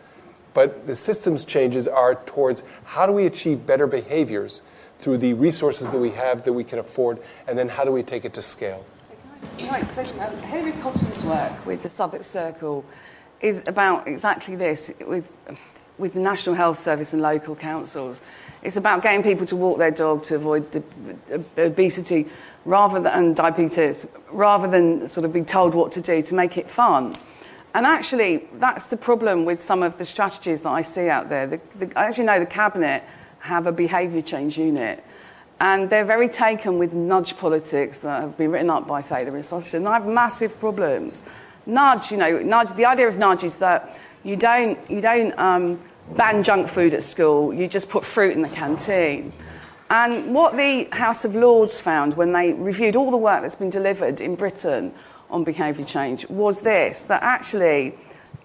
but 0.56 0.88
the 0.88 0.96
systems 0.96 1.46
changes 1.46 1.88
are 1.88 2.16
towards 2.16 2.64
how 2.84 3.06
do 3.06 3.12
we 3.12 3.28
achieve 3.28 3.68
better 3.68 3.86
behaviors 3.86 4.64
through 4.98 5.20
the 5.20 5.34
resources 5.34 5.92
that 5.92 6.00
we 6.00 6.10
have 6.10 6.46
that 6.46 6.54
we 6.54 6.64
can 6.64 6.80
afford, 6.80 7.20
and 7.48 7.60
then 7.60 7.70
how 7.70 7.84
do 7.84 7.92
we 7.92 8.02
take 8.02 8.26
it 8.26 8.34
to 8.34 8.42
scale? 8.42 8.84
Right, 9.60 9.84
um, 9.84 10.38
Hilary 10.44 10.72
Cottam's 10.72 11.24
work 11.26 11.64
with 11.64 11.84
the 11.84 11.90
Southwark 11.90 12.24
Circle 12.24 12.86
is 13.40 13.64
about 13.68 14.08
exactly 14.08 14.56
this 14.56 14.92
with, 15.06 15.30
with 15.98 16.14
the 16.14 16.20
National 16.20 16.56
Health 16.56 16.78
Service 16.78 17.14
and 17.14 17.22
local 17.22 17.56
councils. 17.56 18.22
It's 18.62 18.78
about 18.78 19.04
getting 19.04 19.24
people 19.24 19.46
to 19.48 19.56
walk 19.56 19.78
their 19.78 19.92
dog 19.92 20.24
to 20.24 20.36
avoid 20.36 20.84
obesity 21.58 22.28
rather 22.66 23.00
than, 23.00 23.12
and 23.12 23.36
diabetes, 23.36 24.08
rather 24.32 24.68
than 24.68 25.08
sort 25.08 25.26
of 25.26 25.34
be 25.34 25.44
told 25.44 25.76
what 25.76 25.92
to 25.94 26.02
do 26.02 26.22
to 26.22 26.34
make 26.34 26.58
it 26.58 26.70
fun. 26.70 27.16
And 27.76 27.86
actually, 27.86 28.48
that's 28.54 28.86
the 28.86 28.98
problem 28.98 29.46
with 29.46 29.60
some 29.60 29.84
of 29.84 29.98
the 29.98 30.06
strategies 30.06 30.62
that 30.62 30.70
I 30.70 30.82
see 30.82 31.10
out 31.10 31.30
there. 31.30 31.48
The, 31.48 31.62
the, 31.76 32.00
as 32.00 32.18
you 32.18 32.24
know, 32.24 32.40
the 32.40 32.46
Cabinet 32.46 33.04
have 33.40 33.68
a 33.68 33.72
behaviour 33.72 34.22
change 34.22 34.58
unit. 34.58 35.04
And 35.60 35.90
they're 35.90 36.06
very 36.06 36.30
taken 36.30 36.78
with 36.78 36.94
nudge 36.94 37.38
politics 37.38 38.00
that 38.00 38.22
have 38.22 38.38
been 38.38 38.52
written 38.52 38.70
up 38.70 38.88
by 38.88 39.02
Thaler 39.02 39.36
and 39.36 39.44
Sunstein. 39.44 39.76
And 39.76 39.88
I 39.88 39.94
have 39.94 40.06
massive 40.06 40.60
problems 40.60 41.24
nudge, 41.66 42.12
you 42.12 42.18
know, 42.18 42.40
nudge, 42.40 42.72
the 42.74 42.86
idea 42.86 43.08
of 43.08 43.18
nudge 43.18 43.44
is 43.44 43.58
that 43.58 44.00
you 44.24 44.36
don't, 44.36 44.80
you 44.90 45.02
don't 45.02 45.38
um, 45.38 45.80
ban 46.16 46.44
junk 46.44 46.68
food 46.68 46.94
at 46.94 47.04
school, 47.04 47.54
you 47.54 47.68
just 47.68 47.90
put 47.90 48.06
fruit 48.06 48.34
in 48.34 48.42
the 48.42 48.50
canteen. 48.50 49.34
And 49.90 50.34
what 50.34 50.56
the 50.56 50.88
House 50.92 51.26
of 51.26 51.36
Lords 51.36 51.80
found 51.80 52.16
when 52.16 52.32
they 52.32 52.54
reviewed 52.54 52.96
all 52.96 53.12
the 53.12 53.18
work 53.18 53.42
that's 53.42 53.56
been 53.56 53.70
delivered 53.70 54.22
in 54.22 54.36
Britain 54.36 54.94
on 55.30 55.44
behaviour 55.44 55.86
change 55.86 56.28
was 56.30 56.62
this 56.62 57.02
that 57.02 57.22
actually 57.22 57.96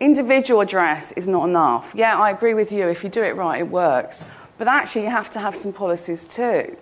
individual 0.01 0.61
address 0.61 1.13
is 1.13 1.29
not 1.29 1.49
enough. 1.49 1.93
Yeah, 1.95 2.19
I 2.19 2.31
agree 2.31 2.55
with 2.55 2.71
you, 2.71 2.89
if 2.89 3.03
you 3.03 3.11
do 3.11 3.23
it 3.23 3.37
right, 3.37 3.61
it 3.61 3.69
works. 3.69 4.27
But 4.59 4.69
actually, 4.69 5.05
you 5.05 5.11
have 5.11 5.31
to 5.31 5.39
have 5.39 5.55
some 5.55 5.73
policies 5.73 6.25
too. 6.25 6.77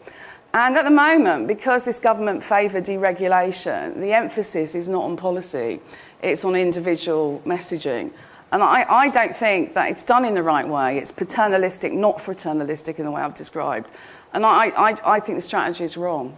And 0.54 0.76
at 0.76 0.84
the 0.84 0.90
moment, 0.90 1.46
because 1.46 1.84
this 1.84 1.98
government 1.98 2.42
favour 2.42 2.80
deregulation, 2.80 4.00
the 4.00 4.12
emphasis 4.14 4.74
is 4.74 4.88
not 4.88 5.04
on 5.04 5.16
policy 5.16 5.80
it's 6.22 6.44
on 6.44 6.56
individual 6.56 7.42
messaging. 7.44 8.10
And 8.52 8.62
I, 8.62 8.86
I, 8.88 9.08
don't 9.08 9.34
think 9.34 9.74
that 9.74 9.90
it's 9.90 10.02
done 10.02 10.24
in 10.24 10.34
the 10.34 10.42
right 10.42 10.66
way. 10.66 10.98
It's 10.98 11.10
paternalistic, 11.10 11.92
not 11.92 12.20
fraternalistic 12.20 12.98
in 12.98 13.04
the 13.04 13.10
way 13.10 13.20
I've 13.20 13.34
described. 13.34 13.90
And 14.32 14.46
I, 14.46 14.66
I, 14.68 14.96
I 15.04 15.20
think 15.20 15.36
the 15.36 15.42
strategy 15.42 15.84
is 15.84 15.96
wrong. 15.96 16.36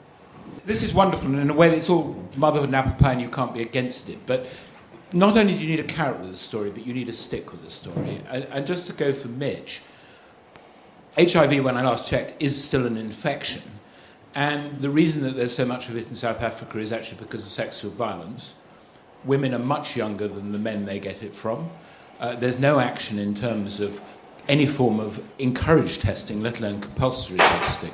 This 0.64 0.82
is 0.82 0.94
wonderful, 0.94 1.30
and 1.30 1.38
in 1.38 1.50
a 1.50 1.54
way, 1.54 1.74
it's 1.76 1.90
all 1.90 2.16
motherhood 2.36 2.68
and 2.68 2.76
apple 2.76 2.92
pie, 2.92 3.12
and 3.12 3.20
you 3.20 3.28
can't 3.28 3.52
be 3.52 3.60
against 3.60 4.08
it. 4.08 4.18
But 4.26 4.46
not 5.12 5.36
only 5.36 5.54
do 5.54 5.60
you 5.60 5.68
need 5.68 5.80
a 5.80 5.84
carrot 5.84 6.20
with 6.20 6.30
the 6.30 6.36
story, 6.36 6.70
but 6.70 6.86
you 6.86 6.94
need 6.94 7.08
a 7.08 7.12
stick 7.12 7.52
with 7.52 7.62
the 7.64 7.70
story. 7.70 8.20
And, 8.28 8.44
and 8.44 8.66
just 8.66 8.86
to 8.86 8.92
go 8.92 9.12
for 9.12 9.28
Mitch, 9.28 9.82
HIV, 11.18 11.64
when 11.64 11.76
I 11.76 11.82
last 11.82 12.08
checked, 12.08 12.42
is 12.42 12.62
still 12.62 12.86
an 12.86 12.96
infection. 12.96 13.62
And 14.34 14.76
the 14.76 14.90
reason 14.90 15.22
that 15.24 15.36
there's 15.36 15.54
so 15.54 15.64
much 15.64 15.88
of 15.88 15.96
it 15.96 16.08
in 16.08 16.14
South 16.14 16.42
Africa 16.42 16.78
is 16.78 16.92
actually 16.92 17.18
because 17.20 17.44
of 17.44 17.50
sexual 17.50 17.90
violence 17.90 18.54
women 19.24 19.54
are 19.54 19.58
much 19.58 19.96
younger 19.96 20.28
than 20.28 20.52
the 20.52 20.58
men 20.58 20.84
they 20.84 20.98
get 20.98 21.22
it 21.22 21.34
from. 21.34 21.70
Uh, 22.20 22.34
there's 22.34 22.58
no 22.58 22.80
action 22.80 23.18
in 23.18 23.34
terms 23.34 23.80
of 23.80 24.00
any 24.48 24.66
form 24.66 24.98
of 24.98 25.22
encouraged 25.38 26.00
testing, 26.00 26.42
let 26.42 26.58
alone 26.58 26.80
compulsory 26.80 27.38
testing. 27.38 27.92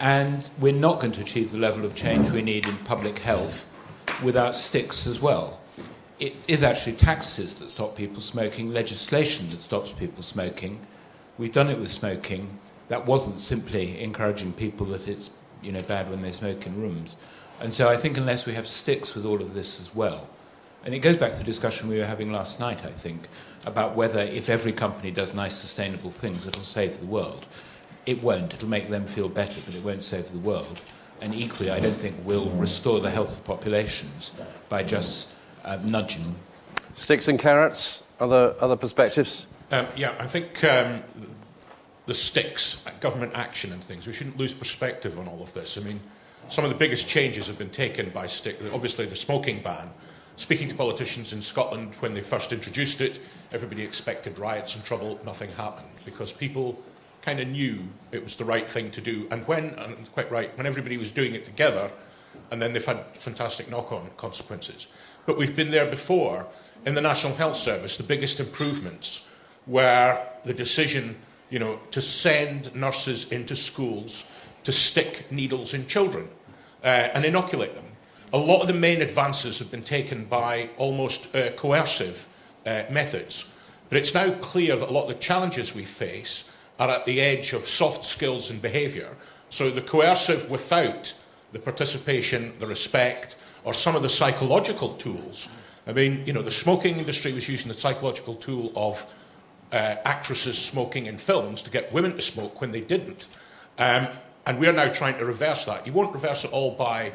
And 0.00 0.50
we're 0.58 0.72
not 0.72 1.00
going 1.00 1.12
to 1.12 1.20
achieve 1.20 1.52
the 1.52 1.58
level 1.58 1.84
of 1.84 1.94
change 1.94 2.30
we 2.30 2.42
need 2.42 2.66
in 2.66 2.76
public 2.78 3.18
health 3.18 3.70
without 4.22 4.54
sticks 4.54 5.06
as 5.06 5.20
well. 5.20 5.60
It 6.18 6.48
is 6.48 6.62
actually 6.64 6.96
taxes 6.96 7.54
that 7.60 7.70
stop 7.70 7.94
people 7.94 8.20
smoking, 8.20 8.72
legislation 8.72 9.50
that 9.50 9.62
stops 9.62 9.92
people 9.92 10.22
smoking. 10.22 10.80
We've 11.38 11.52
done 11.52 11.68
it 11.68 11.78
with 11.78 11.90
smoking. 11.90 12.58
That 12.88 13.06
wasn't 13.06 13.40
simply 13.40 14.00
encouraging 14.00 14.54
people 14.54 14.86
that 14.86 15.06
it's 15.06 15.30
you 15.62 15.72
know, 15.72 15.82
bad 15.82 16.10
when 16.10 16.22
they 16.22 16.32
smoke 16.32 16.66
in 16.66 16.80
rooms. 16.80 17.16
And 17.60 17.72
so 17.72 17.88
I 17.88 17.96
think 17.96 18.16
unless 18.16 18.46
we 18.46 18.54
have 18.54 18.66
sticks 18.66 19.14
with 19.14 19.24
all 19.24 19.40
of 19.40 19.54
this 19.54 19.80
as 19.80 19.94
well, 19.94 20.26
and 20.86 20.94
it 20.94 21.00
goes 21.00 21.16
back 21.16 21.32
to 21.32 21.38
the 21.38 21.44
discussion 21.44 21.88
we 21.88 21.98
were 21.98 22.06
having 22.06 22.30
last 22.30 22.60
night, 22.60 22.84
I 22.84 22.92
think, 22.92 23.26
about 23.66 23.96
whether 23.96 24.20
if 24.20 24.48
every 24.48 24.72
company 24.72 25.10
does 25.10 25.34
nice, 25.34 25.56
sustainable 25.56 26.12
things, 26.12 26.46
it'll 26.46 26.62
save 26.62 27.00
the 27.00 27.06
world. 27.06 27.44
It 28.06 28.22
won't. 28.22 28.54
It'll 28.54 28.68
make 28.68 28.88
them 28.88 29.04
feel 29.04 29.28
better, 29.28 29.60
but 29.66 29.74
it 29.74 29.82
won't 29.82 30.04
save 30.04 30.30
the 30.30 30.38
world. 30.38 30.80
And 31.20 31.34
equally, 31.34 31.72
I 31.72 31.80
don't 31.80 31.96
think 31.96 32.14
we'll 32.22 32.50
restore 32.50 33.00
the 33.00 33.10
health 33.10 33.36
of 33.36 33.44
populations 33.44 34.30
by 34.68 34.84
just 34.84 35.34
uh, 35.64 35.78
nudging. 35.82 36.36
Sticks 36.94 37.26
and 37.26 37.36
carrots, 37.36 38.04
other, 38.20 38.54
other 38.60 38.76
perspectives? 38.76 39.46
Um, 39.72 39.86
yeah, 39.96 40.14
I 40.20 40.28
think 40.28 40.62
um, 40.62 41.02
the 42.06 42.14
sticks, 42.14 42.84
government 43.00 43.32
action 43.34 43.72
and 43.72 43.82
things, 43.82 44.06
we 44.06 44.12
shouldn't 44.12 44.36
lose 44.36 44.54
perspective 44.54 45.18
on 45.18 45.26
all 45.26 45.42
of 45.42 45.52
this. 45.52 45.76
I 45.76 45.80
mean, 45.80 45.98
some 46.46 46.64
of 46.64 46.70
the 46.70 46.76
biggest 46.76 47.08
changes 47.08 47.48
have 47.48 47.58
been 47.58 47.70
taken 47.70 48.10
by 48.10 48.26
stick. 48.26 48.60
Obviously, 48.72 49.04
the 49.06 49.16
smoking 49.16 49.62
ban 49.62 49.90
Speaking 50.36 50.68
to 50.68 50.74
politicians 50.74 51.32
in 51.32 51.40
Scotland 51.40 51.94
when 51.96 52.12
they 52.12 52.20
first 52.20 52.52
introduced 52.52 53.00
it, 53.00 53.20
everybody 53.52 53.82
expected 53.82 54.38
riots 54.38 54.76
and 54.76 54.84
trouble. 54.84 55.18
Nothing 55.24 55.50
happened 55.50 55.88
because 56.04 56.32
people 56.32 56.78
kind 57.22 57.40
of 57.40 57.48
knew 57.48 57.80
it 58.12 58.22
was 58.22 58.36
the 58.36 58.44
right 58.44 58.68
thing 58.68 58.90
to 58.92 59.00
do. 59.00 59.26
And 59.30 59.46
when, 59.48 59.70
and 59.70 60.12
quite 60.12 60.30
right, 60.30 60.54
when 60.56 60.66
everybody 60.66 60.98
was 60.98 61.10
doing 61.10 61.34
it 61.34 61.44
together, 61.44 61.90
and 62.50 62.60
then 62.60 62.72
they've 62.72 62.84
had 62.84 63.04
fantastic 63.14 63.70
knock 63.70 63.92
on 63.92 64.10
consequences. 64.18 64.88
But 65.24 65.38
we've 65.38 65.56
been 65.56 65.70
there 65.70 65.86
before. 65.86 66.46
In 66.84 66.94
the 66.94 67.00
National 67.00 67.34
Health 67.34 67.56
Service, 67.56 67.96
the 67.96 68.04
biggest 68.04 68.38
improvements 68.38 69.28
were 69.66 70.20
the 70.44 70.54
decision 70.54 71.16
you 71.50 71.58
know, 71.58 71.80
to 71.92 72.00
send 72.00 72.74
nurses 72.74 73.32
into 73.32 73.56
schools 73.56 74.30
to 74.64 74.72
stick 74.72 75.30
needles 75.30 75.74
in 75.74 75.86
children 75.86 76.28
uh, 76.82 76.86
and 76.86 77.24
inoculate 77.24 77.74
them. 77.74 77.84
A 78.36 78.46
lot 78.46 78.60
of 78.60 78.66
the 78.66 78.74
main 78.74 79.00
advances 79.00 79.60
have 79.60 79.70
been 79.70 79.82
taken 79.82 80.26
by 80.26 80.68
almost 80.76 81.34
uh, 81.34 81.52
coercive 81.52 82.28
uh, 82.66 82.82
methods. 82.90 83.50
But 83.88 83.96
it's 83.96 84.12
now 84.12 84.30
clear 84.40 84.76
that 84.76 84.90
a 84.90 84.92
lot 84.92 85.04
of 85.04 85.08
the 85.08 85.14
challenges 85.14 85.74
we 85.74 85.86
face 85.86 86.52
are 86.78 86.90
at 86.90 87.06
the 87.06 87.18
edge 87.18 87.54
of 87.54 87.62
soft 87.62 88.04
skills 88.04 88.50
and 88.50 88.60
behaviour. 88.60 89.08
So 89.48 89.70
the 89.70 89.80
coercive 89.80 90.50
without 90.50 91.14
the 91.52 91.58
participation, 91.58 92.52
the 92.58 92.66
respect, 92.66 93.36
or 93.64 93.72
some 93.72 93.96
of 93.96 94.02
the 94.02 94.08
psychological 94.10 94.92
tools. 94.96 95.48
I 95.86 95.94
mean, 95.94 96.22
you 96.26 96.34
know, 96.34 96.42
the 96.42 96.50
smoking 96.50 96.98
industry 96.98 97.32
was 97.32 97.48
using 97.48 97.68
the 97.68 97.74
psychological 97.74 98.34
tool 98.34 98.70
of 98.76 99.02
uh, 99.72 99.96
actresses 100.04 100.58
smoking 100.58 101.06
in 101.06 101.16
films 101.16 101.62
to 101.62 101.70
get 101.70 101.90
women 101.90 102.12
to 102.12 102.20
smoke 102.20 102.60
when 102.60 102.70
they 102.70 102.82
didn't. 102.82 103.28
Um, 103.78 104.08
and 104.44 104.58
we're 104.58 104.72
now 104.72 104.92
trying 104.92 105.16
to 105.20 105.24
reverse 105.24 105.64
that. 105.64 105.86
You 105.86 105.94
won't 105.94 106.12
reverse 106.12 106.44
it 106.44 106.52
all 106.52 106.72
by 106.72 107.12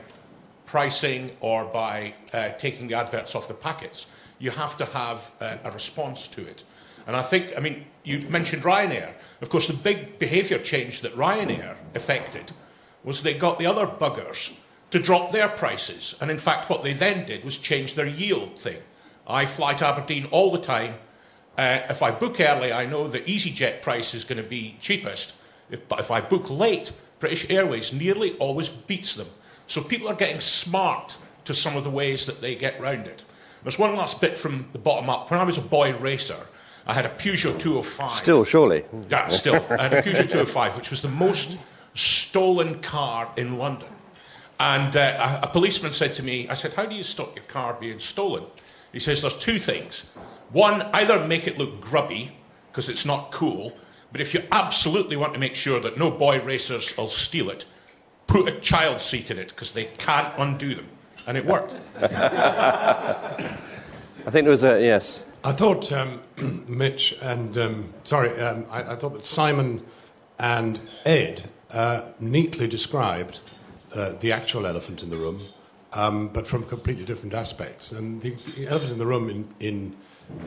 pricing 0.71 1.29
or 1.41 1.65
by 1.65 2.13
uh, 2.31 2.49
taking 2.57 2.93
adverts 2.93 3.35
off 3.35 3.49
the 3.49 3.53
packets. 3.53 4.07
You 4.39 4.51
have 4.51 4.77
to 4.77 4.85
have 4.85 5.33
uh, 5.41 5.57
a 5.65 5.71
response 5.71 6.29
to 6.29 6.47
it. 6.47 6.63
And 7.05 7.13
I 7.13 7.21
think, 7.23 7.51
I 7.57 7.59
mean, 7.59 7.85
you 8.05 8.21
mentioned 8.29 8.63
Ryanair. 8.63 9.13
Of 9.41 9.49
course, 9.49 9.67
the 9.67 9.73
big 9.73 10.17
behaviour 10.17 10.59
change 10.59 11.01
that 11.01 11.13
Ryanair 11.13 11.75
affected 11.93 12.53
was 13.03 13.21
they 13.21 13.33
got 13.33 13.59
the 13.59 13.65
other 13.65 13.85
buggers 13.85 14.53
to 14.91 14.99
drop 14.99 15.33
their 15.33 15.49
prices. 15.49 16.15
And 16.21 16.31
in 16.31 16.37
fact, 16.37 16.69
what 16.69 16.83
they 16.83 16.93
then 16.93 17.25
did 17.25 17.43
was 17.43 17.57
change 17.57 17.95
their 17.95 18.07
yield 18.07 18.57
thing. 18.57 18.81
I 19.27 19.45
fly 19.45 19.73
to 19.73 19.85
Aberdeen 19.85 20.29
all 20.31 20.51
the 20.51 20.59
time. 20.59 20.93
Uh, 21.57 21.81
if 21.89 22.01
I 22.01 22.11
book 22.11 22.39
early, 22.39 22.71
I 22.71 22.85
know 22.85 23.09
the 23.09 23.19
EasyJet 23.19 23.81
price 23.81 24.13
is 24.13 24.23
going 24.23 24.41
to 24.41 24.49
be 24.49 24.77
cheapest. 24.79 25.35
If, 25.69 25.85
but 25.89 25.99
if 25.99 26.11
I 26.11 26.21
book 26.21 26.49
late, 26.49 26.93
British 27.19 27.49
Airways 27.49 27.91
nearly 27.91 28.37
always 28.37 28.69
beats 28.69 29.15
them. 29.15 29.27
So 29.67 29.81
people 29.81 30.07
are 30.07 30.15
getting 30.15 30.41
smart 30.41 31.17
to 31.45 31.53
some 31.53 31.75
of 31.77 31.83
the 31.83 31.89
ways 31.89 32.25
that 32.25 32.41
they 32.41 32.55
get 32.55 32.79
round 32.79 33.07
it. 33.07 33.23
There's 33.63 33.79
one 33.79 33.95
last 33.95 34.21
bit 34.21 34.37
from 34.37 34.67
the 34.73 34.79
bottom 34.79 35.09
up. 35.09 35.29
When 35.29 35.39
I 35.39 35.43
was 35.43 35.57
a 35.57 35.61
boy 35.61 35.93
racer, 35.97 36.47
I 36.87 36.93
had 36.93 37.05
a 37.05 37.09
Peugeot 37.09 37.59
205. 37.59 38.11
Still, 38.11 38.43
surely. 38.43 38.83
Yeah, 39.09 39.27
still. 39.27 39.55
I 39.69 39.83
had 39.83 39.93
a 39.93 40.01
Peugeot 40.01 40.29
205, 40.29 40.75
which 40.75 40.89
was 40.89 41.01
the 41.01 41.09
most 41.09 41.59
stolen 41.93 42.81
car 42.81 43.31
in 43.37 43.57
London. 43.57 43.89
And 44.59 44.95
uh, 44.95 45.39
a, 45.43 45.45
a 45.45 45.47
policeman 45.47 45.91
said 45.91 46.13
to 46.15 46.23
me, 46.23 46.47
I 46.49 46.53
said, 46.55 46.73
How 46.73 46.85
do 46.85 46.95
you 46.95 47.03
stop 47.03 47.35
your 47.35 47.45
car 47.45 47.77
being 47.79 47.99
stolen? 47.99 48.43
He 48.91 48.99
says, 48.99 49.21
There's 49.21 49.37
two 49.37 49.59
things. 49.59 50.01
One, 50.51 50.81
either 50.93 51.25
make 51.25 51.47
it 51.47 51.57
look 51.57 51.81
grubby, 51.81 52.35
because 52.71 52.89
it's 52.89 53.05
not 53.05 53.31
cool, 53.31 53.73
but 54.11 54.21
if 54.21 54.33
you 54.33 54.43
absolutely 54.51 55.17
want 55.17 55.33
to 55.33 55.39
make 55.39 55.55
sure 55.55 55.79
that 55.79 55.97
no 55.97 56.11
boy 56.11 56.41
racers 56.41 56.95
will 56.97 57.07
steal 57.07 57.49
it, 57.49 57.65
put 58.31 58.47
a 58.47 58.59
child 58.61 59.01
seat 59.01 59.29
in 59.29 59.37
it, 59.37 59.49
because 59.49 59.73
they 59.73 59.85
can't 59.85 60.33
undo 60.37 60.73
them. 60.73 60.87
And 61.27 61.37
it 61.37 61.45
worked. 61.45 61.75
I 62.01 63.49
think 64.29 64.45
there 64.45 64.51
was 64.51 64.63
a, 64.63 64.81
yes. 64.81 65.25
I 65.43 65.51
thought 65.51 65.91
um, 65.91 66.21
Mitch 66.67 67.13
and, 67.21 67.57
um, 67.57 67.93
sorry, 68.05 68.39
um, 68.39 68.65
I, 68.69 68.93
I, 68.93 68.95
thought 68.95 69.13
that 69.13 69.25
Simon 69.25 69.83
and 70.39 70.79
Ed 71.05 71.49
uh, 71.71 72.03
neatly 72.19 72.67
described 72.67 73.41
uh, 73.93 74.13
the 74.19 74.31
actual 74.31 74.65
elephant 74.65 75.03
in 75.03 75.09
the 75.09 75.17
room, 75.17 75.39
um, 75.91 76.29
but 76.29 76.47
from 76.47 76.63
completely 76.63 77.03
different 77.03 77.33
aspects. 77.33 77.91
And 77.91 78.21
the, 78.21 78.31
the 78.55 78.67
elephant 78.67 78.93
in 78.93 78.97
the 78.97 79.05
room 79.05 79.29
in, 79.29 79.47
in, 79.59 79.95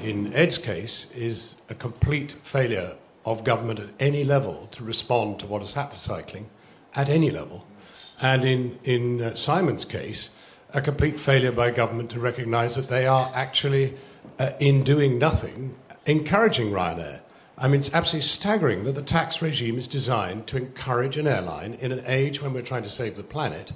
in 0.00 0.32
Ed's 0.32 0.56
case 0.56 1.10
is 1.12 1.56
a 1.68 1.74
complete 1.74 2.32
failure 2.42 2.96
of 3.26 3.44
government 3.44 3.80
at 3.80 3.88
any 4.00 4.24
level 4.24 4.68
to 4.72 4.84
respond 4.84 5.38
to 5.40 5.46
what 5.46 5.60
has 5.60 5.74
happened 5.74 5.98
to 5.98 6.04
cycling 6.04 6.48
at 6.94 7.08
any 7.08 7.30
level. 7.30 7.66
And 8.24 8.42
in, 8.46 8.78
in 8.84 9.20
uh, 9.20 9.34
Simon's 9.34 9.84
case, 9.84 10.30
a 10.72 10.80
complete 10.80 11.20
failure 11.20 11.52
by 11.52 11.70
government 11.70 12.08
to 12.12 12.20
recognize 12.20 12.74
that 12.74 12.88
they 12.88 13.06
are 13.06 13.30
actually 13.34 13.98
uh, 14.38 14.52
in 14.58 14.82
doing 14.82 15.18
nothing, 15.18 15.74
encouraging 16.06 16.70
Ryanair. 16.70 17.20
I 17.58 17.68
mean, 17.68 17.80
it's 17.80 17.92
absolutely 17.92 18.26
staggering 18.26 18.84
that 18.84 18.94
the 18.94 19.02
tax 19.02 19.42
regime 19.42 19.76
is 19.76 19.86
designed 19.86 20.46
to 20.46 20.56
encourage 20.56 21.18
an 21.18 21.26
airline 21.26 21.74
in 21.74 21.92
an 21.92 22.02
age 22.06 22.40
when 22.40 22.54
we're 22.54 22.62
trying 22.62 22.82
to 22.84 22.88
save 22.88 23.16
the 23.16 23.22
planet 23.22 23.74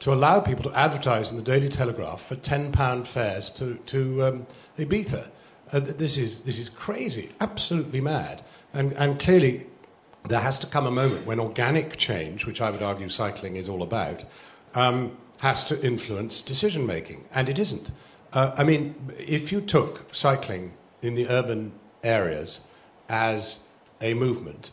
to 0.00 0.12
allow 0.12 0.40
people 0.40 0.70
to 0.70 0.78
advertise 0.78 1.30
in 1.30 1.38
the 1.38 1.42
Daily 1.42 1.70
Telegraph 1.70 2.20
for 2.20 2.36
£10 2.36 3.06
fares 3.06 3.48
to, 3.48 3.76
to 3.86 4.24
um, 4.24 4.46
Ibiza. 4.78 5.30
Uh, 5.72 5.80
this, 5.80 6.18
is, 6.18 6.40
this 6.40 6.58
is 6.58 6.68
crazy, 6.68 7.30
absolutely 7.40 8.02
mad. 8.02 8.42
And, 8.74 8.92
and 8.92 9.18
clearly, 9.18 9.66
there 10.28 10.40
has 10.40 10.58
to 10.60 10.66
come 10.66 10.86
a 10.86 10.90
moment 10.90 11.26
when 11.26 11.40
organic 11.40 11.96
change, 11.96 12.46
which 12.46 12.60
I 12.60 12.70
would 12.70 12.82
argue 12.82 13.08
cycling 13.08 13.56
is 13.56 13.68
all 13.68 13.82
about, 13.82 14.24
um, 14.74 15.16
has 15.38 15.64
to 15.64 15.86
influence 15.86 16.42
decision 16.42 16.86
making. 16.86 17.24
And 17.34 17.48
it 17.48 17.58
isn't. 17.58 17.90
Uh, 18.32 18.52
I 18.56 18.64
mean, 18.64 18.94
if 19.18 19.52
you 19.52 19.60
took 19.60 20.14
cycling 20.14 20.72
in 21.02 21.14
the 21.14 21.28
urban 21.28 21.72
areas 22.02 22.60
as 23.08 23.66
a 24.00 24.14
movement 24.14 24.70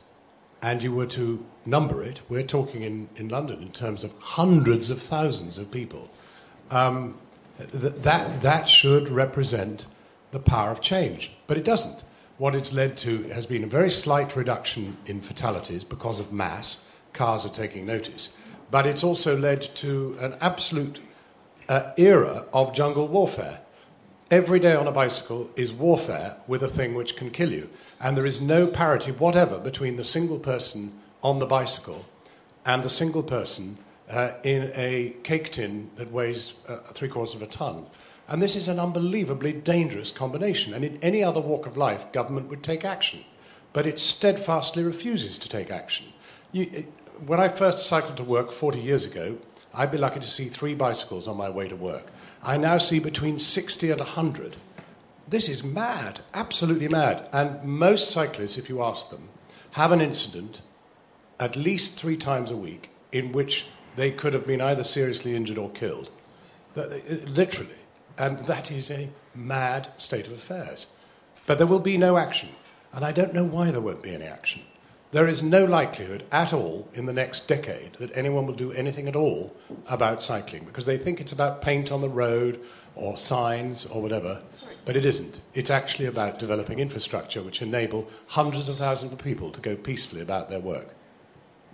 and 0.61 0.81
you 0.81 0.93
were 0.93 1.05
to 1.07 1.45
number 1.65 2.03
it, 2.03 2.21
we're 2.29 2.43
talking 2.43 2.81
in, 2.81 3.09
in 3.15 3.29
London 3.29 3.61
in 3.61 3.71
terms 3.71 4.03
of 4.03 4.13
hundreds 4.19 4.89
of 4.89 5.01
thousands 5.01 5.57
of 5.57 5.69
people, 5.71 6.09
um, 6.71 7.17
th- 7.57 7.93
that, 7.97 8.41
that 8.41 8.67
should 8.67 9.09
represent 9.09 9.85
the 10.31 10.39
power 10.39 10.71
of 10.71 10.81
change. 10.81 11.33
But 11.47 11.57
it 11.57 11.63
doesn't. 11.63 12.03
What 12.37 12.55
it's 12.55 12.73
led 12.73 12.97
to 12.97 13.23
has 13.23 13.45
been 13.45 13.63
a 13.63 13.67
very 13.67 13.91
slight 13.91 14.35
reduction 14.35 14.97
in 15.05 15.21
fatalities 15.21 15.83
because 15.83 16.19
of 16.19 16.33
mass. 16.33 16.85
Cars 17.13 17.45
are 17.45 17.49
taking 17.49 17.85
notice. 17.85 18.35
But 18.71 18.87
it's 18.87 19.03
also 19.03 19.37
led 19.37 19.61
to 19.75 20.17
an 20.19 20.35
absolute 20.41 20.99
uh, 21.69 21.91
era 21.95 22.45
of 22.51 22.73
jungle 22.73 23.07
warfare. 23.07 23.59
Every 24.31 24.59
day 24.59 24.73
on 24.73 24.87
a 24.87 24.91
bicycle 24.91 25.51
is 25.55 25.71
warfare 25.71 26.37
with 26.47 26.63
a 26.63 26.67
thing 26.67 26.95
which 26.95 27.15
can 27.15 27.29
kill 27.29 27.51
you. 27.51 27.69
And 28.01 28.17
there 28.17 28.25
is 28.25 28.41
no 28.41 28.65
parity 28.65 29.11
whatever 29.11 29.59
between 29.59 29.95
the 29.97 30.03
single 30.03 30.39
person 30.39 30.99
on 31.21 31.37
the 31.37 31.45
bicycle 31.45 32.05
and 32.65 32.81
the 32.83 32.89
single 32.89 33.21
person 33.21 33.77
uh, 34.09 34.31
in 34.43 34.71
a 34.73 35.13
cake 35.23 35.51
tin 35.51 35.91
that 35.97 36.11
weighs 36.11 36.55
uh, 36.67 36.77
three 36.93 37.09
quarters 37.09 37.35
of 37.35 37.43
a 37.43 37.47
ton. 37.47 37.85
And 38.27 38.41
this 38.41 38.55
is 38.55 38.67
an 38.67 38.79
unbelievably 38.79 39.53
dangerous 39.53 40.11
combination. 40.11 40.73
And 40.73 40.83
in 40.83 40.97
any 41.01 41.23
other 41.23 41.41
walk 41.41 41.65
of 41.65 41.77
life, 41.77 42.11
government 42.11 42.49
would 42.49 42.63
take 42.63 42.85
action. 42.85 43.25
But 43.73 43.87
it 43.87 43.99
steadfastly 43.99 44.83
refuses 44.83 45.37
to 45.39 45.49
take 45.49 45.71
action. 45.71 46.07
You, 46.51 46.85
when 47.25 47.39
I 47.39 47.47
first 47.47 47.87
cycled 47.87 48.17
to 48.17 48.23
work 48.23 48.51
40 48.51 48.79
years 48.79 49.05
ago, 49.05 49.37
I'd 49.73 49.91
be 49.91 49.97
lucky 49.97 50.19
to 50.19 50.27
see 50.27 50.45
three 50.45 50.75
bicycles 50.75 51.27
on 51.27 51.37
my 51.37 51.49
way 51.49 51.67
to 51.67 51.75
work. 51.75 52.11
I 52.43 52.57
now 52.57 52.77
see 52.77 52.99
between 52.99 53.39
60 53.39 53.91
and 53.91 53.99
100. 53.99 54.55
This 55.27 55.49
is 55.49 55.63
mad, 55.63 56.19
absolutely 56.33 56.87
mad. 56.87 57.27
And 57.33 57.63
most 57.63 58.11
cyclists, 58.11 58.57
if 58.57 58.69
you 58.69 58.83
ask 58.83 59.09
them, 59.09 59.29
have 59.71 59.91
an 59.91 60.01
incident 60.01 60.61
at 61.39 61.55
least 61.55 61.99
three 61.99 62.17
times 62.17 62.51
a 62.51 62.57
week 62.57 62.91
in 63.11 63.31
which 63.31 63.67
they 63.95 64.11
could 64.11 64.33
have 64.33 64.45
been 64.45 64.61
either 64.61 64.83
seriously 64.83 65.35
injured 65.35 65.57
or 65.57 65.69
killed. 65.71 66.09
Literally. 66.75 67.75
And 68.17 68.39
that 68.45 68.71
is 68.71 68.91
a 68.91 69.09
mad 69.35 69.89
state 69.97 70.27
of 70.27 70.33
affairs. 70.33 70.87
But 71.47 71.57
there 71.57 71.67
will 71.67 71.79
be 71.79 71.97
no 71.97 72.17
action. 72.17 72.49
And 72.93 73.03
I 73.03 73.11
don't 73.11 73.33
know 73.33 73.43
why 73.43 73.71
there 73.71 73.81
won't 73.81 74.03
be 74.03 74.13
any 74.13 74.25
action. 74.25 74.61
There 75.13 75.27
is 75.27 75.43
no 75.43 75.63
likelihood 75.63 76.23
at 76.31 76.53
all 76.53 76.89
in 76.95 77.05
the 77.05 77.13
next 77.13 77.47
decade 77.47 77.93
that 77.93 78.15
anyone 78.17 78.47
will 78.47 78.55
do 78.55 78.71
anything 78.71 79.07
at 79.07 79.15
all 79.15 79.55
about 79.87 80.23
cycling 80.23 80.65
because 80.65 80.87
they 80.87 80.97
think 80.97 81.21
it's 81.21 81.31
about 81.31 81.61
paint 81.61 81.91
on 81.91 82.01
the 82.01 82.09
road 82.09 82.59
or 82.95 83.15
signs 83.15 83.85
or 83.85 84.01
whatever, 84.01 84.41
but 84.85 84.95
it 84.95 85.05
isn't. 85.05 85.39
It's 85.53 85.69
actually 85.69 86.07
about 86.07 86.39
developing 86.39 86.79
infrastructure 86.79 87.43
which 87.43 87.61
enable 87.61 88.09
hundreds 88.29 88.67
of 88.67 88.77
thousands 88.77 89.13
of 89.13 89.19
people 89.19 89.51
to 89.51 89.61
go 89.61 89.75
peacefully 89.75 90.23
about 90.23 90.49
their 90.49 90.59
work. 90.59 90.95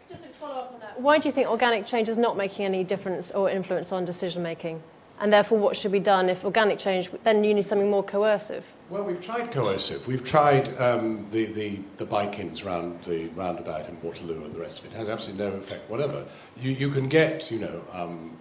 Just 0.10 0.24
to 0.24 0.30
follow 0.32 0.56
up 0.56 0.74
on 0.74 0.80
that, 0.82 1.00
why 1.00 1.18
do 1.18 1.30
you 1.30 1.32
think 1.32 1.50
organic 1.50 1.86
change 1.86 2.10
is 2.10 2.18
not 2.18 2.36
making 2.36 2.66
any 2.66 2.84
difference 2.84 3.32
or 3.32 3.50
influence 3.50 3.94
on 3.94 4.04
decision 4.04 4.44
making? 4.44 4.84
And 5.22 5.34
therefore, 5.34 5.58
what 5.58 5.76
should 5.76 5.92
be 5.92 6.00
done 6.00 6.30
if 6.30 6.46
organic 6.46 6.80
change, 6.80 7.10
then 7.24 7.44
you 7.44 7.54
need 7.54 7.66
something 7.66 7.90
more 7.90 8.04
coercive? 8.04 8.66
Well, 8.90 9.04
we've 9.04 9.22
tried 9.22 9.52
coercive. 9.52 10.08
We've 10.08 10.24
tried 10.24 10.70
um, 10.80 11.28
the, 11.30 11.46
the, 11.46 11.80
the 11.98 12.06
bike-ins 12.06 12.64
around 12.64 13.04
the 13.04 13.28
roundabout 13.36 13.88
in 13.90 14.02
Waterloo 14.02 14.44
and 14.46 14.56
the 14.56 14.60
rest 14.60 14.80
of 14.80 14.86
it. 14.86 14.94
it 14.94 14.98
has 14.98 15.10
absolutely 15.10 15.46
no 15.46 15.58
effect 15.58 15.90
whatever. 15.90 16.26
You, 16.60 16.72
you 16.72 16.90
can 16.90 17.10
get, 17.10 17.52
you 17.52 17.60
know, 17.60 17.84
um, 17.94 18.38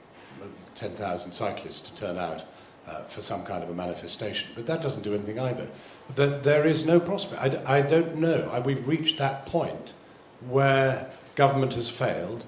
10,000 0.74 1.32
cyclists 1.32 1.90
to 1.90 1.94
turn 1.96 2.16
out 2.16 2.44
uh, 2.86 3.02
for 3.02 3.20
some 3.20 3.44
kind 3.44 3.62
of 3.62 3.68
a 3.68 3.74
manifestation, 3.74 4.48
but 4.54 4.64
that 4.66 4.80
doesn't 4.80 5.02
do 5.02 5.12
anything 5.12 5.38
either. 5.38 5.68
The, 6.14 6.26
there 6.26 6.64
is 6.64 6.86
no 6.86 7.00
prospect. 7.00 7.42
I, 7.66 7.78
I 7.78 7.82
don't 7.82 8.16
know. 8.16 8.48
I, 8.52 8.60
we've 8.60 8.86
reached 8.86 9.18
that 9.18 9.44
point 9.46 9.92
where 10.48 11.10
government 11.34 11.74
has 11.74 11.90
failed 11.90 12.46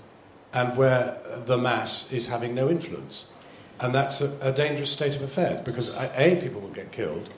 and 0.55 0.77
where 0.77 1.19
the 1.45 1.59
mass 1.59 2.13
is 2.13 2.27
having 2.27 2.55
no 2.55 2.71
influence. 2.71 3.33
And 3.81 3.95
that's 3.95 4.21
a, 4.21 4.37
a 4.41 4.53
dangerous 4.53 4.91
state 4.91 5.15
of 5.15 5.23
affairs 5.23 5.61
because 5.63 5.89
A, 5.97 6.39
people 6.41 6.61
will 6.61 6.69
get 6.69 6.93
killed, 6.93 7.31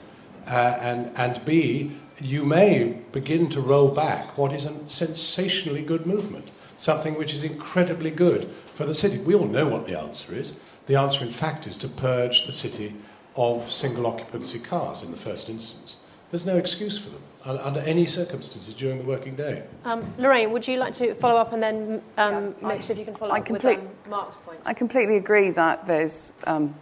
uh, 0.47 0.77
and, 0.79 1.11
and 1.17 1.43
B, 1.45 1.93
you 2.21 2.43
may 2.43 2.99
begin 3.11 3.49
to 3.49 3.61
roll 3.61 3.89
back 3.89 4.37
what 4.37 4.53
is 4.53 4.65
a 4.65 4.89
sensationally 4.89 5.81
good 5.81 6.05
movement, 6.05 6.51
something 6.77 7.15
which 7.15 7.33
is 7.33 7.43
incredibly 7.43 8.11
good 8.11 8.49
for 8.73 8.85
the 8.85 8.95
city. 8.95 9.19
We 9.19 9.35
all 9.35 9.47
know 9.47 9.67
what 9.67 9.85
the 9.85 9.97
answer 9.97 10.35
is. 10.35 10.59
The 10.85 10.95
answer, 10.95 11.23
in 11.23 11.31
fact, 11.31 11.65
is 11.65 11.77
to 11.79 11.87
purge 11.87 12.45
the 12.45 12.51
city 12.51 12.93
of 13.35 13.71
single 13.71 14.05
occupancy 14.05 14.59
cars 14.59 15.01
in 15.01 15.11
the 15.11 15.17
first 15.17 15.49
instance. 15.49 16.02
There's 16.33 16.47
no 16.47 16.57
excuse 16.57 16.97
for 16.97 17.11
them 17.11 17.21
under 17.63 17.79
any 17.81 18.07
circumstances 18.07 18.73
during 18.73 18.97
the 18.97 19.03
working 19.03 19.35
day. 19.35 19.61
Um, 19.85 20.03
Lorraine, 20.17 20.51
would 20.51 20.67
you 20.67 20.77
like 20.77 20.95
to 20.95 21.13
follow 21.13 21.35
up 21.35 21.53
and 21.53 21.61
then 21.61 22.01
um, 22.17 22.55
yeah, 22.59 22.69
Mitch, 22.69 22.89
if 22.89 22.97
you 22.97 23.05
can 23.05 23.13
follow 23.13 23.35
I 23.35 23.37
up 23.37 23.45
complete, 23.45 23.79
with 23.79 23.89
um, 24.05 24.09
Mark's 24.09 24.37
point? 24.37 24.57
I 24.65 24.73
completely 24.73 25.17
agree 25.17 25.51
that 25.51 25.85
there's 25.85 26.33
um, 26.45 26.73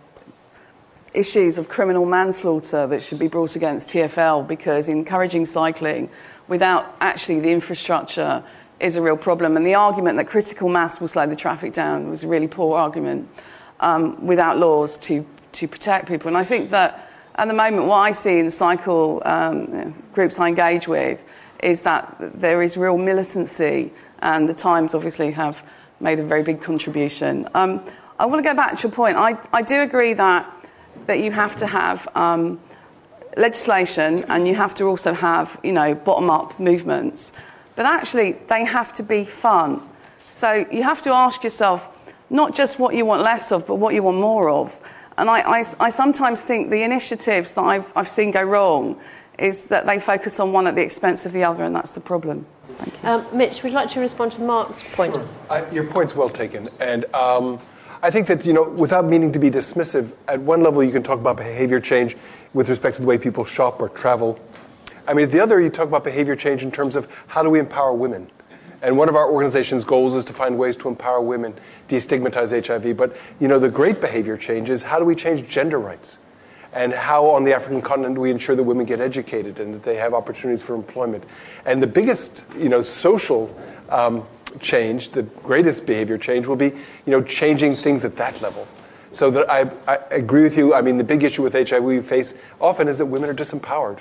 issues 1.13 1.57
of 1.57 1.67
criminal 1.67 2.05
manslaughter 2.05 2.87
that 2.87 3.03
should 3.03 3.19
be 3.19 3.27
brought 3.27 3.57
against 3.57 3.89
TFL 3.89 4.47
because 4.47 4.87
encouraging 4.87 5.45
cycling 5.45 6.09
without 6.47 6.95
actually 7.01 7.41
the 7.41 7.51
infrastructure 7.51 8.45
is 8.79 8.95
a 8.95 9.01
real 9.01 9.17
problem. 9.17 9.57
And 9.57 9.65
the 9.65 9.75
argument 9.75 10.15
that 10.15 10.27
critical 10.27 10.69
mass 10.69 11.01
will 11.01 11.09
slow 11.09 11.27
the 11.27 11.35
traffic 11.35 11.73
down 11.73 12.07
was 12.07 12.23
a 12.23 12.27
really 12.29 12.47
poor 12.47 12.77
argument 12.77 13.27
um, 13.81 14.25
without 14.25 14.59
laws 14.59 14.97
to, 14.99 15.25
to 15.51 15.67
protect 15.67 16.07
people. 16.07 16.29
And 16.29 16.37
I 16.37 16.45
think 16.45 16.69
that 16.69 17.09
at 17.35 17.47
the 17.47 17.53
moment, 17.53 17.87
what 17.87 17.97
I 17.97 18.11
see 18.11 18.39
in 18.39 18.45
the 18.45 18.51
cycle 18.51 19.21
um, 19.25 19.93
groups 20.13 20.39
I 20.39 20.47
engage 20.49 20.87
with 20.87 21.25
is 21.63 21.83
that 21.83 22.15
there 22.19 22.61
is 22.61 22.77
real 22.77 22.97
militancy, 22.97 23.91
and 24.19 24.49
the 24.49 24.53
Times 24.53 24.93
obviously 24.93 25.31
have 25.31 25.63
made 25.99 26.19
a 26.19 26.23
very 26.23 26.43
big 26.43 26.61
contribution. 26.61 27.47
Um, 27.53 27.83
I 28.19 28.25
want 28.25 28.43
to 28.43 28.47
go 28.47 28.55
back 28.55 28.77
to 28.77 28.87
your 28.87 28.91
point. 28.91 29.17
I, 29.17 29.37
I 29.53 29.61
do 29.61 29.81
agree 29.81 30.13
that, 30.13 30.51
that 31.07 31.19
you 31.23 31.31
have 31.31 31.55
to 31.57 31.67
have 31.67 32.07
um, 32.15 32.59
legislation 33.37 34.25
and 34.27 34.47
you 34.47 34.55
have 34.55 34.75
to 34.75 34.85
also 34.85 35.13
have, 35.13 35.59
you 35.63 35.71
know, 35.71 35.95
bottom-up 35.95 36.59
movements. 36.59 37.33
But 37.75 37.85
actually, 37.85 38.33
they 38.47 38.65
have 38.65 38.93
to 38.93 39.03
be 39.03 39.23
fun. 39.23 39.81
So 40.29 40.65
you 40.71 40.83
have 40.83 41.01
to 41.03 41.11
ask 41.11 41.43
yourself 41.43 41.89
not 42.29 42.55
just 42.55 42.79
what 42.79 42.95
you 42.95 43.05
want 43.05 43.21
less 43.21 43.51
of, 43.51 43.67
but 43.67 43.75
what 43.75 43.93
you 43.93 44.03
want 44.03 44.17
more 44.17 44.49
of. 44.49 44.79
And 45.17 45.29
I, 45.29 45.39
I, 45.41 45.63
I 45.79 45.89
sometimes 45.89 46.43
think 46.43 46.69
the 46.69 46.83
initiatives 46.83 47.53
that 47.55 47.61
I've, 47.61 47.91
I've 47.95 48.09
seen 48.09 48.31
go 48.31 48.43
wrong 48.43 48.99
is 49.37 49.67
that 49.67 49.85
they 49.85 49.99
focus 49.99 50.39
on 50.39 50.53
one 50.53 50.67
at 50.67 50.75
the 50.75 50.81
expense 50.81 51.25
of 51.25 51.33
the 51.33 51.43
other, 51.43 51.63
and 51.63 51.75
that's 51.75 51.91
the 51.91 51.99
problem. 51.99 52.45
Thank 52.77 53.03
you. 53.03 53.09
Um, 53.09 53.25
Mitch, 53.33 53.63
would 53.63 53.71
you 53.71 53.75
like 53.75 53.89
to 53.91 53.99
respond 53.99 54.31
to 54.33 54.41
Mark's 54.41 54.83
point? 54.93 55.13
Sure. 55.13 55.27
I, 55.49 55.69
your 55.71 55.85
point's 55.85 56.15
well 56.15 56.29
taken. 56.29 56.69
And 56.79 57.05
um, 57.13 57.59
I 58.01 58.09
think 58.09 58.27
that, 58.27 58.45
you 58.45 58.53
know, 58.53 58.63
without 58.69 59.05
meaning 59.05 59.31
to 59.33 59.39
be 59.39 59.49
dismissive, 59.49 60.13
at 60.27 60.39
one 60.39 60.63
level 60.63 60.83
you 60.83 60.91
can 60.91 61.03
talk 61.03 61.19
about 61.19 61.37
behavior 61.37 61.79
change 61.79 62.15
with 62.53 62.69
respect 62.69 62.95
to 62.97 63.01
the 63.01 63.07
way 63.07 63.17
people 63.17 63.43
shop 63.43 63.81
or 63.81 63.89
travel. 63.89 64.39
I 65.07 65.13
mean, 65.13 65.25
at 65.25 65.31
the 65.31 65.39
other, 65.39 65.59
you 65.59 65.69
talk 65.69 65.87
about 65.87 66.03
behavior 66.03 66.35
change 66.35 66.63
in 66.63 66.71
terms 66.71 66.95
of 66.95 67.07
how 67.27 67.43
do 67.43 67.49
we 67.49 67.59
empower 67.59 67.93
women. 67.93 68.29
And 68.81 68.97
one 68.97 69.09
of 69.09 69.15
our 69.15 69.29
organization's 69.31 69.85
goals 69.85 70.15
is 70.15 70.25
to 70.25 70.33
find 70.33 70.57
ways 70.57 70.75
to 70.77 70.87
empower 70.87 71.21
women, 71.21 71.53
destigmatize 71.87 72.65
HIV. 72.65 72.97
But, 72.97 73.15
you 73.39 73.47
know, 73.47 73.59
the 73.59 73.69
great 73.69 74.01
behavior 74.01 74.37
change 74.37 74.69
is 74.69 74.83
how 74.83 74.97
do 74.97 75.05
we 75.05 75.15
change 75.15 75.47
gender 75.47 75.79
rights? 75.79 76.17
And 76.73 76.93
how 76.93 77.25
on 77.29 77.43
the 77.43 77.53
African 77.53 77.81
continent 77.81 78.17
we 78.17 78.31
ensure 78.31 78.55
that 78.55 78.63
women 78.63 78.85
get 78.85 78.99
educated 78.99 79.59
and 79.59 79.73
that 79.73 79.83
they 79.83 79.97
have 79.97 80.13
opportunities 80.13 80.63
for 80.63 80.73
employment? 80.73 81.25
And 81.65 81.83
the 81.83 81.87
biggest, 81.87 82.45
you 82.57 82.69
know, 82.69 82.81
social 82.81 83.55
um, 83.89 84.25
change, 84.59 85.09
the 85.09 85.23
greatest 85.23 85.85
behavior 85.85 86.17
change 86.17 86.47
will 86.47 86.55
be, 86.55 86.69
you 86.69 87.11
know, 87.11 87.21
changing 87.21 87.75
things 87.75 88.03
at 88.03 88.15
that 88.15 88.41
level. 88.41 88.67
So 89.11 89.29
that 89.31 89.49
I, 89.49 89.69
I 89.87 89.97
agree 90.11 90.43
with 90.43 90.57
you. 90.57 90.73
I 90.73 90.81
mean, 90.81 90.97
the 90.97 91.03
big 91.03 91.23
issue 91.23 91.43
with 91.43 91.53
HIV 91.53 91.83
we 91.83 92.01
face 92.01 92.33
often 92.59 92.87
is 92.87 92.97
that 92.97 93.07
women 93.07 93.29
are 93.29 93.33
disempowered. 93.33 93.99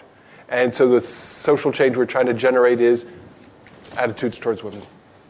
And 0.48 0.72
so 0.72 0.88
the 0.88 1.00
social 1.00 1.72
change 1.72 1.96
we're 1.96 2.06
trying 2.06 2.26
to 2.26 2.34
generate 2.34 2.80
is 2.80 3.06
attitudes 3.96 4.38
towards 4.38 4.62
women. 4.62 4.82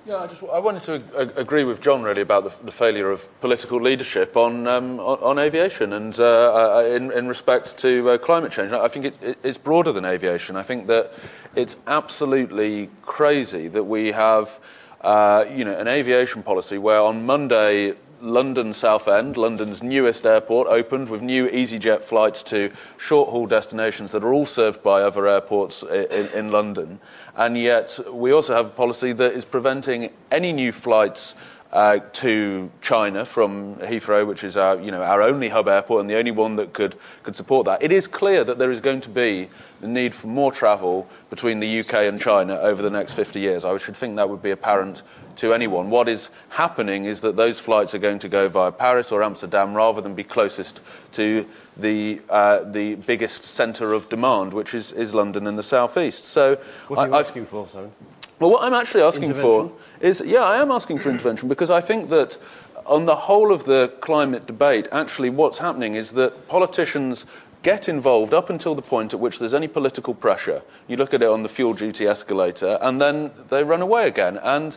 Yeah, 0.06 0.16
I, 0.16 0.26
just, 0.26 0.42
I 0.42 0.58
wanted 0.58 0.82
to 0.84 1.38
agree 1.38 1.62
with 1.62 1.82
John 1.82 2.02
really 2.02 2.22
about 2.22 2.44
the, 2.44 2.64
the 2.64 2.72
failure 2.72 3.10
of 3.10 3.28
political 3.40 3.80
leadership 3.80 4.36
on, 4.36 4.66
um, 4.66 4.98
on, 4.98 5.18
on, 5.18 5.38
aviation 5.38 5.92
and 5.92 6.18
uh, 6.18 6.78
uh, 6.78 6.84
in, 6.84 7.12
in, 7.12 7.28
respect 7.28 7.76
to 7.78 8.10
uh, 8.10 8.18
climate 8.18 8.50
change. 8.50 8.72
I 8.72 8.88
think 8.88 9.04
it, 9.04 9.22
it, 9.22 9.38
it's 9.42 9.58
broader 9.58 9.92
than 9.92 10.06
aviation. 10.06 10.56
I 10.56 10.62
think 10.62 10.86
that 10.86 11.12
it's 11.54 11.76
absolutely 11.86 12.88
crazy 13.02 13.68
that 13.68 13.84
we 13.84 14.12
have 14.12 14.58
uh, 15.02 15.44
you 15.52 15.64
know, 15.64 15.78
an 15.78 15.86
aviation 15.86 16.42
policy 16.42 16.78
where 16.78 17.00
on 17.00 17.26
Monday 17.26 17.94
London 18.20 18.72
Southend, 18.74 19.36
London's 19.36 19.82
newest 19.82 20.26
airport, 20.26 20.68
opened 20.68 21.08
with 21.08 21.22
new 21.22 21.48
EasyJet 21.48 22.02
flights 22.02 22.42
to 22.44 22.70
short 22.96 23.30
haul 23.30 23.46
destinations 23.46 24.12
that 24.12 24.24
are 24.24 24.32
all 24.32 24.46
served 24.46 24.82
by 24.82 25.02
other 25.02 25.26
airports 25.26 25.82
in, 25.82 26.28
in, 26.34 26.52
London. 26.52 27.00
And 27.34 27.56
yet, 27.56 27.98
we 28.12 28.32
also 28.32 28.54
have 28.54 28.66
a 28.66 28.70
policy 28.70 29.12
that 29.12 29.32
is 29.32 29.44
preventing 29.44 30.10
any 30.30 30.52
new 30.52 30.72
flights 30.72 31.34
uh, 31.72 32.00
to 32.12 32.70
China 32.80 33.24
from 33.24 33.76
Heathrow, 33.76 34.26
which 34.26 34.42
is 34.42 34.56
our, 34.56 34.80
you 34.80 34.90
know, 34.90 35.02
our 35.02 35.22
only 35.22 35.48
hub 35.48 35.68
airport 35.68 36.00
and 36.00 36.10
the 36.10 36.16
only 36.16 36.32
one 36.32 36.56
that 36.56 36.72
could, 36.72 36.96
could 37.22 37.36
support 37.36 37.64
that. 37.66 37.82
It 37.82 37.92
is 37.92 38.06
clear 38.06 38.42
that 38.44 38.58
there 38.58 38.70
is 38.70 38.80
going 38.80 39.00
to 39.02 39.08
be 39.08 39.48
the 39.80 39.86
need 39.86 40.14
for 40.14 40.26
more 40.26 40.50
travel 40.50 41.08
between 41.30 41.60
the 41.60 41.80
UK 41.80 41.94
and 41.94 42.20
China 42.20 42.56
over 42.56 42.82
the 42.82 42.90
next 42.90 43.12
50 43.12 43.38
years. 43.38 43.64
I 43.64 43.76
should 43.78 43.96
think 43.96 44.16
that 44.16 44.28
would 44.28 44.42
be 44.42 44.50
apparent 44.50 45.02
to 45.40 45.54
anyone. 45.54 45.88
What 45.90 46.08
is 46.08 46.28
happening 46.50 47.06
is 47.06 47.22
that 47.22 47.36
those 47.36 47.58
flights 47.58 47.94
are 47.94 47.98
going 47.98 48.18
to 48.20 48.28
go 48.28 48.48
via 48.48 48.70
Paris 48.70 49.10
or 49.10 49.22
Amsterdam 49.22 49.74
rather 49.74 50.00
than 50.00 50.14
be 50.14 50.24
closest 50.24 50.80
to 51.12 51.46
the, 51.76 52.20
uh, 52.28 52.64
the 52.64 52.96
biggest 52.96 53.44
centre 53.44 53.94
of 53.94 54.08
demand, 54.10 54.52
which 54.52 54.74
is, 54.74 54.92
is 54.92 55.14
London 55.14 55.46
and 55.46 55.58
the 55.58 55.62
southeast. 55.62 56.24
So 56.26 56.58
what 56.88 56.98
are 56.98 57.08
you 57.08 57.14
I, 57.14 57.20
asking 57.20 57.46
for, 57.46 57.66
Simon? 57.66 57.92
Well, 58.38 58.50
what 58.50 58.62
I'm 58.62 58.74
actually 58.74 59.02
asking 59.02 59.34
for 59.34 59.72
is, 60.00 60.22
yeah, 60.24 60.44
I 60.44 60.60
am 60.60 60.70
asking 60.70 60.98
for 60.98 61.10
intervention 61.10 61.48
because 61.48 61.70
I 61.70 61.80
think 61.80 62.10
that 62.10 62.36
on 62.86 63.06
the 63.06 63.16
whole 63.16 63.52
of 63.52 63.64
the 63.64 63.92
climate 64.00 64.46
debate, 64.46 64.88
actually 64.92 65.30
what's 65.30 65.58
happening 65.58 65.94
is 65.94 66.12
that 66.12 66.48
politicians 66.48 67.24
get 67.62 67.88
involved 67.88 68.32
up 68.32 68.48
until 68.48 68.74
the 68.74 68.82
point 68.82 69.12
at 69.12 69.20
which 69.20 69.38
there's 69.38 69.54
any 69.54 69.68
political 69.68 70.14
pressure. 70.14 70.62
You 70.88 70.96
look 70.96 71.12
at 71.12 71.22
it 71.22 71.28
on 71.28 71.42
the 71.42 71.48
fuel 71.48 71.74
duty 71.74 72.06
escalator, 72.06 72.78
and 72.80 73.00
then 73.00 73.30
they 73.50 73.62
run 73.62 73.82
away 73.82 74.08
again. 74.08 74.38
And 74.38 74.76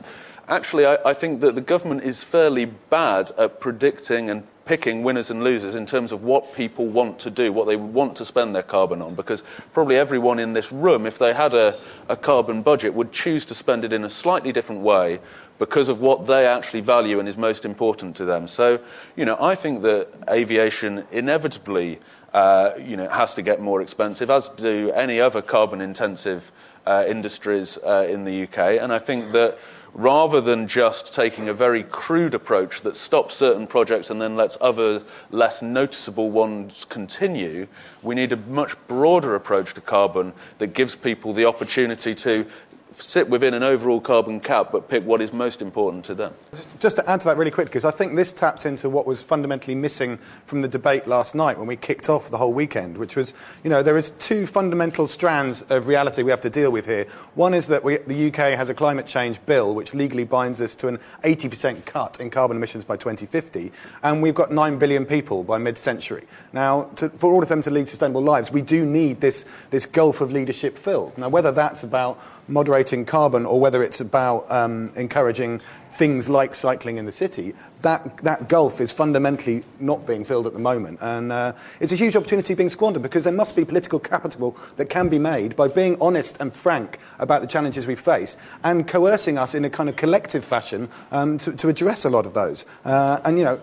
actually, 0.56 0.86
I, 0.86 0.98
I, 1.06 1.14
think 1.14 1.42
that 1.42 1.56
the 1.56 1.62
government 1.62 2.04
is 2.04 2.24
fairly 2.24 2.66
bad 2.66 3.32
at 3.38 3.60
predicting 3.60 4.30
and 4.30 4.44
picking 4.66 5.04
winners 5.04 5.30
and 5.30 5.44
losers 5.44 5.76
in 5.76 5.86
terms 5.86 6.12
of 6.12 6.24
what 6.24 6.56
people 6.56 6.86
want 6.86 7.20
to 7.20 7.30
do, 7.30 7.52
what 7.52 7.68
they 7.68 7.76
want 7.76 8.16
to 8.16 8.24
spend 8.24 8.56
their 8.56 8.64
carbon 8.64 9.02
on. 9.02 9.16
Because 9.16 9.44
probably 9.74 9.98
everyone 9.98 10.40
in 10.40 10.54
this 10.54 10.72
room, 10.72 11.06
if 11.06 11.18
they 11.18 11.34
had 11.34 11.54
a, 11.54 11.76
a 12.08 12.16
carbon 12.16 12.62
budget, 12.62 12.94
would 12.94 13.12
choose 13.12 13.46
to 13.46 13.56
spend 13.56 13.84
it 13.84 13.92
in 13.92 14.04
a 14.04 14.10
slightly 14.10 14.52
different 14.52 14.82
way 14.82 15.20
because 15.60 15.90
of 15.90 16.00
what 16.00 16.28
they 16.28 16.46
actually 16.46 16.82
value 16.82 17.20
and 17.20 17.28
is 17.28 17.38
most 17.38 17.66
important 17.66 18.16
to 18.16 18.26
them. 18.26 18.48
So, 18.48 18.80
you 19.16 19.26
know, 19.26 19.38
I 19.40 19.56
think 19.56 19.82
that 19.82 20.08
aviation 20.30 21.06
inevitably, 21.12 22.00
uh, 22.34 22.72
you 22.80 22.96
know, 22.96 23.10
has 23.10 23.34
to 23.36 23.42
get 23.42 23.60
more 23.60 23.82
expensive, 23.82 24.30
as 24.30 24.50
do 24.50 24.92
any 24.92 25.20
other 25.20 25.42
carbon 25.42 25.82
intensive 25.82 26.52
uh, 26.86 27.04
industries 27.08 27.78
uh, 27.80 28.08
in 28.10 28.24
the 28.24 28.44
UK. 28.44 28.82
And 28.82 28.92
I 28.92 29.00
think 29.00 29.32
that 29.34 29.58
rather 29.94 30.42
than 30.42 30.68
just 30.68 31.14
taking 31.14 31.48
a 31.48 31.54
very 31.54 31.84
crude 31.84 32.34
approach 32.34 32.82
that 32.82 32.96
stops 32.96 33.36
certain 33.36 33.68
projects 33.68 34.10
and 34.10 34.22
then 34.22 34.36
lets 34.36 34.58
other 34.60 35.04
less 35.30 35.62
noticeable 35.62 36.32
ones 36.32 36.86
continue, 36.86 37.68
we 38.02 38.16
need 38.16 38.32
a 38.32 38.38
much 38.38 38.76
broader 38.88 39.36
approach 39.36 39.74
to 39.74 39.82
carbon 39.82 40.34
that 40.58 40.68
gives 40.68 40.96
people 40.96 41.34
the 41.34 41.46
opportunity 41.46 42.16
to 42.16 42.46
sit 42.94 43.30
within 43.30 43.54
an 43.54 43.64
overall 43.64 44.00
carbon 44.00 44.40
cap 44.40 44.72
but 44.72 44.90
pick 44.90 45.04
what 45.04 45.22
is 45.22 45.34
most 45.34 45.62
important 45.62 46.06
to 46.06 46.16
them. 46.16 46.34
Just 46.80 46.98
to 46.98 47.10
add 47.10 47.22
to 47.22 47.28
that 47.28 47.38
really 47.38 47.52
quick, 47.52 47.68
because 47.68 47.86
I 47.86 47.92
think 47.92 48.16
this 48.16 48.32
taps 48.32 48.66
into 48.66 48.90
what 48.90 49.06
was 49.06 49.22
fundamentally 49.22 49.76
missing 49.76 50.18
from 50.46 50.62
the 50.62 50.68
debate 50.68 51.08
last 51.08 51.36
night 51.36 51.58
when 51.58 51.68
we 51.68 51.76
kicked 51.76 52.10
off 52.10 52.30
the 52.30 52.38
whole 52.38 52.54
weekend, 52.54 52.98
which 52.98 53.16
was, 53.16 53.34
you 53.64 53.70
know, 53.70 53.82
there 53.82 53.98
is 53.98 54.12
two 54.12 54.46
fundamental 54.46 55.08
strands 55.08 55.62
of 55.64 55.88
reality 55.88 56.24
we 56.24 56.32
have 56.32 56.42
to 56.42 56.50
deal 56.50 56.72
with 56.72 56.86
here. 56.86 57.06
One 57.36 57.54
is 57.54 57.68
that 57.68 57.84
we, 57.84 57.98
the 57.98 58.28
UK 58.28 58.58
has 58.58 58.70
a 58.70 58.74
climate 58.74 59.08
change 59.08 59.44
bill 59.46 59.74
which 59.74 59.94
legally 59.94 60.24
binds 60.24 60.62
us 60.62 60.76
to 60.78 60.88
an 60.88 60.98
80% 61.24 61.86
cut 61.86 62.20
in 62.20 62.30
carbon 62.30 62.58
emissions 62.58 62.84
by 62.84 62.98
2050, 62.98 63.72
and 64.04 64.22
we've 64.22 64.36
got 64.36 64.52
9 64.52 64.78
billion 64.78 65.06
people 65.06 65.44
by 65.44 65.58
mid-century. 65.58 66.26
Now, 66.52 66.84
to, 66.96 67.10
for 67.10 67.34
all 67.34 67.42
of 67.42 67.50
them 67.50 67.62
to 67.62 67.72
lead 67.72 67.88
sustainable 67.88 68.22
lives, 68.22 68.52
we 68.52 68.62
do 68.62 68.86
need 68.86 69.22
this, 69.22 69.46
this 69.70 69.86
gulf 69.86 70.22
of 70.22 70.32
leadership 70.32 70.78
filled. 70.78 71.18
Now, 71.18 71.30
whether 71.30 71.52
that's 71.52 71.84
about 71.84 72.22
moderating 72.48 72.83
liberating 72.84 73.06
carbon 73.06 73.46
or 73.46 73.62
whether 73.62 73.82
it's 73.82 74.02
about 74.02 74.46
um, 74.52 74.92
encouraging 74.96 75.60
things 75.90 76.28
like 76.28 76.54
cycling 76.54 76.98
in 76.98 77.06
the 77.06 77.12
city, 77.12 77.54
that, 77.82 78.18
that 78.18 78.50
gulf 78.50 78.82
is 78.82 78.92
fundamentally 78.92 79.64
not 79.80 80.06
being 80.06 80.26
filled 80.26 80.46
at 80.46 80.54
the 80.54 80.60
moment. 80.60 81.00
And 81.02 81.32
uh, 81.32 81.54
it's 81.80 81.94
a 81.94 81.96
huge 81.96 82.16
opportunity 82.16 82.56
being 82.56 82.70
squandered 82.70 83.02
because 83.02 83.24
there 83.24 83.34
must 83.34 83.56
be 83.56 83.64
political 83.64 84.00
capital 84.00 84.58
that 84.76 84.90
can 84.90 85.08
be 85.08 85.20
made 85.20 85.56
by 85.56 85.68
being 85.70 85.96
honest 86.02 86.42
and 86.42 86.52
frank 86.52 86.98
about 87.20 87.42
the 87.42 87.48
challenges 87.48 87.88
we 87.88 87.96
face 87.96 88.36
and 88.64 88.86
coercing 88.88 89.38
us 89.38 89.56
in 89.56 89.64
a 89.64 89.70
kind 89.70 89.88
of 89.88 89.96
collective 89.96 90.44
fashion 90.44 90.90
um, 91.12 91.38
to, 91.38 91.54
to 91.54 91.70
address 91.70 92.04
a 92.04 92.10
lot 92.10 92.26
of 92.26 92.34
those. 92.34 92.66
Uh, 92.84 93.20
and, 93.24 93.38
you 93.38 93.46
know, 93.46 93.62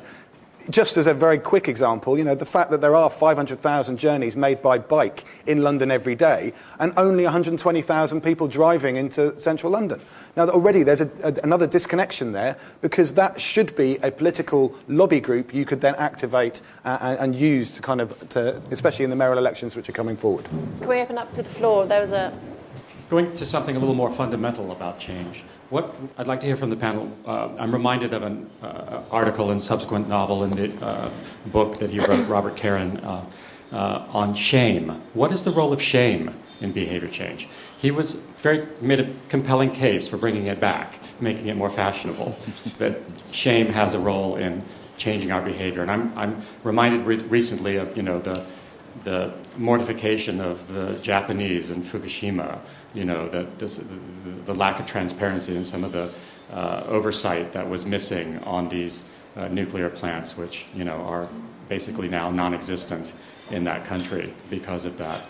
just 0.68 0.96
as 0.96 1.06
a 1.06 1.14
very 1.14 1.38
quick 1.38 1.68
example, 1.68 2.18
you 2.18 2.24
know, 2.24 2.34
the 2.34 2.44
fact 2.46 2.70
that 2.70 2.80
there 2.80 2.94
are 2.94 3.08
500,000 3.08 3.96
journeys 3.96 4.36
made 4.36 4.60
by 4.60 4.78
bike 4.78 5.24
in 5.46 5.62
London 5.62 5.90
every 5.90 6.14
day 6.14 6.52
and 6.78 6.92
only 6.96 7.24
120,000 7.24 8.20
people 8.20 8.48
driving 8.48 8.96
into 8.96 9.38
central 9.40 9.72
London. 9.72 10.00
Now, 10.36 10.48
already 10.48 10.82
there's 10.82 11.00
a, 11.00 11.10
a, 11.22 11.34
another 11.42 11.66
disconnection 11.66 12.32
there 12.32 12.56
because 12.80 13.14
that 13.14 13.40
should 13.40 13.74
be 13.76 13.96
a 13.98 14.10
political 14.10 14.74
lobby 14.88 15.20
group 15.20 15.54
you 15.54 15.64
could 15.64 15.80
then 15.80 15.94
activate 15.96 16.60
uh, 16.84 16.98
and, 17.00 17.18
and, 17.18 17.34
use 17.34 17.72
to 17.72 17.82
kind 17.82 18.00
of, 18.00 18.28
to, 18.30 18.56
especially 18.70 19.04
in 19.04 19.10
the 19.10 19.16
mayoral 19.16 19.38
elections 19.38 19.76
which 19.76 19.88
are 19.88 19.92
coming 19.92 20.16
forward. 20.16 20.44
Can 20.44 20.88
we 20.88 21.00
open 21.00 21.16
up 21.16 21.32
to 21.34 21.42
the 21.42 21.48
floor? 21.48 21.86
There 21.86 22.00
was 22.00 22.12
a. 22.12 22.36
Going 23.08 23.34
to 23.34 23.46
something 23.46 23.76
a 23.76 23.78
little 23.78 23.94
more 23.94 24.10
fundamental 24.10 24.70
about 24.72 24.98
change. 24.98 25.42
What 25.70 25.94
I'd 26.18 26.26
like 26.26 26.40
to 26.40 26.46
hear 26.46 26.56
from 26.56 26.70
the 26.70 26.76
panel, 26.76 27.08
uh, 27.24 27.54
I'm 27.56 27.70
reminded 27.70 28.12
of 28.12 28.24
an 28.24 28.50
uh, 28.60 29.02
article 29.12 29.52
and 29.52 29.62
subsequent 29.62 30.08
novel 30.08 30.42
in 30.42 30.50
the 30.50 30.84
uh, 30.84 31.10
book 31.46 31.76
that 31.78 31.90
he 31.90 32.00
wrote, 32.00 32.26
Robert 32.28 32.56
Karen, 32.56 32.96
uh, 32.98 33.24
uh, 33.70 34.04
on 34.10 34.34
shame. 34.34 35.00
What 35.14 35.30
is 35.30 35.44
the 35.44 35.52
role 35.52 35.72
of 35.72 35.80
shame 35.80 36.34
in 36.60 36.72
behavior 36.72 37.08
change? 37.08 37.48
He 37.78 37.92
was 37.92 38.14
very 38.42 38.66
made 38.80 38.98
a 38.98 39.08
compelling 39.28 39.70
case 39.70 40.08
for 40.08 40.16
bringing 40.16 40.46
it 40.46 40.58
back, 40.58 40.98
making 41.20 41.46
it 41.46 41.56
more 41.56 41.70
fashionable. 41.70 42.36
that 42.78 42.98
shame 43.30 43.68
has 43.68 43.94
a 43.94 44.00
role 44.00 44.34
in 44.34 44.64
changing 44.96 45.30
our 45.30 45.40
behavior, 45.40 45.82
and 45.82 45.90
I'm, 45.90 46.18
I'm 46.18 46.42
reminded 46.64 47.06
re- 47.06 47.28
recently 47.28 47.76
of 47.76 47.96
you 47.96 48.02
know 48.02 48.18
the 48.18 48.44
the 49.04 49.32
mortification 49.56 50.40
of 50.40 50.66
the 50.74 50.98
Japanese 51.00 51.70
in 51.70 51.80
Fukushima 51.80 52.58
you 52.94 53.04
know, 53.04 53.28
the, 53.28 53.46
this, 53.58 53.84
the 54.44 54.54
lack 54.54 54.80
of 54.80 54.86
transparency 54.86 55.56
and 55.56 55.66
some 55.66 55.84
of 55.84 55.92
the 55.92 56.10
uh, 56.52 56.84
oversight 56.88 57.52
that 57.52 57.68
was 57.68 57.86
missing 57.86 58.38
on 58.40 58.68
these 58.68 59.08
uh, 59.36 59.48
nuclear 59.48 59.88
plants, 59.88 60.36
which, 60.36 60.66
you 60.74 60.84
know, 60.84 60.96
are 60.96 61.28
basically 61.68 62.08
now 62.08 62.30
non-existent 62.30 63.14
in 63.50 63.64
that 63.64 63.84
country 63.84 64.32
because 64.48 64.84
of 64.84 64.98
that. 64.98 65.22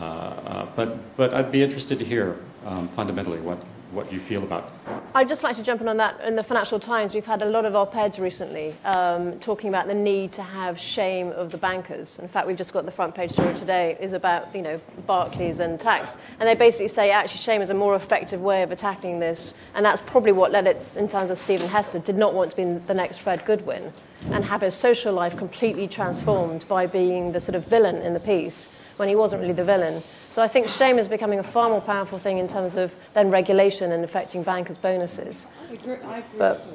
Uh, 0.00 0.04
uh 0.04 0.66
but, 0.76 1.16
but 1.16 1.34
I'd 1.34 1.50
be 1.50 1.62
interested 1.62 1.98
to 1.98 2.04
hear 2.04 2.36
um, 2.64 2.86
fundamentally 2.86 3.40
what, 3.40 3.58
what 3.90 4.12
you 4.12 4.20
feel 4.20 4.44
about. 4.44 4.70
I'd 5.14 5.28
just 5.28 5.42
like 5.42 5.56
to 5.56 5.62
jump 5.62 5.80
in 5.80 5.88
on 5.88 5.96
that. 5.96 6.20
In 6.20 6.36
the 6.36 6.42
Financial 6.42 6.78
Times, 6.78 7.14
we've 7.14 7.24
had 7.24 7.40
a 7.40 7.46
lot 7.46 7.64
of 7.64 7.74
op-eds 7.74 8.18
recently 8.18 8.74
um, 8.84 9.38
talking 9.40 9.68
about 9.68 9.86
the 9.86 9.94
need 9.94 10.32
to 10.34 10.42
have 10.42 10.78
shame 10.78 11.30
of 11.32 11.50
the 11.50 11.56
bankers. 11.56 12.18
In 12.18 12.28
fact, 12.28 12.46
we've 12.46 12.56
just 12.56 12.74
got 12.74 12.84
the 12.84 12.92
front 12.92 13.14
page 13.14 13.30
story 13.30 13.54
today 13.54 13.96
is 14.00 14.12
about 14.12 14.54
you 14.54 14.60
know 14.60 14.78
Barclays 15.06 15.60
and 15.60 15.80
tax, 15.80 16.16
and 16.38 16.48
they 16.48 16.54
basically 16.54 16.88
say 16.88 17.10
actually 17.10 17.38
shame 17.38 17.62
is 17.62 17.70
a 17.70 17.74
more 17.74 17.94
effective 17.94 18.42
way 18.42 18.62
of 18.62 18.70
attacking 18.70 19.18
this, 19.18 19.54
and 19.74 19.84
that's 19.84 20.02
probably 20.02 20.32
what 20.32 20.52
led 20.52 20.66
it 20.66 20.76
in 20.94 21.08
terms 21.08 21.30
of 21.30 21.38
Stephen 21.38 21.68
Hester 21.68 21.98
did 21.98 22.16
not 22.16 22.34
want 22.34 22.50
to 22.50 22.56
be 22.56 22.64
the 22.64 22.94
next 22.94 23.18
Fred 23.18 23.44
Goodwin 23.46 23.92
and 24.30 24.44
have 24.44 24.60
his 24.60 24.74
social 24.74 25.14
life 25.14 25.36
completely 25.36 25.88
transformed 25.88 26.66
by 26.68 26.86
being 26.86 27.32
the 27.32 27.40
sort 27.40 27.54
of 27.54 27.66
villain 27.66 27.96
in 28.02 28.14
the 28.14 28.20
piece 28.20 28.68
when 28.98 29.08
he 29.08 29.16
wasn't 29.16 29.40
really 29.40 29.54
the 29.54 29.64
villain. 29.64 30.02
So 30.30 30.42
I 30.42 30.48
think 30.48 30.68
shame 30.68 30.98
is 30.98 31.08
becoming 31.08 31.38
a 31.38 31.42
far 31.42 31.68
more 31.68 31.80
powerful 31.80 32.18
thing 32.18 32.38
in 32.38 32.48
terms 32.48 32.76
of 32.76 32.94
then 33.14 33.30
regulation 33.30 33.92
and 33.92 34.04
affecting 34.04 34.42
bankers' 34.42 34.78
bonuses. 34.78 35.46
I 35.68 35.72
agree. 35.72 35.94
I 35.94 36.18
agree. 36.18 36.38
But, 36.38 36.66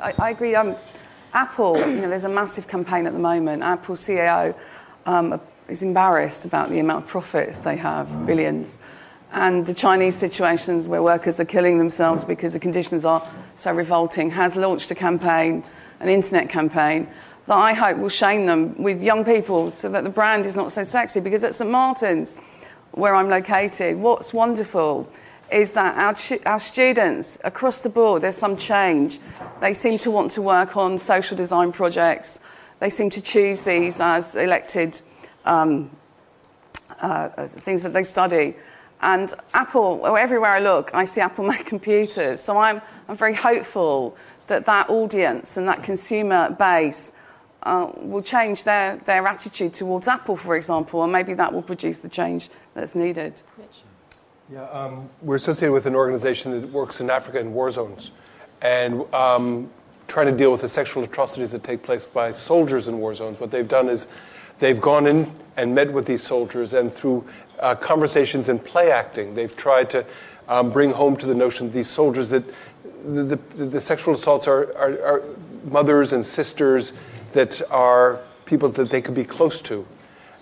I, 0.00 0.14
I 0.18 0.30
agree. 0.30 0.54
Um, 0.54 0.76
Apple, 1.32 1.78
you 1.78 2.00
know, 2.00 2.08
there's 2.08 2.24
a 2.24 2.28
massive 2.28 2.68
campaign 2.68 3.06
at 3.06 3.12
the 3.12 3.18
moment. 3.18 3.62
Apple 3.62 3.94
CEO 3.94 4.54
um, 5.06 5.40
is 5.68 5.82
embarrassed 5.82 6.44
about 6.44 6.70
the 6.70 6.80
amount 6.80 7.04
of 7.04 7.10
profits 7.10 7.58
they 7.60 7.76
have, 7.76 8.26
billions. 8.26 8.78
And 9.32 9.64
the 9.64 9.74
Chinese 9.74 10.16
situations 10.16 10.88
where 10.88 11.02
workers 11.02 11.38
are 11.38 11.44
killing 11.44 11.78
themselves 11.78 12.24
because 12.24 12.52
the 12.52 12.58
conditions 12.58 13.04
are 13.04 13.26
so 13.54 13.72
revolting 13.72 14.30
has 14.30 14.56
launched 14.56 14.90
a 14.90 14.94
campaign, 14.94 15.62
an 16.00 16.08
internet 16.08 16.48
campaign, 16.48 17.08
that 17.50 17.58
I 17.58 17.72
hope 17.72 17.98
will 17.98 18.08
shame 18.08 18.46
them 18.46 18.80
with 18.80 19.02
young 19.02 19.24
people 19.24 19.72
so 19.72 19.88
that 19.88 20.04
the 20.04 20.10
brand 20.10 20.46
is 20.46 20.54
not 20.54 20.70
so 20.70 20.84
sexy. 20.84 21.18
Because 21.18 21.42
at 21.42 21.52
St. 21.52 21.68
Martin's, 21.68 22.36
where 22.92 23.12
I'm 23.12 23.28
located, 23.28 23.98
what's 23.98 24.32
wonderful 24.32 25.10
is 25.50 25.72
that 25.72 25.96
our, 25.96 26.38
our 26.46 26.60
students 26.60 27.40
across 27.42 27.80
the 27.80 27.88
board, 27.88 28.22
there's 28.22 28.36
some 28.36 28.56
change. 28.56 29.18
They 29.60 29.74
seem 29.74 29.98
to 29.98 30.12
want 30.12 30.30
to 30.32 30.42
work 30.42 30.76
on 30.76 30.96
social 30.96 31.36
design 31.36 31.72
projects. 31.72 32.38
They 32.78 32.88
seem 32.88 33.10
to 33.10 33.20
choose 33.20 33.62
these 33.62 34.00
as 34.00 34.36
elected 34.36 35.00
um, 35.44 35.90
uh, 37.00 37.30
things 37.48 37.82
that 37.82 37.92
they 37.92 38.04
study. 38.04 38.54
And 39.02 39.34
Apple, 39.54 40.06
everywhere 40.16 40.52
I 40.52 40.60
look, 40.60 40.92
I 40.94 41.04
see 41.04 41.20
Apple 41.20 41.44
Mac 41.48 41.66
computers. 41.66 42.40
So 42.40 42.58
I'm, 42.58 42.80
I'm 43.08 43.16
very 43.16 43.34
hopeful 43.34 44.16
that 44.46 44.66
that 44.66 44.88
audience 44.88 45.56
and 45.56 45.66
that 45.66 45.82
consumer 45.82 46.48
base 46.56 47.10
uh, 47.62 47.90
will 47.96 48.22
change 48.22 48.64
their, 48.64 48.96
their 48.96 49.26
attitude 49.26 49.74
towards 49.74 50.08
Apple, 50.08 50.36
for 50.36 50.56
example, 50.56 51.02
and 51.02 51.12
maybe 51.12 51.34
that 51.34 51.52
will 51.52 51.62
produce 51.62 51.98
the 51.98 52.08
change 52.08 52.48
that's 52.74 52.94
needed. 52.94 53.42
Yeah, 54.52 54.64
um, 54.64 55.08
we're 55.22 55.36
associated 55.36 55.72
with 55.72 55.86
an 55.86 55.94
organization 55.94 56.60
that 56.60 56.70
works 56.70 57.00
in 57.00 57.08
Africa 57.08 57.38
in 57.38 57.52
war 57.52 57.70
zones 57.70 58.10
and 58.62 59.02
um, 59.14 59.70
trying 60.08 60.26
to 60.26 60.36
deal 60.36 60.50
with 60.50 60.62
the 60.62 60.68
sexual 60.68 61.04
atrocities 61.04 61.52
that 61.52 61.62
take 61.62 61.82
place 61.82 62.04
by 62.04 62.32
soldiers 62.32 62.88
in 62.88 62.98
war 62.98 63.14
zones. 63.14 63.38
What 63.38 63.52
they've 63.52 63.68
done 63.68 63.88
is 63.88 64.08
they've 64.58 64.80
gone 64.80 65.06
in 65.06 65.32
and 65.56 65.74
met 65.74 65.92
with 65.92 66.06
these 66.06 66.22
soldiers, 66.22 66.74
and 66.74 66.92
through 66.92 67.24
uh, 67.60 67.76
conversations 67.76 68.48
and 68.48 68.62
play 68.62 68.90
acting, 68.90 69.34
they've 69.34 69.56
tried 69.56 69.88
to 69.90 70.04
um, 70.48 70.70
bring 70.70 70.90
home 70.90 71.16
to 71.16 71.26
the 71.26 71.34
notion 71.34 71.68
that 71.68 71.72
these 71.72 71.88
soldiers 71.88 72.30
that 72.30 72.42
the, 73.04 73.38
the, 73.56 73.64
the 73.66 73.80
sexual 73.80 74.14
assaults 74.14 74.48
are, 74.48 74.76
are, 74.76 75.02
are 75.04 75.22
mothers 75.64 76.12
and 76.12 76.26
sisters 76.26 76.92
that 77.32 77.60
are 77.70 78.20
people 78.44 78.68
that 78.70 78.90
they 78.90 79.00
could 79.00 79.14
be 79.14 79.24
close 79.24 79.60
to 79.62 79.86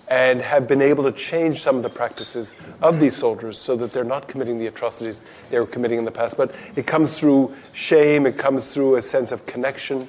and 0.09 0.41
have 0.41 0.67
been 0.67 0.81
able 0.81 1.03
to 1.03 1.11
change 1.11 1.61
some 1.61 1.75
of 1.75 1.83
the 1.83 1.89
practices 1.89 2.55
of 2.81 2.99
these 2.99 3.15
soldiers 3.15 3.57
so 3.59 3.75
that 3.75 3.91
they're 3.91 4.03
not 4.03 4.27
committing 4.27 4.57
the 4.57 4.65
atrocities 4.65 5.23
they 5.51 5.59
were 5.59 5.67
committing 5.67 5.99
in 5.99 6.05
the 6.05 6.11
past. 6.11 6.35
But 6.35 6.53
it 6.75 6.87
comes 6.87 7.19
through 7.19 7.55
shame, 7.73 8.25
it 8.25 8.37
comes 8.37 8.73
through 8.73 8.95
a 8.95 9.01
sense 9.01 9.31
of 9.31 9.45
connection. 9.45 10.07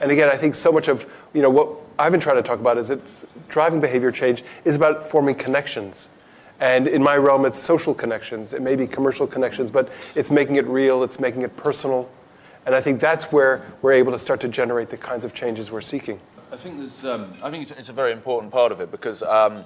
And 0.00 0.10
again, 0.10 0.28
I 0.28 0.36
think 0.36 0.54
so 0.54 0.70
much 0.70 0.88
of 0.88 1.10
you 1.32 1.40
know 1.40 1.50
what 1.50 1.70
I've 1.98 2.12
been 2.12 2.20
trying 2.20 2.36
to 2.36 2.42
talk 2.42 2.60
about 2.60 2.76
is 2.76 2.88
that 2.88 3.00
driving 3.48 3.80
behavior 3.80 4.12
change 4.12 4.44
is 4.64 4.76
about 4.76 5.02
forming 5.02 5.34
connections. 5.34 6.10
And 6.60 6.86
in 6.86 7.02
my 7.02 7.16
realm, 7.16 7.46
it's 7.46 7.58
social 7.58 7.94
connections. 7.94 8.52
It 8.52 8.62
may 8.62 8.76
be 8.76 8.86
commercial 8.86 9.26
connections, 9.26 9.70
but 9.70 9.90
it's 10.14 10.30
making 10.30 10.56
it 10.56 10.66
real, 10.66 11.02
it's 11.02 11.20
making 11.20 11.42
it 11.42 11.56
personal. 11.56 12.10
And 12.68 12.74
I 12.74 12.82
think 12.82 13.00
that's 13.00 13.32
where 13.32 13.62
we're 13.80 13.94
able 13.94 14.12
to 14.12 14.18
start 14.18 14.40
to 14.40 14.48
generate 14.48 14.90
the 14.90 14.98
kinds 14.98 15.24
of 15.24 15.32
changes 15.32 15.72
we're 15.72 15.80
seeking. 15.80 16.20
I 16.52 16.56
think 16.58 16.76
there's, 16.76 17.02
um, 17.02 17.32
I 17.42 17.50
think 17.50 17.70
it's, 17.70 17.88
a 17.88 17.94
very 17.94 18.12
important 18.12 18.52
part 18.52 18.72
of 18.72 18.82
it 18.82 18.90
because 18.90 19.22
um, 19.22 19.64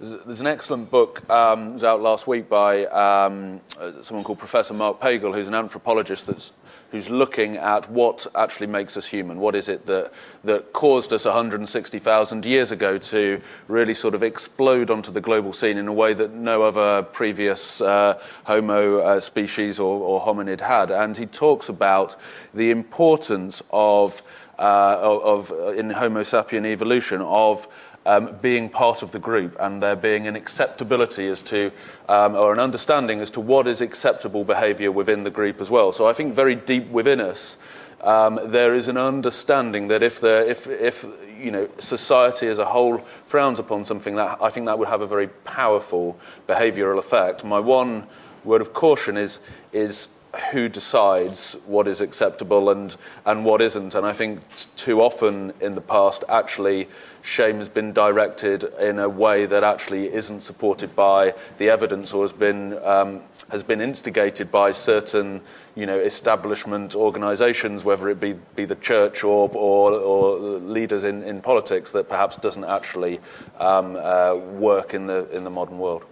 there's, 0.00 0.24
there's, 0.24 0.40
an 0.40 0.48
excellent 0.48 0.90
book 0.90 1.30
um, 1.30 1.74
was 1.74 1.84
out 1.84 2.02
last 2.02 2.26
week 2.26 2.48
by 2.48 2.86
um, 2.86 3.60
uh, 3.78 4.02
someone 4.02 4.24
called 4.24 4.40
Professor 4.40 4.74
Mark 4.74 4.98
Pagel, 5.00 5.32
who's 5.32 5.46
an 5.46 5.54
anthropologist 5.54 6.26
that's 6.26 6.50
who's 6.90 7.08
looking 7.08 7.56
at 7.56 7.90
what 7.90 8.26
actually 8.34 8.66
makes 8.66 8.96
us 8.96 9.06
human. 9.06 9.38
What 9.38 9.54
is 9.54 9.68
it 9.68 9.86
that, 9.86 10.12
that 10.44 10.72
caused 10.72 11.12
us 11.12 11.24
160,000 11.24 12.44
years 12.44 12.70
ago 12.70 12.98
to 12.98 13.40
really 13.68 13.94
sort 13.94 14.14
of 14.14 14.22
explode 14.22 14.90
onto 14.90 15.12
the 15.12 15.20
global 15.20 15.52
scene 15.52 15.78
in 15.78 15.86
a 15.86 15.92
way 15.92 16.14
that 16.14 16.32
no 16.32 16.62
other 16.62 17.02
previous 17.02 17.80
uh, 17.80 18.20
Homo 18.44 18.98
uh, 18.98 19.20
species 19.20 19.78
or, 19.78 20.00
or 20.00 20.20
hominid 20.22 20.60
had? 20.60 20.90
And 20.90 21.16
he 21.16 21.26
talks 21.26 21.68
about 21.68 22.16
the 22.52 22.70
importance 22.70 23.62
of, 23.70 24.22
uh, 24.58 24.96
of, 25.00 25.50
of 25.52 25.78
in 25.78 25.90
Homo 25.90 26.22
sapien 26.22 26.66
evolution, 26.66 27.20
of 27.20 27.68
um, 28.06 28.36
being 28.40 28.68
part 28.68 29.02
of 29.02 29.12
the 29.12 29.18
group 29.18 29.56
and 29.60 29.82
there 29.82 29.96
being 29.96 30.26
an 30.26 30.36
acceptability 30.36 31.28
as 31.28 31.42
to, 31.42 31.70
um, 32.08 32.34
or 32.34 32.52
an 32.52 32.58
understanding 32.58 33.20
as 33.20 33.30
to 33.30 33.40
what 33.40 33.66
is 33.66 33.80
acceptable 33.80 34.44
behaviour 34.44 34.90
within 34.90 35.24
the 35.24 35.30
group 35.30 35.60
as 35.60 35.70
well. 35.70 35.92
So 35.92 36.06
I 36.06 36.12
think 36.12 36.34
very 36.34 36.54
deep 36.54 36.88
within 36.88 37.20
us, 37.20 37.56
um, 38.00 38.40
there 38.44 38.74
is 38.74 38.88
an 38.88 38.96
understanding 38.96 39.88
that 39.88 40.02
if, 40.02 40.20
there, 40.20 40.42
if, 40.42 40.66
if 40.66 41.04
you 41.38 41.50
know, 41.50 41.68
society 41.78 42.46
as 42.46 42.58
a 42.58 42.64
whole 42.64 42.98
frowns 43.24 43.58
upon 43.58 43.84
something, 43.84 44.16
that 44.16 44.38
I 44.40 44.48
think 44.48 44.66
that 44.66 44.78
would 44.78 44.88
have 44.88 45.02
a 45.02 45.06
very 45.06 45.28
powerful 45.28 46.18
behavioural 46.48 46.98
effect. 46.98 47.44
My 47.44 47.58
one 47.58 48.06
word 48.42 48.62
of 48.62 48.72
caution 48.72 49.18
is, 49.18 49.38
is 49.72 50.08
who 50.52 50.68
decides 50.68 51.54
what 51.66 51.88
is 51.88 52.00
acceptable 52.00 52.70
and, 52.70 52.96
and 53.24 53.44
what 53.44 53.60
isn't. 53.60 53.94
And 53.94 54.06
I 54.06 54.12
think 54.12 54.40
too 54.76 55.00
often 55.00 55.52
in 55.60 55.74
the 55.74 55.80
past, 55.80 56.22
actually, 56.28 56.88
shame 57.22 57.58
has 57.58 57.68
been 57.68 57.92
directed 57.92 58.64
in 58.80 58.98
a 58.98 59.08
way 59.08 59.46
that 59.46 59.64
actually 59.64 60.12
isn't 60.12 60.42
supported 60.42 60.94
by 60.94 61.34
the 61.58 61.68
evidence 61.68 62.12
or 62.12 62.22
has 62.22 62.32
been, 62.32 62.78
um, 62.84 63.22
has 63.50 63.62
been 63.62 63.80
instigated 63.80 64.52
by 64.52 64.72
certain 64.72 65.40
you 65.74 65.86
know, 65.86 65.98
establishment 65.98 66.94
organisations, 66.94 67.82
whether 67.82 68.08
it 68.08 68.20
be, 68.20 68.34
be 68.54 68.64
the 68.64 68.76
church 68.76 69.24
or, 69.24 69.50
or, 69.52 69.92
or 69.92 70.38
leaders 70.58 71.04
in, 71.04 71.22
in 71.24 71.40
politics, 71.40 71.90
that 71.90 72.08
perhaps 72.08 72.36
doesn't 72.36 72.64
actually 72.64 73.18
um, 73.58 73.96
uh, 73.96 74.34
work 74.34 74.94
in 74.94 75.06
the, 75.06 75.28
in 75.36 75.42
the 75.44 75.50
modern 75.50 75.78
world. 75.78 76.04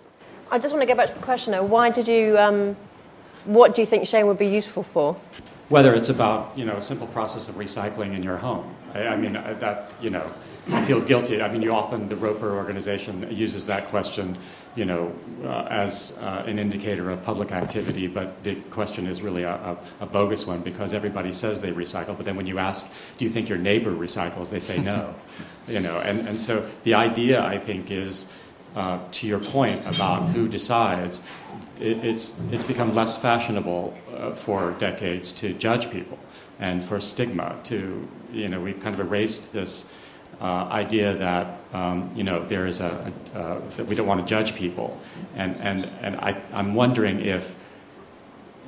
I 0.50 0.58
just 0.58 0.72
want 0.72 0.82
to 0.82 0.86
go 0.86 0.94
back 0.94 1.08
to 1.08 1.14
the 1.14 1.22
question. 1.22 1.54
Why 1.68 1.90
did 1.90 2.08
you 2.08 2.38
um, 2.38 2.76
what 3.48 3.74
do 3.74 3.80
you 3.80 3.86
think 3.86 4.06
shame 4.06 4.26
would 4.26 4.38
be 4.38 4.46
useful 4.46 4.82
for? 4.82 5.14
Whether 5.70 5.94
it's 5.94 6.10
about 6.10 6.56
you 6.56 6.64
know 6.64 6.76
a 6.76 6.80
simple 6.80 7.06
process 7.08 7.48
of 7.48 7.54
recycling 7.56 8.14
in 8.14 8.22
your 8.22 8.36
home. 8.36 8.74
I, 8.94 9.08
I 9.08 9.16
mean 9.16 9.32
that 9.32 9.90
you 10.00 10.10
know 10.10 10.30
I 10.70 10.84
feel 10.84 11.00
guilty. 11.00 11.40
I 11.40 11.50
mean 11.50 11.62
you 11.62 11.72
often 11.74 12.08
the 12.08 12.16
Roper 12.16 12.54
organization 12.54 13.26
uses 13.34 13.66
that 13.66 13.88
question 13.88 14.36
you 14.76 14.84
know 14.84 15.12
uh, 15.44 15.66
as 15.70 16.18
uh, 16.20 16.44
an 16.46 16.58
indicator 16.58 17.10
of 17.10 17.22
public 17.22 17.52
activity, 17.52 18.06
but 18.06 18.44
the 18.44 18.56
question 18.70 19.06
is 19.06 19.22
really 19.22 19.44
a, 19.44 19.54
a, 19.54 19.76
a, 20.00 20.06
bogus 20.06 20.46
one 20.46 20.60
because 20.60 20.92
everybody 20.92 21.32
says 21.32 21.62
they 21.62 21.72
recycle, 21.72 22.16
but 22.16 22.26
then 22.26 22.36
when 22.36 22.46
you 22.46 22.58
ask, 22.58 22.92
do 23.16 23.24
you 23.24 23.30
think 23.30 23.48
your 23.48 23.58
neighbor 23.58 23.90
recycles? 23.90 24.50
They 24.50 24.60
say 24.60 24.78
no. 24.78 25.14
you 25.68 25.80
know, 25.80 25.98
and, 26.00 26.28
and 26.28 26.40
so 26.40 26.66
the 26.84 26.94
idea 26.94 27.42
I 27.42 27.58
think 27.58 27.90
is. 27.90 28.32
Uh, 28.76 29.00
to 29.10 29.26
your 29.26 29.40
point 29.40 29.80
about 29.86 30.28
who 30.28 30.46
decides, 30.46 31.26
it, 31.80 32.04
it's, 32.04 32.40
it's 32.50 32.64
become 32.64 32.92
less 32.92 33.20
fashionable 33.20 33.96
uh, 34.14 34.34
for 34.34 34.72
decades 34.72 35.32
to 35.32 35.52
judge 35.54 35.90
people 35.90 36.18
and 36.58 36.82
for 36.82 37.00
stigma 37.00 37.56
to, 37.64 38.06
you 38.32 38.48
know, 38.48 38.60
we've 38.60 38.80
kind 38.80 38.94
of 38.94 39.00
erased 39.00 39.52
this 39.52 39.94
uh, 40.40 40.44
idea 40.70 41.14
that, 41.14 41.58
um, 41.72 42.10
you 42.14 42.22
know, 42.22 42.44
there 42.46 42.66
is 42.66 42.80
a, 42.80 43.12
a 43.34 43.60
that 43.76 43.86
we 43.86 43.94
don't 43.94 44.06
want 44.06 44.20
to 44.20 44.26
judge 44.26 44.54
people. 44.54 45.00
And, 45.34 45.56
and, 45.56 45.84
and 46.02 46.16
I, 46.16 46.40
I'm 46.52 46.74
wondering 46.74 47.20
if 47.20 47.54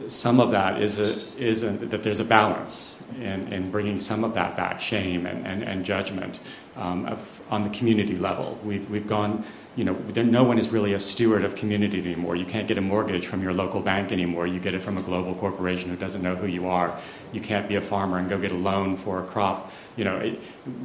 some 0.06 0.40
of 0.40 0.50
that 0.52 0.80
is, 0.80 0.98
a, 0.98 1.14
is 1.38 1.62
a, 1.62 1.70
that 1.70 2.02
there's 2.02 2.20
a 2.20 2.24
balance 2.24 3.02
in, 3.16 3.52
in 3.52 3.70
bringing 3.70 3.98
some 3.98 4.24
of 4.24 4.34
that 4.34 4.56
back, 4.56 4.80
shame 4.80 5.26
and, 5.26 5.46
and, 5.46 5.62
and 5.62 5.84
judgment 5.84 6.40
um, 6.76 7.06
of, 7.06 7.40
on 7.50 7.62
the 7.62 7.70
community 7.70 8.16
level. 8.16 8.58
We've, 8.64 8.88
we've 8.88 9.06
gone 9.06 9.44
you 9.76 9.84
know, 9.84 9.94
no 10.22 10.42
one 10.42 10.58
is 10.58 10.70
really 10.70 10.94
a 10.94 10.98
steward 10.98 11.44
of 11.44 11.54
community 11.54 12.00
anymore. 12.00 12.34
You 12.34 12.44
can't 12.44 12.66
get 12.66 12.76
a 12.76 12.80
mortgage 12.80 13.26
from 13.26 13.42
your 13.42 13.52
local 13.52 13.80
bank 13.80 14.10
anymore. 14.10 14.46
You 14.46 14.58
get 14.58 14.74
it 14.74 14.82
from 14.82 14.98
a 14.98 15.02
global 15.02 15.34
corporation 15.34 15.90
who 15.90 15.96
doesn't 15.96 16.22
know 16.22 16.34
who 16.34 16.48
you 16.48 16.68
are. 16.68 16.98
You 17.32 17.40
can't 17.40 17.68
be 17.68 17.76
a 17.76 17.80
farmer 17.80 18.18
and 18.18 18.28
go 18.28 18.36
get 18.36 18.50
a 18.50 18.56
loan 18.56 18.96
for 18.96 19.22
a 19.22 19.26
crop. 19.26 19.72
You 19.96 20.04
know, 20.04 20.16
it, 20.16 20.40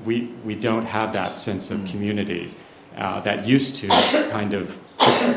we, 0.05 0.27
we 0.43 0.55
don't 0.55 0.85
have 0.85 1.13
that 1.13 1.37
sense 1.37 1.71
of 1.71 1.83
community 1.85 2.53
uh, 2.95 3.21
that 3.21 3.45
used 3.45 3.75
to 3.77 3.87
kind 4.29 4.53
of, 4.53 4.79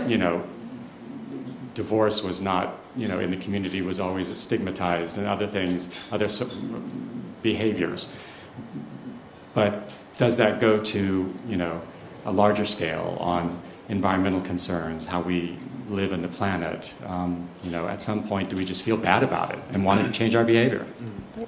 you 0.06 0.18
know, 0.18 0.46
divorce 1.74 2.22
was 2.22 2.40
not, 2.40 2.76
you 2.96 3.08
know, 3.08 3.18
in 3.18 3.30
the 3.30 3.36
community 3.36 3.80
was 3.80 3.98
always 3.98 4.36
stigmatized 4.36 5.16
and 5.16 5.26
other 5.26 5.46
things, 5.46 6.08
other 6.12 6.28
behaviors. 7.40 8.08
But 9.54 9.90
does 10.18 10.36
that 10.36 10.60
go 10.60 10.78
to, 10.78 11.34
you 11.48 11.56
know, 11.56 11.80
a 12.28 12.32
larger 12.32 12.66
scale 12.66 13.16
on 13.20 13.60
environmental 13.88 14.40
concerns, 14.42 15.06
how 15.06 15.22
we 15.22 15.56
live 15.88 16.12
in 16.12 16.20
the 16.20 16.28
planet, 16.28 16.92
um, 17.06 17.48
you 17.64 17.70
know, 17.70 17.88
at 17.88 18.02
some 18.02 18.22
point 18.22 18.50
do 18.50 18.56
we 18.56 18.64
just 18.64 18.82
feel 18.82 18.98
bad 18.98 19.22
about 19.22 19.52
it 19.52 19.58
and 19.72 19.82
want 19.82 20.04
to 20.04 20.12
change 20.12 20.34
our 20.34 20.44
behavior? 20.44 20.86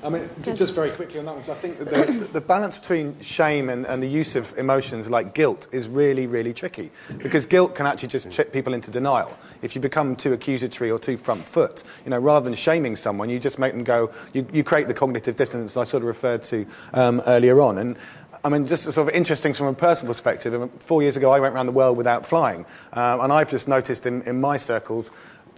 I 0.04 0.08
mean, 0.08 0.30
just 0.42 0.72
very 0.72 0.90
quickly 0.90 1.18
on 1.18 1.26
that 1.26 1.34
one, 1.34 1.42
I 1.42 1.54
think 1.54 1.78
that 1.78 1.90
the, 1.90 2.12
the 2.32 2.40
balance 2.40 2.78
between 2.78 3.20
shame 3.20 3.68
and, 3.68 3.84
and, 3.84 4.02
the 4.02 4.08
use 4.08 4.36
of 4.36 4.56
emotions 4.56 5.10
like 5.10 5.34
guilt 5.34 5.66
is 5.72 5.88
really, 5.88 6.26
really 6.26 6.54
tricky 6.54 6.90
because 7.18 7.44
guilt 7.44 7.74
can 7.74 7.86
actually 7.86 8.08
just 8.08 8.30
trip 8.32 8.52
people 8.52 8.72
into 8.72 8.90
denial. 8.90 9.36
If 9.62 9.74
you 9.74 9.80
become 9.80 10.16
too 10.16 10.32
accusatory 10.32 10.90
or 10.90 10.98
too 10.98 11.16
front 11.16 11.42
foot, 11.42 11.82
you 12.04 12.10
know, 12.10 12.18
rather 12.18 12.44
than 12.44 12.54
shaming 12.54 12.96
someone, 12.96 13.28
you 13.28 13.38
just 13.38 13.58
make 13.58 13.72
them 13.72 13.84
go, 13.84 14.10
you, 14.32 14.46
you 14.52 14.64
create 14.64 14.88
the 14.88 14.94
cognitive 14.94 15.36
dissonance 15.36 15.76
I 15.76 15.84
sort 15.84 16.02
of 16.02 16.06
referred 16.06 16.42
to 16.44 16.66
um, 16.94 17.20
earlier 17.26 17.60
on. 17.60 17.78
And 17.78 17.96
I 18.42 18.48
mean, 18.48 18.66
just 18.66 18.84
sort 18.84 19.08
of 19.08 19.14
interesting 19.14 19.52
from 19.52 19.66
a 19.66 19.74
personal 19.74 20.10
perspective. 20.10 20.54
I 20.54 20.58
mean, 20.58 20.68
four 20.78 21.02
years 21.02 21.16
ago, 21.16 21.30
I 21.30 21.40
went 21.40 21.54
around 21.54 21.66
the 21.66 21.72
world 21.72 21.96
without 21.96 22.24
flying, 22.24 22.64
um, 22.92 23.20
and 23.20 23.32
I've 23.32 23.50
just 23.50 23.68
noticed 23.68 24.06
in, 24.06 24.22
in 24.22 24.40
my 24.40 24.56
circles, 24.56 25.10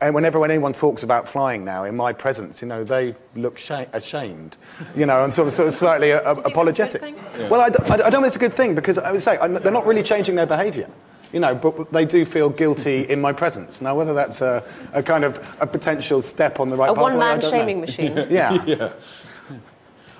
and 0.03 0.17
whenever 0.17 0.41
when 0.41 0.51
anyone 0.51 0.73
talks 0.73 1.05
about 1.05 1.29
flying 1.29 1.65
now 1.65 1.85
in 1.85 1.97
my 1.97 2.13
presence, 2.13 2.61
you 2.61 2.67
know, 2.67 2.83
they 2.83 3.15
look 3.37 3.61
ashamed, 3.93 4.57
you 4.97 5.07
know, 5.07 5.23
and 5.23 5.33
sort 5.33 5.47
of, 5.47 5.55
sort 5.55 5.69
of 5.69 5.75
slightly 5.75 6.13
uh, 6.13 6.35
apologetic. 6.45 7.03
Yeah. 7.03 7.49
Well, 7.49 7.61
I, 7.61 7.67
I, 7.67 8.07
I, 8.07 8.11
don't 8.11 8.23
think 8.23 8.27
it's 8.27 8.37
a 8.37 8.41
good 8.41 8.53
thing 8.53 8.75
because 8.75 8.99
I 8.99 9.13
would 9.13 9.23
say 9.23 9.39
I'm, 9.39 9.55
they're 9.55 9.71
not 9.71 9.87
really 9.87 10.03
changing 10.03 10.35
their 10.35 10.47
behaviour. 10.47 10.91
You 11.33 11.41
know, 11.41 11.55
but 11.55 11.91
they 11.93 12.05
do 12.05 12.27
feel 12.27 12.51
guilty 12.51 13.09
in 13.09 13.21
my 13.21 13.33
presence. 13.33 13.81
Now, 13.81 13.95
whether 13.95 14.13
that's 14.13 14.43
a, 14.43 14.63
a 14.93 15.03
kind 15.03 15.25
of 15.25 15.39
a 15.61 15.67
potential 15.67 16.21
step 16.21 16.61
on 16.61 16.69
the 16.69 16.77
right 16.77 16.91
a 16.91 16.95
path, 16.95 16.99
a 16.99 17.03
one-man 17.03 17.41
shaming 17.41 17.77
know. 17.77 17.87
machine. 17.87 18.17
yeah. 18.31 18.63
yeah. 18.67 18.93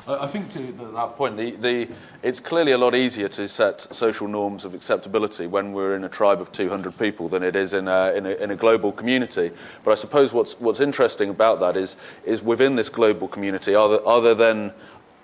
I 0.09 0.27
think 0.27 0.51
to 0.53 0.73
that 0.95 1.17
point, 1.17 1.37
the, 1.37 1.53
the, 1.53 1.89
it's 2.23 2.41
clearly 2.41 2.73
a 2.73 2.79
lot 2.79 2.95
easier 2.95 3.29
to 3.29 3.47
set 3.47 3.81
social 3.81 4.27
norms 4.27 4.65
of 4.65 4.75
acceptability 4.75 5.47
when 5.47 5.73
we're 5.73 5.95
in 5.95 6.03
a 6.03 6.09
tribe 6.09 6.41
of 6.41 6.51
200 6.51 6.99
people 6.99 7.29
than 7.29 7.45
it 7.45 7.55
is 7.55 7.73
in 7.73 7.87
a, 7.87 8.13
in 8.13 8.27
a, 8.27 8.31
in 8.31 8.51
a 8.51 8.57
global 8.57 8.91
community. 8.91 9.53
But 9.85 9.93
I 9.93 9.95
suppose 9.95 10.33
what's, 10.33 10.59
what's 10.59 10.81
interesting 10.81 11.31
about 11.31 11.61
that 11.61 11.77
is, 11.77 11.95
is 12.25 12.43
within 12.43 12.75
this 12.75 12.89
global 12.89 13.29
community, 13.29 13.77
are 13.77 13.89
there, 14.21 14.75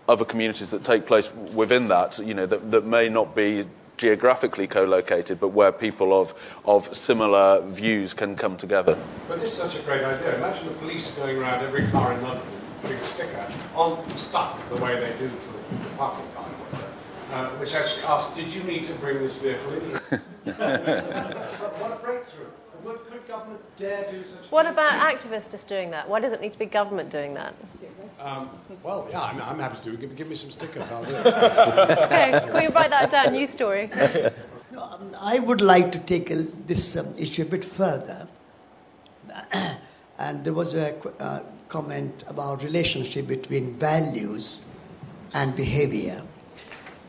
other 0.09 0.25
communities 0.25 0.71
that 0.71 0.85
take 0.85 1.07
place 1.07 1.33
within 1.53 1.89
that, 1.89 2.19
you 2.19 2.35
know, 2.35 2.47
that, 2.47 2.71
that 2.71 2.85
may 2.85 3.09
not 3.09 3.35
be 3.35 3.67
geographically 3.97 4.69
co-located, 4.69 5.41
but 5.41 5.49
where 5.49 5.73
people 5.73 6.19
of, 6.19 6.33
of 6.65 6.95
similar 6.97 7.61
views 7.63 8.15
can 8.15 8.37
come 8.37 8.57
together. 8.57 8.97
But 9.27 9.41
this 9.41 9.51
is 9.51 9.59
such 9.59 9.77
a 9.77 9.83
great 9.83 10.05
idea. 10.05 10.37
Imagine 10.37 10.69
the 10.69 10.75
police 10.75 11.17
going 11.17 11.37
around 11.37 11.65
every 11.65 11.89
car 11.89 12.13
in 12.13 12.23
London 12.23 12.47
putting 12.83 12.97
a 12.97 13.05
sticker 13.05 13.47
on 13.75 14.19
stuck 14.19 14.69
the 14.69 14.77
way 14.77 14.99
they 15.01 15.19
do 15.19 15.29
for 15.29 15.53
the, 15.53 15.85
the 15.85 15.91
parking 15.97 16.27
time. 16.35 16.55
Uh, 17.31 17.51
which 17.57 17.75
actually 17.75 18.03
asks, 18.05 18.35
did 18.35 18.53
you 18.53 18.63
need 18.63 18.85
to 18.87 18.95
bring 18.95 19.19
this 19.19 19.37
vehicle 19.37 19.75
in 19.75 19.81
here? 19.91 20.01
what 21.79 21.93
a 21.93 21.97
breakthrough. 22.03 22.47
Would, 22.85 23.11
could 23.11 23.29
government 23.29 23.61
dare 23.77 24.11
do 24.11 24.23
such 24.25 24.51
What 24.51 24.67
about 24.67 24.93
activists 24.93 25.51
just 25.51 25.69
doing 25.69 25.91
that? 25.91 26.09
Why 26.09 26.21
does 26.21 26.33
it 26.33 26.41
need 26.41 26.53
to 26.53 26.59
be 26.59 26.65
government 26.65 27.11
doing 27.11 27.35
that? 27.35 27.55
Um, 28.21 28.49
well, 28.83 29.07
yeah, 29.11 29.21
I'm, 29.21 29.43
I'm, 29.43 29.59
happy 29.59 29.77
to 29.77 29.83
do 29.83 29.93
it. 29.93 30.01
Give, 30.01 30.17
give, 30.17 30.29
me 30.29 30.35
some 30.35 30.51
stickers, 30.51 30.91
I'll 30.91 31.05
do 31.05 31.15
it. 31.15 31.27
okay, 32.05 32.51
will 32.53 32.63
you 32.63 32.71
write 32.71 32.91
that 32.91 33.11
down? 33.11 33.33
News 33.33 33.51
story. 33.51 33.91
No, 34.73 34.83
um, 34.83 35.15
I 35.21 35.39
would 35.39 35.61
like 35.61 35.93
to 35.93 35.99
take 35.99 36.31
a, 36.31 36.37
this 36.37 36.97
um, 36.97 37.15
issue 37.19 37.43
a 37.43 37.45
bit 37.45 37.65
further. 37.65 38.27
and 40.19 40.45
there 40.45 40.55
was 40.55 40.75
a 40.75 40.97
uh, 41.21 41.43
comment 41.69 42.25
about 42.27 42.63
relationship 42.63 43.27
between 43.27 43.75
values 43.75 44.65
and 45.35 45.55
behavior. 45.55 46.23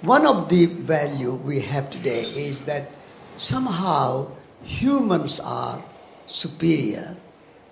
One 0.01 0.25
of 0.25 0.49
the 0.49 0.65
value 0.65 1.35
we 1.35 1.61
have 1.61 1.89
today 1.89 2.21
is 2.21 2.65
that 2.65 2.91
somehow 3.37 4.31
humans 4.63 5.39
are 5.39 5.81
superior 6.27 7.17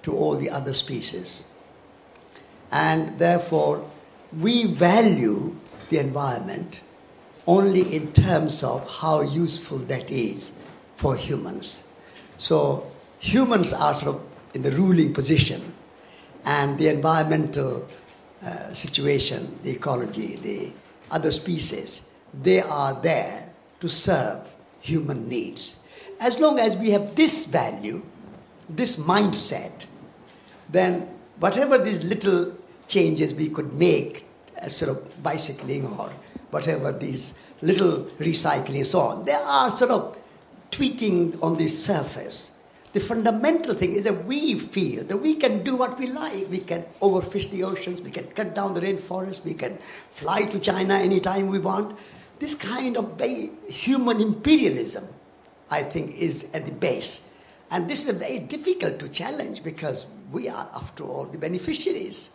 to 0.04 0.16
all 0.16 0.36
the 0.38 0.50
other 0.50 0.74
species. 0.74 1.48
And 2.72 3.20
therefore, 3.20 3.90
we 4.38 4.66
value 4.66 5.56
the 5.90 6.00
environment 6.00 6.82
only 7.46 7.96
in 7.96 8.12
terms 8.12 8.64
of 8.64 8.90
how 8.90 9.22
useful 9.22 9.78
that 9.78 10.12
is 10.12 10.58
for 10.98 11.16
humans. 11.16 11.84
So 12.38 12.92
humans 13.20 13.72
are 13.72 13.94
sort 13.94 14.16
of 14.16 14.22
in 14.54 14.64
the 14.64 14.72
ruling 14.72 15.14
position 15.14 15.74
and 16.48 16.78
the 16.78 16.88
environmental 16.88 17.86
uh, 18.42 18.74
situation, 18.74 19.60
the 19.64 19.72
ecology, 19.72 20.38
the 20.38 20.72
other 21.12 21.32
species, 21.32 22.08
they 22.42 22.62
are 22.62 22.94
there 23.02 23.50
to 23.82 23.90
serve 23.90 24.48
human 24.80 25.28
needs. 25.28 25.84
As 26.22 26.40
long 26.40 26.58
as 26.58 26.78
we 26.78 26.90
have 26.92 27.16
this 27.16 27.48
value, 27.48 28.02
this 28.70 28.96
mindset, 28.96 29.86
then 30.70 31.02
whatever 31.40 31.78
these 31.78 32.02
little 32.04 32.56
changes 32.88 33.34
we 33.34 33.50
could 33.50 33.74
make, 33.74 34.26
as 34.56 34.76
sort 34.76 34.92
of 34.92 35.24
bicycling 35.24 35.86
or 36.00 36.10
whatever 36.52 36.94
these 36.94 37.40
little 37.62 38.04
recycling 38.20 38.86
so 38.86 39.00
on, 39.00 39.26
they 39.26 39.34
are 39.34 39.70
sort 39.70 39.92
of 39.92 40.18
tweaking 40.72 41.38
on 41.42 41.58
the 41.58 41.68
surface 41.68 42.57
the 42.94 43.00
fundamental 43.00 43.74
thing 43.74 43.94
is 43.94 44.04
that 44.04 44.26
we 44.26 44.58
feel 44.58 45.04
that 45.06 45.18
we 45.18 45.36
can 45.36 45.64
do 45.64 45.76
what 45.76 46.00
we 46.00 46.08
like. 46.08 46.50
We 46.50 46.60
can 46.60 46.84
overfish 47.02 47.50
the 47.52 47.64
oceans, 47.64 48.02
we 48.02 48.12
can 48.12 48.26
cut 48.28 48.56
down 48.56 48.74
the 48.74 48.82
rainforest, 48.82 49.44
we 49.44 49.54
can 49.54 49.78
fly 49.78 50.44
to 50.44 50.60
China 50.60 50.96
anytime 50.96 51.50
we 51.50 51.60
want. 51.60 51.98
This 52.40 52.56
kind 52.56 52.98
of 52.98 53.22
human 53.68 54.22
imperialism, 54.22 55.06
I 55.70 55.84
think, 55.84 56.16
is 56.16 56.50
at 56.54 56.66
the 56.66 56.72
base. 56.72 57.30
And 57.70 57.90
this 57.90 58.08
is 58.08 58.16
very 58.16 58.40
difficult 58.40 59.00
to 59.00 59.10
challenge 59.10 59.64
because 59.64 60.08
we 60.32 60.48
are, 60.48 60.70
after 60.74 61.04
all, 61.04 61.26
the 61.26 61.38
beneficiaries. 61.38 62.30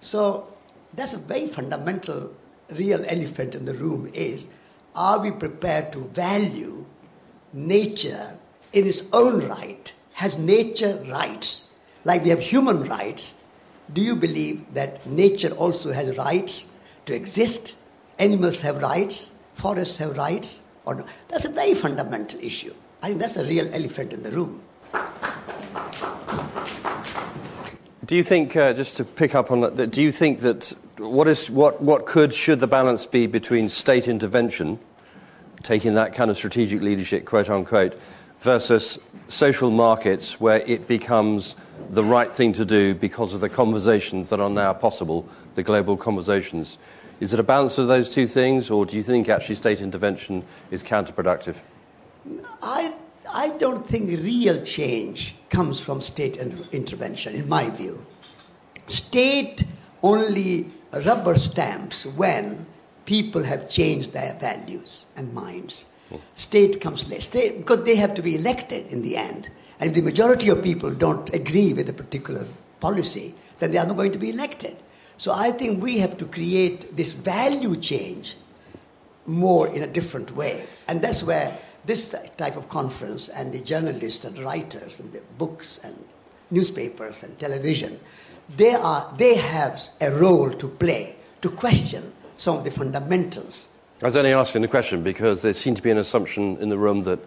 So 0.00 0.48
that's 0.92 1.14
a 1.14 1.18
very 1.18 1.46
fundamental, 1.46 2.32
real 2.76 3.04
elephant 3.06 3.54
in 3.54 3.64
the 3.64 3.74
room 3.74 4.10
is 4.12 4.48
are 4.94 5.20
we 5.20 5.30
prepared 5.30 5.92
to 5.92 6.00
value 6.00 6.86
nature 7.52 8.38
in 8.74 8.86
its 8.86 9.08
own 9.12 9.40
right? 9.48 9.92
Has 10.14 10.38
nature 10.38 11.02
rights? 11.08 11.72
Like 12.04 12.22
we 12.22 12.30
have 12.30 12.40
human 12.40 12.84
rights, 12.84 13.42
do 13.92 14.02
you 14.02 14.16
believe 14.16 14.62
that 14.74 15.06
nature 15.06 15.52
also 15.52 15.92
has 15.92 16.16
rights 16.18 16.72
to 17.06 17.14
exist? 17.14 17.74
Animals 18.18 18.60
have 18.60 18.82
rights, 18.82 19.34
forests 19.52 19.98
have 19.98 20.16
rights, 20.16 20.62
or? 20.84 21.04
That's 21.28 21.44
a 21.44 21.50
very 21.50 21.74
fundamental 21.74 22.38
issue. 22.40 22.74
I 23.02 23.08
think 23.08 23.20
that's 23.20 23.34
the 23.34 23.44
real 23.44 23.72
elephant 23.72 24.12
in 24.12 24.22
the 24.22 24.30
room. 24.30 24.62
Do 28.04 28.16
you 28.16 28.22
think, 28.22 28.54
uh, 28.54 28.74
just 28.74 28.98
to 28.98 29.04
pick 29.04 29.34
up 29.34 29.50
on 29.50 29.60
that, 29.62 29.90
do 29.90 30.02
you 30.02 30.12
think 30.12 30.40
that 30.40 30.74
what, 30.98 31.26
is, 31.26 31.50
what, 31.50 31.80
what 31.80 32.04
could, 32.04 32.34
should 32.34 32.60
the 32.60 32.66
balance 32.66 33.06
be 33.06 33.26
between 33.26 33.68
state 33.68 34.08
intervention, 34.08 34.78
taking 35.62 35.94
that 35.94 36.12
kind 36.12 36.30
of 36.30 36.36
strategic 36.36 36.82
leadership, 36.82 37.24
quote 37.24 37.48
unquote, 37.48 37.98
versus 38.40 39.10
social 39.28 39.70
markets 39.70 40.40
where 40.40 40.58
it 40.66 40.86
becomes 40.86 41.56
the 41.90 42.04
right 42.04 42.32
thing 42.32 42.52
to 42.52 42.64
do 42.64 42.94
because 42.94 43.32
of 43.34 43.40
the 43.40 43.48
conversations 43.48 44.30
that 44.30 44.40
are 44.40 44.50
now 44.50 44.72
possible, 44.72 45.28
the 45.54 45.62
global 45.62 45.96
conversations? 45.96 46.78
Is 47.20 47.32
it 47.32 47.40
a 47.40 47.44
balance 47.44 47.78
of 47.78 47.88
those 47.88 48.10
two 48.10 48.26
things, 48.26 48.70
or 48.70 48.84
do 48.84 48.96
you 48.96 49.02
think 49.02 49.28
actually 49.28 49.54
state 49.54 49.80
intervention 49.80 50.44
is 50.70 50.82
counterproductive? 50.82 51.56
I, 52.62 52.92
I 53.32 53.50
don't 53.50 53.86
think 53.86 54.10
real 54.10 54.62
change 54.64 55.36
comes 55.48 55.78
from 55.80 56.00
state 56.00 56.36
intervention, 56.72 57.34
in 57.34 57.48
my 57.48 57.70
view. 57.70 58.04
State 58.88 59.64
only 60.02 60.66
rubber 61.06 61.36
stamps 61.36 62.04
when 62.04 62.66
people 63.06 63.42
have 63.42 63.68
changed 63.68 64.12
their 64.12 64.34
values 64.34 65.06
and 65.16 65.32
minds. 65.32 65.86
State 66.34 66.80
comes 66.80 67.08
late, 67.10 67.22
state, 67.22 67.58
because 67.58 67.84
they 67.84 67.96
have 67.96 68.14
to 68.14 68.22
be 68.22 68.36
elected 68.36 68.86
in 68.86 69.02
the 69.02 69.16
end. 69.16 69.48
And 69.80 69.90
if 69.90 69.96
the 69.96 70.02
majority 70.02 70.48
of 70.48 70.62
people 70.62 70.90
don't 70.90 71.32
agree 71.34 71.72
with 71.72 71.88
a 71.88 71.92
particular 71.92 72.46
policy, 72.80 73.34
then 73.58 73.72
they 73.72 73.78
are 73.78 73.86
not 73.86 73.96
going 73.96 74.12
to 74.12 74.18
be 74.18 74.30
elected. 74.30 74.76
So 75.16 75.32
I 75.32 75.52
think 75.52 75.82
we 75.82 75.98
have 75.98 76.16
to 76.18 76.26
create 76.26 76.96
this 76.96 77.12
value 77.12 77.76
change 77.76 78.36
more 79.26 79.68
in 79.68 79.82
a 79.82 79.86
different 79.86 80.34
way. 80.36 80.64
And 80.88 81.00
that's 81.00 81.22
where 81.22 81.56
this 81.84 82.14
type 82.36 82.56
of 82.56 82.68
conference 82.68 83.28
and 83.28 83.52
the 83.52 83.60
journalists 83.60 84.24
and 84.24 84.38
writers 84.38 85.00
and 85.00 85.12
the 85.12 85.22
books 85.38 85.78
and 85.84 85.94
newspapers 86.50 87.22
and 87.22 87.38
television, 87.38 87.98
they, 88.56 88.74
are, 88.74 89.12
they 89.16 89.36
have 89.36 89.80
a 90.00 90.10
role 90.12 90.50
to 90.50 90.68
play 90.68 91.16
to 91.40 91.48
question 91.48 92.12
some 92.36 92.56
of 92.56 92.64
the 92.64 92.70
fundamentals. 92.70 93.68
I 94.04 94.08
was 94.08 94.16
only 94.16 94.34
asking 94.34 94.60
the 94.60 94.68
question 94.68 95.02
because 95.02 95.40
there 95.40 95.54
seemed 95.54 95.78
to 95.78 95.82
be 95.82 95.90
an 95.90 95.96
assumption 95.96 96.58
in 96.58 96.68
the 96.68 96.76
room 96.76 97.04
that, 97.04 97.20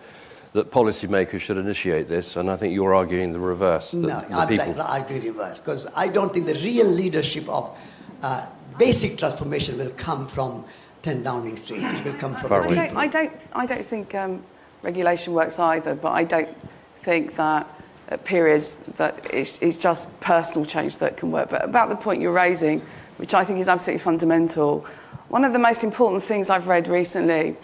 that 0.54 0.70
policymakers 0.70 1.40
should 1.40 1.58
initiate 1.58 2.08
this, 2.08 2.36
and 2.36 2.52
I 2.52 2.56
think 2.56 2.72
you're 2.76 2.94
arguing 2.94 3.34
the 3.34 3.40
reverse. 3.40 3.96
No, 3.96 4.24
I'm 4.30 4.48
people... 4.48 4.80
arguing 4.80 5.22
the 5.22 5.30
reverse 5.32 5.58
because 5.58 5.88
I 5.96 6.08
don't 6.08 6.32
think 6.32 6.46
the 6.46 6.54
real 6.54 6.86
leadership 6.86 7.50
of 7.50 7.76
uh, 8.22 8.48
basic 8.78 9.18
transformation 9.18 9.80
will 9.80 9.90
come 9.98 10.28
from 10.28 10.66
10 11.02 11.24
Downing 11.24 11.56
Street. 11.56 11.82
It 11.82 12.06
will 12.06 12.14
come 12.14 12.36
from 12.36 12.54
I 12.54 12.68
don't, 12.68 12.96
I 12.96 13.08
don't, 13.08 13.34
I 13.54 13.66
don't 13.66 13.84
think 13.84 14.14
um, 14.14 14.44
regulation 14.84 15.34
works 15.34 15.58
either, 15.58 15.96
but 15.96 16.12
I 16.12 16.26
don't 16.26 16.56
think 16.98 17.38
that 17.38 17.68
at 18.10 18.24
periods 18.24 18.82
that 18.98 19.34
it's, 19.34 19.60
it's 19.64 19.78
just 19.78 20.20
personal 20.20 20.64
change 20.64 21.00
that 21.00 21.18
can 21.18 21.32
work. 21.32 21.50
But 21.50 21.66
about 21.66 21.90
the 21.90 21.96
point 21.96 22.22
you're 22.22 22.32
raising, 22.32 22.82
which 23.18 23.34
I 23.34 23.44
think 23.44 23.58
is 23.58 23.68
absolutely 23.68 24.04
fundamental, 24.04 24.86
one 25.30 25.44
of 25.44 25.52
the 25.52 25.60
most 25.60 25.84
important 25.84 26.24
things 26.24 26.50
I've 26.50 26.68
read 26.68 26.88
recently 26.88 27.58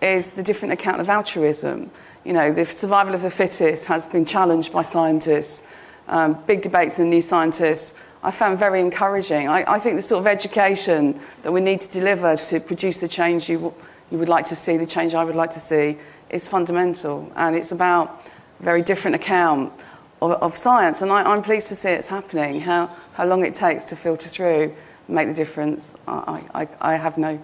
is 0.00 0.32
the 0.32 0.42
different 0.42 0.72
account 0.72 1.00
of 1.00 1.08
altruism. 1.08 1.90
You 2.24 2.32
know, 2.32 2.52
the 2.52 2.64
survival 2.64 3.14
of 3.14 3.22
the 3.22 3.30
fittest 3.30 3.86
has 3.86 4.08
been 4.08 4.24
challenged 4.24 4.72
by 4.72 4.82
scientists, 4.82 5.62
um, 6.08 6.42
big 6.46 6.62
debates 6.62 6.98
in 6.98 7.04
the 7.04 7.10
New 7.10 7.20
Scientists. 7.20 7.94
I 8.22 8.30
found 8.30 8.58
very 8.58 8.80
encouraging. 8.80 9.48
I, 9.48 9.64
I, 9.66 9.78
think 9.78 9.96
the 9.96 10.02
sort 10.02 10.20
of 10.20 10.26
education 10.26 11.20
that 11.42 11.52
we 11.52 11.60
need 11.60 11.80
to 11.82 11.90
deliver 11.90 12.36
to 12.36 12.60
produce 12.60 12.98
the 12.98 13.08
change 13.08 13.48
you, 13.48 13.74
you 14.10 14.18
would 14.18 14.28
like 14.28 14.46
to 14.46 14.54
see, 14.54 14.76
the 14.76 14.86
change 14.86 15.14
I 15.14 15.24
would 15.24 15.36
like 15.36 15.50
to 15.52 15.60
see, 15.60 15.98
is 16.28 16.48
fundamental. 16.48 17.30
And 17.36 17.56
it's 17.56 17.72
about 17.72 18.26
a 18.60 18.62
very 18.62 18.82
different 18.82 19.14
account 19.14 19.72
of, 20.20 20.32
of 20.32 20.56
science. 20.56 21.00
And 21.00 21.12
I, 21.12 21.30
am 21.30 21.42
pleased 21.42 21.68
to 21.68 21.76
see 21.76 21.90
it's 21.90 22.08
happening. 22.08 22.60
How, 22.60 22.94
how 23.14 23.24
long 23.24 23.44
it 23.44 23.54
takes 23.54 23.84
to 23.84 23.96
filter 23.96 24.28
through 24.28 24.74
make 25.10 25.28
the 25.28 25.34
difference, 25.34 25.96
I, 26.06 26.42
I, 26.54 26.68
I 26.80 26.96
have 26.96 27.18
no, 27.18 27.40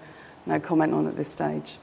no 0.46 0.60
comment 0.60 0.94
on 0.94 1.06
at 1.06 1.16
this 1.16 1.28
stage. 1.28 1.76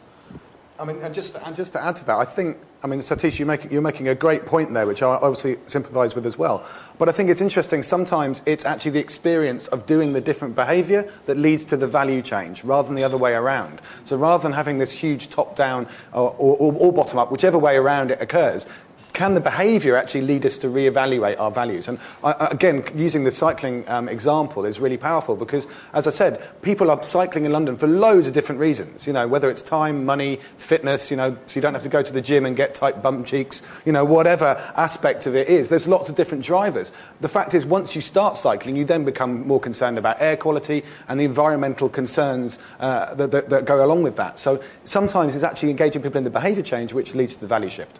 I 0.79 0.85
mean, 0.85 0.97
and 1.01 1.13
just, 1.13 1.35
and 1.35 1.55
just 1.55 1.73
to 1.73 1.83
add 1.83 1.95
to 1.97 2.05
that, 2.05 2.17
I 2.17 2.25
think 2.25 2.57
I 2.83 2.87
mean, 2.87 2.99
Satish, 2.99 3.39
you're 3.39 3.47
making, 3.47 3.71
you're 3.71 3.81
making 3.81 4.09
a 4.09 4.15
great 4.15 4.45
point 4.45 4.73
there, 4.73 4.85
which 4.85 5.01
I 5.01 5.15
obviously 5.15 5.55
sympathise 5.67 6.15
with 6.15 6.25
as 6.25 6.37
well. 6.37 6.67
But 6.99 7.07
I 7.07 7.13
think 7.13 7.29
it's 7.29 7.39
interesting, 7.39 7.81
sometimes 7.81 8.41
it's 8.45 8.65
actually 8.65 8.91
the 8.91 8.99
experience 8.99 9.69
of 9.69 9.85
doing 9.85 10.11
the 10.11 10.19
different 10.19 10.53
behaviour 10.53 11.09
that 11.25 11.37
leads 11.37 11.63
to 11.65 11.77
the 11.77 11.87
value 11.87 12.21
change, 12.21 12.65
rather 12.65 12.89
than 12.89 12.95
the 12.95 13.05
other 13.05 13.17
way 13.17 13.35
around. 13.35 13.81
So 14.03 14.17
rather 14.17 14.43
than 14.43 14.51
having 14.51 14.79
this 14.79 14.91
huge 14.91 15.29
top 15.29 15.55
down 15.55 15.87
uh, 16.13 16.25
or, 16.25 16.57
or, 16.57 16.73
or 16.73 16.91
bottom 16.91 17.19
up, 17.19 17.31
whichever 17.31 17.57
way 17.57 17.77
around 17.77 18.11
it 18.11 18.21
occurs, 18.21 18.67
can 19.13 19.35
the 19.35 19.41
behaviour 19.41 19.95
actually 19.95 20.21
lead 20.21 20.45
us 20.45 20.57
to 20.57 20.67
reevaluate 20.67 21.39
our 21.39 21.51
values? 21.51 21.87
And 21.87 21.99
I, 22.23 22.47
again, 22.51 22.83
using 22.95 23.23
the 23.23 23.31
cycling 23.31 23.87
um, 23.87 24.09
example 24.09 24.65
is 24.65 24.79
really 24.79 24.97
powerful 24.97 25.35
because, 25.35 25.67
as 25.93 26.07
I 26.07 26.09
said, 26.09 26.43
people 26.63 26.89
are 26.89 27.01
cycling 27.03 27.45
in 27.45 27.51
London 27.51 27.75
for 27.75 27.87
loads 27.87 28.27
of 28.27 28.33
different 28.33 28.59
reasons. 28.59 29.05
You 29.05 29.13
know, 29.13 29.27
whether 29.27 29.51
it's 29.51 29.61
time, 29.61 30.03
money, 30.03 30.37
fitness. 30.57 31.11
You 31.11 31.17
know, 31.17 31.37
so 31.45 31.55
you 31.55 31.61
don't 31.61 31.73
have 31.73 31.83
to 31.83 31.89
go 31.89 32.01
to 32.01 32.11
the 32.11 32.21
gym 32.21 32.45
and 32.45 32.55
get 32.55 32.73
tight 32.73 33.03
bum 33.03 33.23
cheeks. 33.23 33.81
You 33.85 33.91
know, 33.91 34.03
whatever 34.03 34.59
aspect 34.75 35.27
of 35.27 35.35
it 35.35 35.47
is, 35.47 35.69
there's 35.69 35.87
lots 35.87 36.09
of 36.09 36.15
different 36.15 36.43
drivers. 36.43 36.91
The 37.21 37.29
fact 37.29 37.53
is, 37.53 37.65
once 37.67 37.95
you 37.95 38.01
start 38.01 38.35
cycling, 38.35 38.75
you 38.75 38.83
then 38.83 39.05
become 39.05 39.47
more 39.47 39.59
concerned 39.59 39.99
about 39.99 40.19
air 40.21 40.37
quality 40.37 40.83
and 41.07 41.19
the 41.19 41.25
environmental 41.25 41.87
concerns 41.87 42.57
uh, 42.79 43.13
that, 43.13 43.31
that, 43.31 43.49
that 43.51 43.65
go 43.65 43.85
along 43.85 44.01
with 44.01 44.15
that. 44.15 44.39
So 44.39 44.61
sometimes 44.85 45.35
it's 45.35 45.43
actually 45.43 45.69
engaging 45.69 46.01
people 46.01 46.17
in 46.17 46.23
the 46.23 46.31
behaviour 46.31 46.63
change 46.63 46.93
which 46.93 47.13
leads 47.13 47.35
to 47.35 47.41
the 47.41 47.47
value 47.47 47.69
shift 47.69 47.99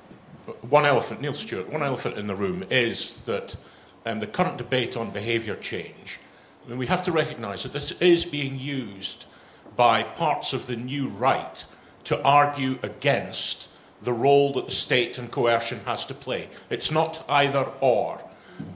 one 0.61 0.85
elephant, 0.85 1.21
Neil 1.21 1.33
Stewart, 1.33 1.71
one 1.71 1.83
elephant 1.83 2.17
in 2.17 2.27
the 2.27 2.35
room 2.35 2.65
is 2.69 3.21
that 3.23 3.55
um, 4.05 4.19
the 4.19 4.27
current 4.27 4.57
debate 4.57 4.97
on 4.97 5.11
behaviour 5.11 5.55
change, 5.55 6.19
I 6.65 6.69
mean, 6.69 6.77
we 6.77 6.87
have 6.87 7.03
to 7.03 7.11
recognise 7.11 7.63
that 7.63 7.73
this 7.73 7.91
is 7.93 8.25
being 8.25 8.57
used 8.57 9.25
by 9.75 10.03
parts 10.03 10.53
of 10.53 10.67
the 10.67 10.75
new 10.75 11.07
right 11.07 11.65
to 12.05 12.21
argue 12.23 12.77
against 12.83 13.69
the 14.01 14.13
role 14.13 14.53
that 14.53 14.65
the 14.65 14.71
state 14.71 15.17
and 15.17 15.31
coercion 15.31 15.79
has 15.85 16.05
to 16.05 16.13
play. 16.13 16.49
It's 16.69 16.91
not 16.91 17.23
either 17.29 17.71
or. 17.79 18.21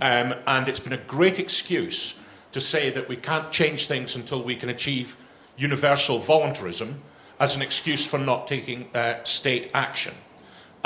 Um, 0.02 0.34
and 0.48 0.68
it's 0.68 0.80
been 0.80 0.94
a 0.94 0.98
great 0.98 1.40
excuse 1.40 2.20
to 2.52 2.62
say 2.62 2.90
that 2.90 3.10
we 3.10 3.18
can't 3.18 3.52
change 3.52 3.88
things 3.88 4.16
until 4.16 4.42
we 4.42 4.56
can 4.56 4.70
achieve 4.70 5.18
universal 5.58 6.18
voluntarism 6.20 7.02
as 7.40 7.56
an 7.56 7.62
excuse 7.62 8.06
for 8.06 8.18
not 8.18 8.48
taking 8.48 8.90
uh, 8.96 9.24
state 9.24 9.70
action. 9.74 10.14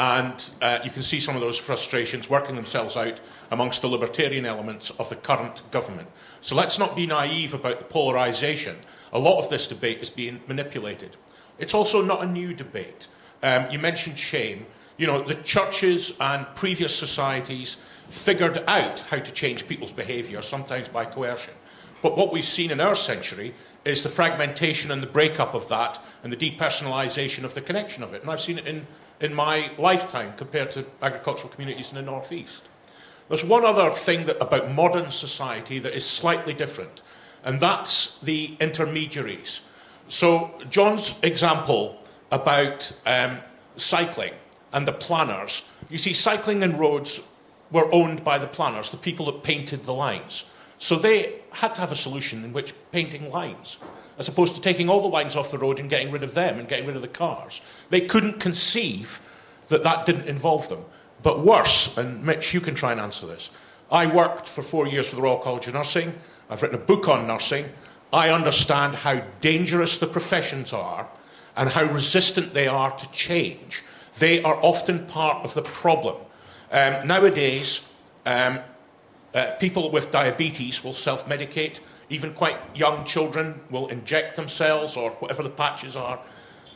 And 0.01 0.49
uh, 0.63 0.79
you 0.83 0.89
can 0.89 1.03
see 1.03 1.19
some 1.19 1.35
of 1.35 1.41
those 1.41 1.59
frustrations 1.59 2.27
working 2.27 2.55
themselves 2.55 2.97
out 2.97 3.21
amongst 3.51 3.83
the 3.83 3.87
libertarian 3.87 4.47
elements 4.47 4.89
of 4.89 5.07
the 5.09 5.15
current 5.15 5.61
government. 5.69 6.07
So 6.41 6.55
let's 6.55 6.79
not 6.79 6.95
be 6.95 7.05
naive 7.05 7.53
about 7.53 7.77
the 7.77 7.85
polarisation. 7.85 8.77
A 9.13 9.19
lot 9.19 9.37
of 9.37 9.47
this 9.51 9.67
debate 9.67 10.01
is 10.01 10.09
being 10.09 10.41
manipulated. 10.47 11.17
It's 11.59 11.75
also 11.75 12.03
not 12.03 12.23
a 12.23 12.25
new 12.25 12.55
debate. 12.55 13.09
Um, 13.43 13.69
you 13.69 13.77
mentioned 13.77 14.17
shame. 14.17 14.65
You 14.97 15.05
know, 15.05 15.21
the 15.21 15.35
churches 15.35 16.17
and 16.19 16.47
previous 16.55 16.95
societies 16.95 17.75
figured 18.09 18.63
out 18.65 19.01
how 19.01 19.19
to 19.19 19.31
change 19.31 19.67
people's 19.67 19.93
behaviour, 19.93 20.41
sometimes 20.41 20.89
by 20.89 21.05
coercion. 21.05 21.53
But 22.01 22.17
what 22.17 22.33
we've 22.33 22.43
seen 22.43 22.71
in 22.71 22.79
our 22.81 22.95
century 22.95 23.53
is 23.85 24.01
the 24.01 24.09
fragmentation 24.09 24.89
and 24.89 25.03
the 25.03 25.07
breakup 25.07 25.53
of 25.53 25.67
that 25.67 25.99
and 26.23 26.33
the 26.33 26.37
depersonalisation 26.37 27.43
of 27.43 27.53
the 27.53 27.61
connection 27.61 28.01
of 28.01 28.15
it. 28.15 28.23
And 28.23 28.31
I've 28.31 28.41
seen 28.41 28.57
it 28.57 28.65
in 28.65 28.87
in 29.21 29.33
my 29.33 29.71
lifetime 29.77 30.33
compared 30.35 30.71
to 30.71 30.85
agricultural 31.01 31.49
communities 31.49 31.91
in 31.91 31.95
the 31.95 32.01
northeast. 32.01 32.69
There's 33.27 33.45
one 33.45 33.63
other 33.63 33.91
thing 33.91 34.25
that, 34.25 34.41
about 34.41 34.71
modern 34.71 35.11
society 35.11 35.79
that 35.79 35.95
is 35.95 36.05
slightly 36.05 36.53
different, 36.53 37.01
and 37.43 37.59
that's 37.59 38.19
the 38.19 38.57
intermediaries. 38.59 39.61
So, 40.09 40.51
John's 40.69 41.17
example 41.23 42.01
about 42.31 42.91
um, 43.05 43.39
cycling 43.77 44.33
and 44.73 44.87
the 44.87 44.91
planners, 44.91 45.63
you 45.89 45.97
see, 45.97 46.13
cycling 46.13 46.63
and 46.63 46.79
roads 46.79 47.27
were 47.71 47.93
owned 47.93 48.23
by 48.23 48.37
the 48.37 48.47
planners, 48.47 48.89
the 48.89 48.97
people 48.97 49.27
that 49.27 49.43
painted 49.43 49.85
the 49.85 49.93
lines. 49.93 50.45
So 50.77 50.95
they 50.95 51.39
had 51.51 51.75
to 51.75 51.81
have 51.81 51.91
a 51.91 51.95
solution 51.95 52.43
in 52.43 52.53
which 52.53 52.73
painting 52.91 53.29
lines 53.31 53.77
as 54.17 54.27
opposed 54.27 54.55
to 54.55 54.61
taking 54.61 54.89
all 54.89 55.01
the 55.01 55.07
lines 55.07 55.35
off 55.35 55.51
the 55.51 55.57
road 55.57 55.79
and 55.79 55.89
getting 55.89 56.11
rid 56.11 56.23
of 56.23 56.33
them 56.33 56.59
and 56.59 56.67
getting 56.67 56.85
rid 56.85 56.95
of 56.95 57.01
the 57.01 57.07
cars. 57.07 57.61
They 57.89 58.01
couldn't 58.01 58.39
conceive 58.39 59.19
that 59.69 59.83
that 59.83 60.05
didn't 60.05 60.27
involve 60.27 60.69
them. 60.69 60.83
But 61.23 61.39
worse, 61.39 61.95
and 61.97 62.23
Mitch, 62.23 62.53
you 62.53 62.61
can 62.61 62.75
try 62.75 62.91
and 62.91 63.01
answer 63.01 63.27
this. 63.27 63.49
I 63.91 64.13
worked 64.13 64.47
for 64.47 64.61
four 64.61 64.87
years 64.87 65.09
for 65.09 65.17
the 65.17 65.21
Royal 65.21 65.37
College 65.37 65.67
of 65.67 65.73
Nursing. 65.73 66.13
I've 66.49 66.61
written 66.61 66.77
a 66.77 66.81
book 66.81 67.07
on 67.07 67.27
nursing. 67.27 67.65
I 68.13 68.29
understand 68.29 68.95
how 68.95 69.21
dangerous 69.39 69.97
the 69.97 70.07
professions 70.07 70.73
are 70.73 71.07
and 71.55 71.69
how 71.69 71.83
resistant 71.85 72.53
they 72.53 72.67
are 72.67 72.91
to 72.91 73.11
change. 73.11 73.83
They 74.19 74.41
are 74.43 74.57
often 74.61 75.05
part 75.07 75.43
of 75.43 75.53
the 75.53 75.61
problem. 75.61 76.17
Um, 76.71 77.07
nowadays, 77.07 77.87
um, 78.25 78.59
uh, 79.33 79.55
people 79.59 79.91
with 79.91 80.11
diabetes 80.11 80.83
will 80.83 80.93
self 80.93 81.27
medicate. 81.27 81.79
Even 82.11 82.33
quite 82.33 82.59
young 82.75 83.05
children 83.05 83.61
will 83.69 83.87
inject 83.87 84.35
themselves 84.35 84.97
or 84.97 85.11
whatever 85.11 85.43
the 85.43 85.49
patches 85.49 85.95
are. 85.95 86.19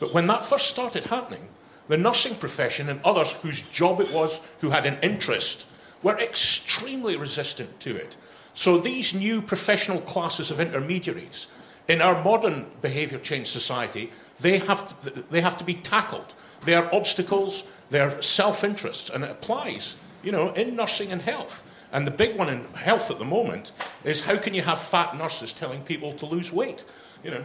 But 0.00 0.14
when 0.14 0.26
that 0.28 0.42
first 0.42 0.68
started 0.68 1.04
happening, 1.04 1.46
the 1.88 1.98
nursing 1.98 2.36
profession 2.36 2.88
and 2.88 3.02
others 3.04 3.32
whose 3.32 3.60
job 3.60 4.00
it 4.00 4.10
was 4.12 4.40
who 4.62 4.70
had 4.70 4.86
an 4.86 4.98
interest 5.02 5.66
were 6.02 6.18
extremely 6.18 7.16
resistant 7.16 7.78
to 7.80 7.94
it. 7.94 8.16
So 8.54 8.78
these 8.78 9.12
new 9.12 9.42
professional 9.42 10.00
classes 10.00 10.50
of 10.50 10.58
intermediaries 10.58 11.48
in 11.86 12.00
our 12.00 12.24
modern 12.24 12.64
behaviour 12.80 13.18
change 13.18 13.48
society, 13.48 14.10
they 14.40 14.58
have, 14.58 15.02
to, 15.02 15.22
they 15.30 15.42
have 15.42 15.58
to 15.58 15.64
be 15.64 15.74
tackled. 15.74 16.32
They 16.64 16.74
are 16.74 16.92
obstacles, 16.94 17.64
they 17.90 18.00
are 18.00 18.22
self-interests, 18.22 19.10
and 19.10 19.22
it 19.22 19.30
applies, 19.30 19.96
you 20.22 20.32
know, 20.32 20.54
in 20.54 20.76
nursing 20.76 21.12
and 21.12 21.20
health. 21.20 21.62
And 21.92 22.06
the 22.06 22.10
big 22.10 22.36
one 22.36 22.48
in 22.48 22.64
health 22.74 23.10
at 23.10 23.18
the 23.18 23.24
moment 23.24 23.72
is 24.04 24.24
how 24.24 24.36
can 24.36 24.54
you 24.54 24.62
have 24.62 24.80
fat 24.80 25.16
nurses 25.16 25.52
telling 25.52 25.82
people 25.82 26.12
to 26.14 26.26
lose 26.26 26.52
weight? 26.52 26.84
You 27.22 27.30
know, 27.30 27.44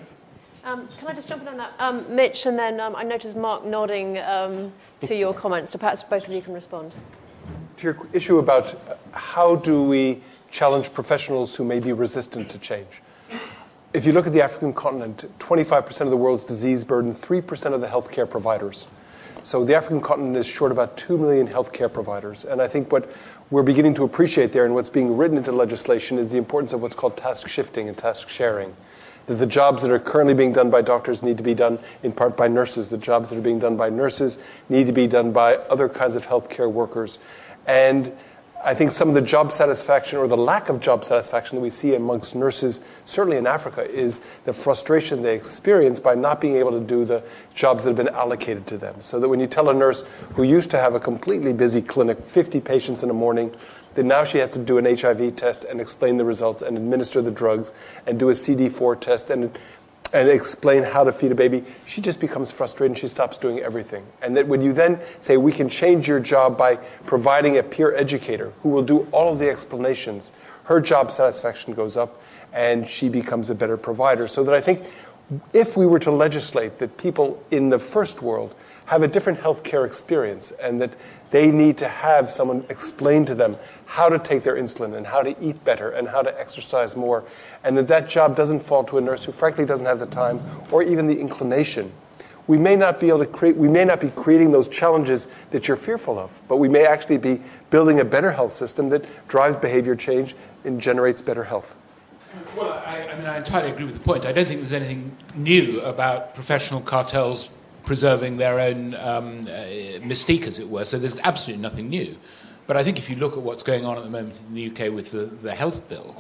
um, 0.63 0.87
can 0.99 1.07
I 1.07 1.13
just 1.13 1.27
jump 1.27 1.41
in 1.41 1.47
on 1.47 1.57
that? 1.57 1.71
Um, 1.79 2.15
Mitch, 2.15 2.45
and 2.45 2.57
then 2.57 2.79
um, 2.79 2.95
I 2.95 3.03
noticed 3.03 3.35
Mark 3.35 3.65
nodding 3.65 4.19
um, 4.19 4.71
to 5.01 5.15
your 5.15 5.33
comments, 5.33 5.71
so 5.71 5.79
perhaps 5.79 6.03
both 6.03 6.27
of 6.27 6.33
you 6.33 6.41
can 6.41 6.53
respond. 6.53 6.93
To 7.77 7.83
your 7.83 8.07
issue 8.13 8.37
about 8.37 8.79
how 9.11 9.55
do 9.55 9.83
we 9.83 10.21
challenge 10.51 10.93
professionals 10.93 11.55
who 11.55 11.63
may 11.63 11.79
be 11.79 11.93
resistant 11.93 12.49
to 12.49 12.59
change. 12.59 13.01
If 13.93 14.05
you 14.05 14.11
look 14.11 14.27
at 14.27 14.33
the 14.33 14.41
African 14.43 14.71
continent, 14.73 15.25
25% 15.39 16.01
of 16.01 16.11
the 16.11 16.17
world's 16.17 16.45
disease 16.45 16.83
burden, 16.83 17.13
3% 17.13 17.73
of 17.73 17.81
the 17.81 17.87
healthcare 17.87 18.29
providers. 18.29 18.87
So 19.43 19.65
the 19.65 19.73
African 19.73 20.01
continent 20.01 20.37
is 20.37 20.45
short 20.45 20.71
about 20.71 20.95
2 20.97 21.17
million 21.17 21.47
healthcare 21.47 21.91
providers. 21.91 22.45
And 22.45 22.61
I 22.61 22.67
think 22.67 22.91
what 22.91 23.11
we're 23.51 23.63
beginning 23.63 23.93
to 23.93 24.03
appreciate 24.03 24.53
there 24.53 24.63
and 24.63 24.73
what's 24.73 24.89
being 24.89 25.17
written 25.17 25.37
into 25.37 25.51
legislation 25.51 26.17
is 26.17 26.31
the 26.31 26.37
importance 26.37 26.71
of 26.71 26.81
what's 26.81 26.95
called 26.95 27.17
task 27.17 27.49
shifting 27.49 27.89
and 27.89 27.97
task 27.97 28.29
sharing 28.29 28.73
that 29.27 29.35
the 29.35 29.45
jobs 29.45 29.81
that 29.81 29.91
are 29.91 29.99
currently 29.99 30.33
being 30.33 30.53
done 30.53 30.69
by 30.69 30.81
doctors 30.81 31.21
need 31.21 31.37
to 31.37 31.43
be 31.43 31.53
done 31.53 31.77
in 32.01 32.11
part 32.13 32.35
by 32.35 32.47
nurses. 32.47 32.89
The 32.89 32.97
jobs 32.97 33.29
that 33.29 33.37
are 33.37 33.41
being 33.41 33.59
done 33.59 33.75
by 33.75 33.89
nurses 33.89 34.39
need 34.69 34.87
to 34.87 34.93
be 34.93 35.05
done 35.05 35.31
by 35.31 35.55
other 35.55 35.89
kinds 35.89 36.15
of 36.15 36.25
healthcare 36.25 36.71
workers. 36.71 37.19
And 37.67 38.11
I 38.63 38.73
think 38.73 38.91
some 38.91 39.07
of 39.07 39.15
the 39.15 39.21
job 39.21 39.51
satisfaction 39.51 40.19
or 40.19 40.27
the 40.27 40.37
lack 40.37 40.69
of 40.69 40.79
job 40.79 41.03
satisfaction 41.03 41.57
that 41.57 41.61
we 41.61 41.69
see 41.69 41.95
amongst 41.95 42.35
nurses, 42.35 42.81
certainly 43.05 43.37
in 43.37 43.47
Africa, 43.47 43.83
is 43.89 44.19
the 44.45 44.53
frustration 44.53 45.21
they 45.21 45.35
experience 45.35 45.99
by 45.99 46.15
not 46.15 46.41
being 46.41 46.55
able 46.55 46.71
to 46.71 46.79
do 46.79 47.05
the 47.05 47.23
jobs 47.53 47.83
that 47.83 47.91
have 47.91 47.97
been 47.97 48.13
allocated 48.13 48.67
to 48.67 48.77
them. 48.77 49.01
So 49.01 49.19
that 49.19 49.29
when 49.29 49.39
you 49.39 49.47
tell 49.47 49.69
a 49.69 49.73
nurse 49.73 50.03
who 50.35 50.43
used 50.43 50.71
to 50.71 50.79
have 50.79 50.93
a 50.95 50.99
completely 50.99 51.53
busy 51.53 51.81
clinic, 51.81 52.23
50 52.25 52.59
patients 52.61 53.03
in 53.03 53.09
a 53.09 53.13
morning, 53.13 53.53
that 53.95 54.03
now 54.03 54.23
she 54.23 54.37
has 54.37 54.49
to 54.51 54.59
do 54.59 54.77
an 54.77 54.85
HIV 54.85 55.35
test 55.35 55.63
and 55.65 55.81
explain 55.81 56.17
the 56.17 56.25
results 56.25 56.61
and 56.61 56.77
administer 56.77 57.21
the 57.21 57.31
drugs 57.31 57.73
and 58.05 58.19
do 58.19 58.29
a 58.29 58.33
CD4 58.33 58.99
test 58.99 59.29
and, 59.29 59.57
and 60.13 60.29
explain 60.29 60.83
how 60.83 61.03
to 61.03 61.11
feed 61.11 61.31
a 61.31 61.35
baby, 61.35 61.63
she 61.85 62.01
just 62.01 62.19
becomes 62.19 62.51
frustrated 62.51 62.91
and 62.91 62.97
she 62.97 63.07
stops 63.07 63.37
doing 63.37 63.59
everything. 63.59 64.05
And 64.21 64.35
that 64.37 64.47
when 64.47 64.61
you 64.61 64.73
then 64.73 64.99
say, 65.19 65.37
we 65.37 65.51
can 65.51 65.69
change 65.69 66.07
your 66.07 66.19
job 66.19 66.57
by 66.57 66.75
providing 67.05 67.57
a 67.57 67.63
peer 67.63 67.95
educator 67.95 68.51
who 68.61 68.69
will 68.69 68.83
do 68.83 69.07
all 69.11 69.31
of 69.31 69.39
the 69.39 69.49
explanations, 69.49 70.31
her 70.65 70.81
job 70.81 71.11
satisfaction 71.11 71.73
goes 71.73 71.97
up 71.97 72.21
and 72.53 72.87
she 72.87 73.09
becomes 73.09 73.49
a 73.49 73.55
better 73.55 73.77
provider. 73.77 74.27
So 74.27 74.43
that 74.43 74.53
I 74.53 74.61
think 74.61 74.83
if 75.53 75.77
we 75.77 75.85
were 75.85 75.99
to 75.99 76.11
legislate 76.11 76.79
that 76.79 76.97
people 76.97 77.41
in 77.51 77.69
the 77.69 77.79
first 77.79 78.21
world 78.21 78.53
have 78.87 79.03
a 79.03 79.07
different 79.07 79.39
healthcare 79.39 79.85
experience 79.85 80.51
and 80.51 80.81
that 80.81 80.93
they 81.29 81.49
need 81.49 81.77
to 81.77 81.87
have 81.87 82.29
someone 82.29 82.65
explain 82.67 83.23
to 83.25 83.35
them 83.35 83.55
how 83.91 84.07
to 84.07 84.17
take 84.17 84.41
their 84.43 84.55
insulin 84.55 84.95
and 84.95 85.05
how 85.05 85.21
to 85.21 85.35
eat 85.43 85.61
better 85.65 85.89
and 85.89 86.07
how 86.07 86.21
to 86.21 86.39
exercise 86.39 86.95
more. 86.95 87.25
And 87.61 87.77
that 87.77 87.89
that 87.89 88.07
job 88.07 88.37
doesn't 88.37 88.61
fall 88.61 88.85
to 88.85 88.97
a 88.97 89.01
nurse 89.01 89.25
who 89.25 89.33
frankly 89.33 89.65
doesn't 89.65 89.85
have 89.85 89.99
the 89.99 90.05
time 90.05 90.39
or 90.71 90.81
even 90.81 91.07
the 91.07 91.19
inclination. 91.19 91.91
We 92.47 92.57
may 92.57 92.77
not 92.77 93.01
be 93.01 93.09
able 93.09 93.19
to 93.19 93.25
create, 93.25 93.57
we 93.57 93.67
may 93.67 93.83
not 93.83 93.99
be 93.99 94.09
creating 94.11 94.53
those 94.53 94.69
challenges 94.69 95.27
that 95.49 95.67
you're 95.67 95.75
fearful 95.75 96.17
of, 96.17 96.41
but 96.47 96.55
we 96.55 96.69
may 96.69 96.85
actually 96.85 97.17
be 97.17 97.41
building 97.69 97.99
a 97.99 98.05
better 98.05 98.31
health 98.31 98.53
system 98.53 98.87
that 98.89 99.03
drives 99.27 99.57
behavior 99.57 99.97
change 99.97 100.35
and 100.63 100.79
generates 100.79 101.21
better 101.21 101.43
health. 101.43 101.75
Well, 102.55 102.81
I, 102.85 103.09
I 103.11 103.15
mean, 103.17 103.25
I 103.25 103.39
entirely 103.39 103.71
agree 103.71 103.83
with 103.83 103.95
the 103.95 103.99
point. 103.99 104.25
I 104.25 104.31
don't 104.31 104.47
think 104.47 104.61
there's 104.61 104.71
anything 104.71 105.17
new 105.35 105.81
about 105.81 106.33
professional 106.33 106.79
cartels 106.79 107.49
preserving 107.83 108.37
their 108.37 108.57
own 108.57 108.95
um, 108.95 109.41
uh, 109.41 109.99
mystique, 109.99 110.47
as 110.47 110.59
it 110.59 110.69
were. 110.69 110.85
So 110.85 110.97
there's 110.97 111.19
absolutely 111.19 111.61
nothing 111.61 111.89
new. 111.89 112.15
But 112.71 112.77
I 112.77 112.85
think 112.85 112.99
if 112.99 113.09
you 113.09 113.17
look 113.17 113.33
at 113.33 113.39
what's 113.39 113.63
going 113.63 113.85
on 113.85 113.97
at 113.97 114.03
the 114.05 114.09
moment 114.09 114.39
in 114.47 114.53
the 114.53 114.67
UK 114.67 114.93
with 114.93 115.11
the, 115.11 115.25
the 115.25 115.53
health 115.53 115.89
bill, 115.89 116.15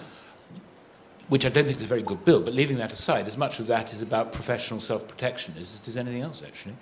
which 1.29 1.45
I 1.45 1.47
don't 1.47 1.63
think 1.63 1.77
is 1.77 1.83
a 1.83 1.87
very 1.87 2.01
good 2.01 2.25
bill, 2.25 2.41
but 2.41 2.53
leaving 2.53 2.75
that 2.79 2.91
aside, 2.91 3.25
as 3.25 3.37
much 3.37 3.61
of 3.61 3.67
that 3.67 3.93
is 3.93 4.01
about 4.01 4.33
professional 4.33 4.81
self 4.81 5.07
protection 5.07 5.53
as 5.57 5.79
it 5.79 5.87
is 5.87 5.95
anything 5.95 6.23
else, 6.23 6.43
actually. 6.45 6.75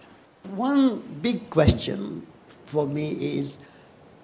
One 0.55 0.97
big 1.22 1.51
question 1.51 2.26
for 2.65 2.88
me 2.88 3.11
is 3.11 3.59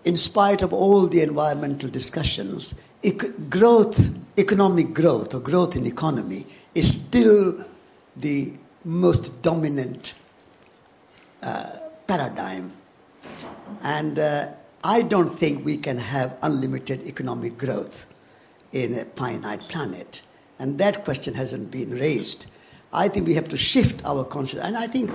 in 0.03 0.17
spite 0.17 0.63
of 0.63 0.73
all 0.73 1.05
the 1.05 1.21
environmental 1.21 1.91
discussions, 1.91 2.73
ec- 3.03 3.47
growth, 3.47 4.17
economic 4.39 4.95
growth 4.95 5.35
or 5.35 5.41
growth 5.41 5.75
in 5.75 5.85
economy 5.85 6.47
is 6.73 6.91
still 6.91 7.63
the 8.17 8.51
most 8.83 9.43
dominant 9.43 10.15
uh, 11.43 11.69
paradigm. 12.07 12.71
And 13.83 14.17
uh, 14.17 14.47
I 14.85 15.01
don't 15.01 15.29
think 15.29 15.65
we 15.65 15.77
can 15.77 15.97
have 15.97 16.37
unlimited 16.43 17.07
economic 17.07 17.57
growth 17.57 18.05
in 18.71 18.93
a 18.93 19.03
finite 19.03 19.61
planet. 19.61 20.21
And 20.59 20.77
that 20.77 21.03
question 21.03 21.33
hasn't 21.33 21.71
been 21.71 21.89
raised. 21.89 22.45
I 22.93 23.07
think 23.07 23.25
we 23.25 23.33
have 23.33 23.49
to 23.49 23.57
shift 23.57 24.05
our 24.05 24.23
consciousness. 24.23 24.67
And 24.67 24.77
I 24.77 24.85
think 24.85 25.09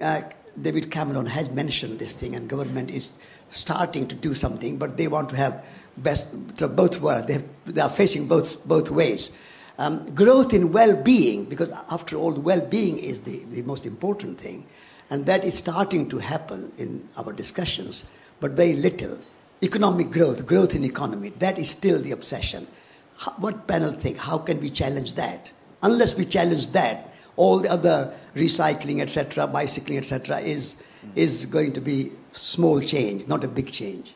uh, 0.00 0.22
David 0.62 0.92
Cameron 0.92 1.26
has 1.26 1.50
mentioned 1.50 1.98
this 1.98 2.14
thing, 2.14 2.36
and 2.36 2.48
government 2.48 2.92
is 2.92 3.18
starting 3.50 4.06
to 4.06 4.14
do 4.14 4.32
something, 4.32 4.78
but 4.78 4.96
they 4.96 5.08
want 5.08 5.28
to 5.30 5.36
have 5.36 5.66
best, 5.96 6.32
so 6.56 6.68
both 6.68 7.00
worlds. 7.00 7.26
They, 7.26 7.42
they 7.66 7.80
are 7.80 7.90
facing 7.90 8.28
both, 8.28 8.64
both 8.68 8.92
ways. 8.92 9.36
Um, 9.80 10.06
growth 10.14 10.54
in 10.54 10.70
well 10.70 10.94
being, 11.02 11.46
because 11.46 11.72
after 11.90 12.14
all, 12.14 12.32
well 12.34 12.64
being 12.64 12.96
is 12.96 13.22
the, 13.22 13.42
the 13.52 13.62
most 13.62 13.86
important 13.86 14.40
thing. 14.40 14.66
And 15.10 15.26
that 15.26 15.44
is 15.44 15.58
starting 15.58 16.08
to 16.10 16.18
happen 16.18 16.70
in 16.78 17.08
our 17.16 17.32
discussions, 17.32 18.04
but 18.40 18.52
very 18.52 18.74
little. 18.74 19.18
Economic 19.62 20.10
growth, 20.10 20.46
growth 20.46 20.74
in 20.74 20.84
economy, 20.84 21.28
that 21.38 21.58
is 21.58 21.70
still 21.70 22.00
the 22.00 22.12
obsession. 22.12 22.66
How, 23.18 23.32
what 23.32 23.66
panel 23.66 23.92
think? 23.92 24.18
How 24.18 24.38
can 24.38 24.60
we 24.60 24.70
challenge 24.70 25.14
that? 25.14 25.52
Unless 25.82 26.16
we 26.16 26.24
challenge 26.24 26.68
that, 26.68 27.14
all 27.36 27.58
the 27.58 27.70
other 27.70 28.12
recycling, 28.34 29.00
etc., 29.00 29.46
bicycling, 29.46 29.98
etc., 29.98 30.38
is, 30.38 30.82
is 31.14 31.46
going 31.46 31.72
to 31.74 31.80
be 31.80 32.10
small 32.32 32.80
change, 32.80 33.28
not 33.28 33.44
a 33.44 33.48
big 33.48 33.70
change. 33.70 34.14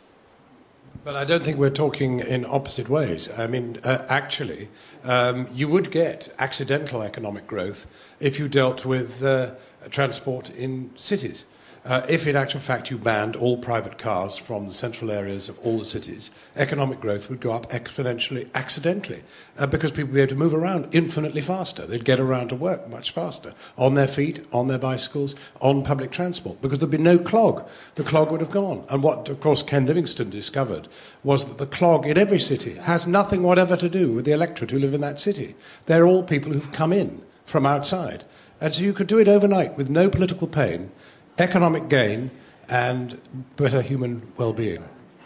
But 1.04 1.16
I 1.16 1.24
don't 1.24 1.44
think 1.44 1.58
we're 1.58 1.68
talking 1.68 2.20
in 2.20 2.46
opposite 2.46 2.88
ways. 2.88 3.28
I 3.36 3.46
mean, 3.46 3.76
uh, 3.84 4.06
actually, 4.08 4.68
um, 5.04 5.46
you 5.52 5.68
would 5.68 5.90
get 5.90 6.34
accidental 6.38 7.02
economic 7.02 7.46
growth 7.46 7.86
if 8.20 8.38
you 8.38 8.48
dealt 8.48 8.86
with 8.86 9.22
uh, 9.22 9.50
transport 9.90 10.48
in 10.48 10.90
cities. 10.96 11.44
Uh, 11.84 12.00
if 12.08 12.26
in 12.26 12.34
actual 12.34 12.60
fact 12.60 12.90
you 12.90 12.96
banned 12.96 13.36
all 13.36 13.58
private 13.58 13.98
cars 13.98 14.38
from 14.38 14.66
the 14.66 14.72
central 14.72 15.10
areas 15.10 15.50
of 15.50 15.58
all 15.58 15.78
the 15.78 15.84
cities, 15.84 16.30
economic 16.56 16.98
growth 16.98 17.28
would 17.28 17.40
go 17.40 17.52
up 17.52 17.68
exponentially, 17.70 18.48
accidentally, 18.54 19.22
uh, 19.58 19.66
because 19.66 19.90
people 19.90 20.06
would 20.06 20.14
be 20.14 20.20
able 20.22 20.30
to 20.30 20.34
move 20.34 20.54
around 20.54 20.88
infinitely 20.92 21.42
faster. 21.42 21.86
They'd 21.86 22.02
get 22.02 22.18
around 22.18 22.48
to 22.48 22.54
work 22.54 22.88
much 22.88 23.10
faster, 23.10 23.52
on 23.76 23.94
their 23.94 24.06
feet, 24.06 24.46
on 24.50 24.68
their 24.68 24.78
bicycles, 24.78 25.34
on 25.60 25.84
public 25.84 26.10
transport, 26.10 26.62
because 26.62 26.78
there'd 26.78 26.90
be 26.90 26.96
no 26.96 27.18
clog. 27.18 27.68
The 27.96 28.02
clog 28.02 28.30
would 28.30 28.40
have 28.40 28.50
gone. 28.50 28.86
And 28.88 29.02
what, 29.02 29.28
of 29.28 29.40
course, 29.40 29.62
Ken 29.62 29.84
Livingstone 29.84 30.30
discovered 30.30 30.88
was 31.22 31.44
that 31.44 31.58
the 31.58 31.66
clog 31.66 32.06
in 32.06 32.16
every 32.16 32.40
city 32.40 32.76
has 32.76 33.06
nothing 33.06 33.42
whatever 33.42 33.76
to 33.76 33.90
do 33.90 34.10
with 34.10 34.24
the 34.24 34.32
electorate 34.32 34.70
who 34.70 34.78
live 34.78 34.94
in 34.94 35.02
that 35.02 35.20
city. 35.20 35.54
They're 35.84 36.06
all 36.06 36.22
people 36.22 36.50
who've 36.50 36.72
come 36.72 36.94
in 36.94 37.20
from 37.44 37.66
outside. 37.66 38.24
And 38.58 38.72
so 38.72 38.82
you 38.82 38.94
could 38.94 39.06
do 39.06 39.18
it 39.18 39.28
overnight 39.28 39.76
with 39.76 39.90
no 39.90 40.08
political 40.08 40.46
pain, 40.46 40.90
economic 41.38 41.88
gain, 41.88 42.30
and 42.68 43.20
better 43.56 43.82
human 43.82 44.22
well 44.36 44.52
being. 44.52 44.82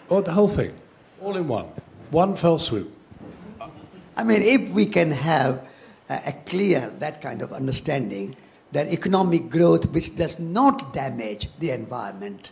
Or 0.09 0.23
the 0.23 0.33
whole 0.33 0.49
thing, 0.49 0.73
all 1.21 1.37
in 1.37 1.47
one, 1.49 1.67
one 2.11 2.37
fell 2.37 2.59
swoop. 2.59 2.93
I 4.17 4.25
mean, 4.25 4.43
if 4.43 4.71
we 4.71 4.87
can 4.87 5.13
have 5.13 5.69
a 6.09 6.33
clear, 6.47 6.91
that 6.99 7.21
kind 7.21 7.43
of 7.43 7.53
understanding, 7.53 8.35
that 8.73 8.89
economic 8.89 9.51
growth 9.51 9.87
which 9.91 10.17
does 10.17 10.39
not 10.39 10.93
damage 10.93 11.49
the 11.59 11.71
environment, 11.71 12.51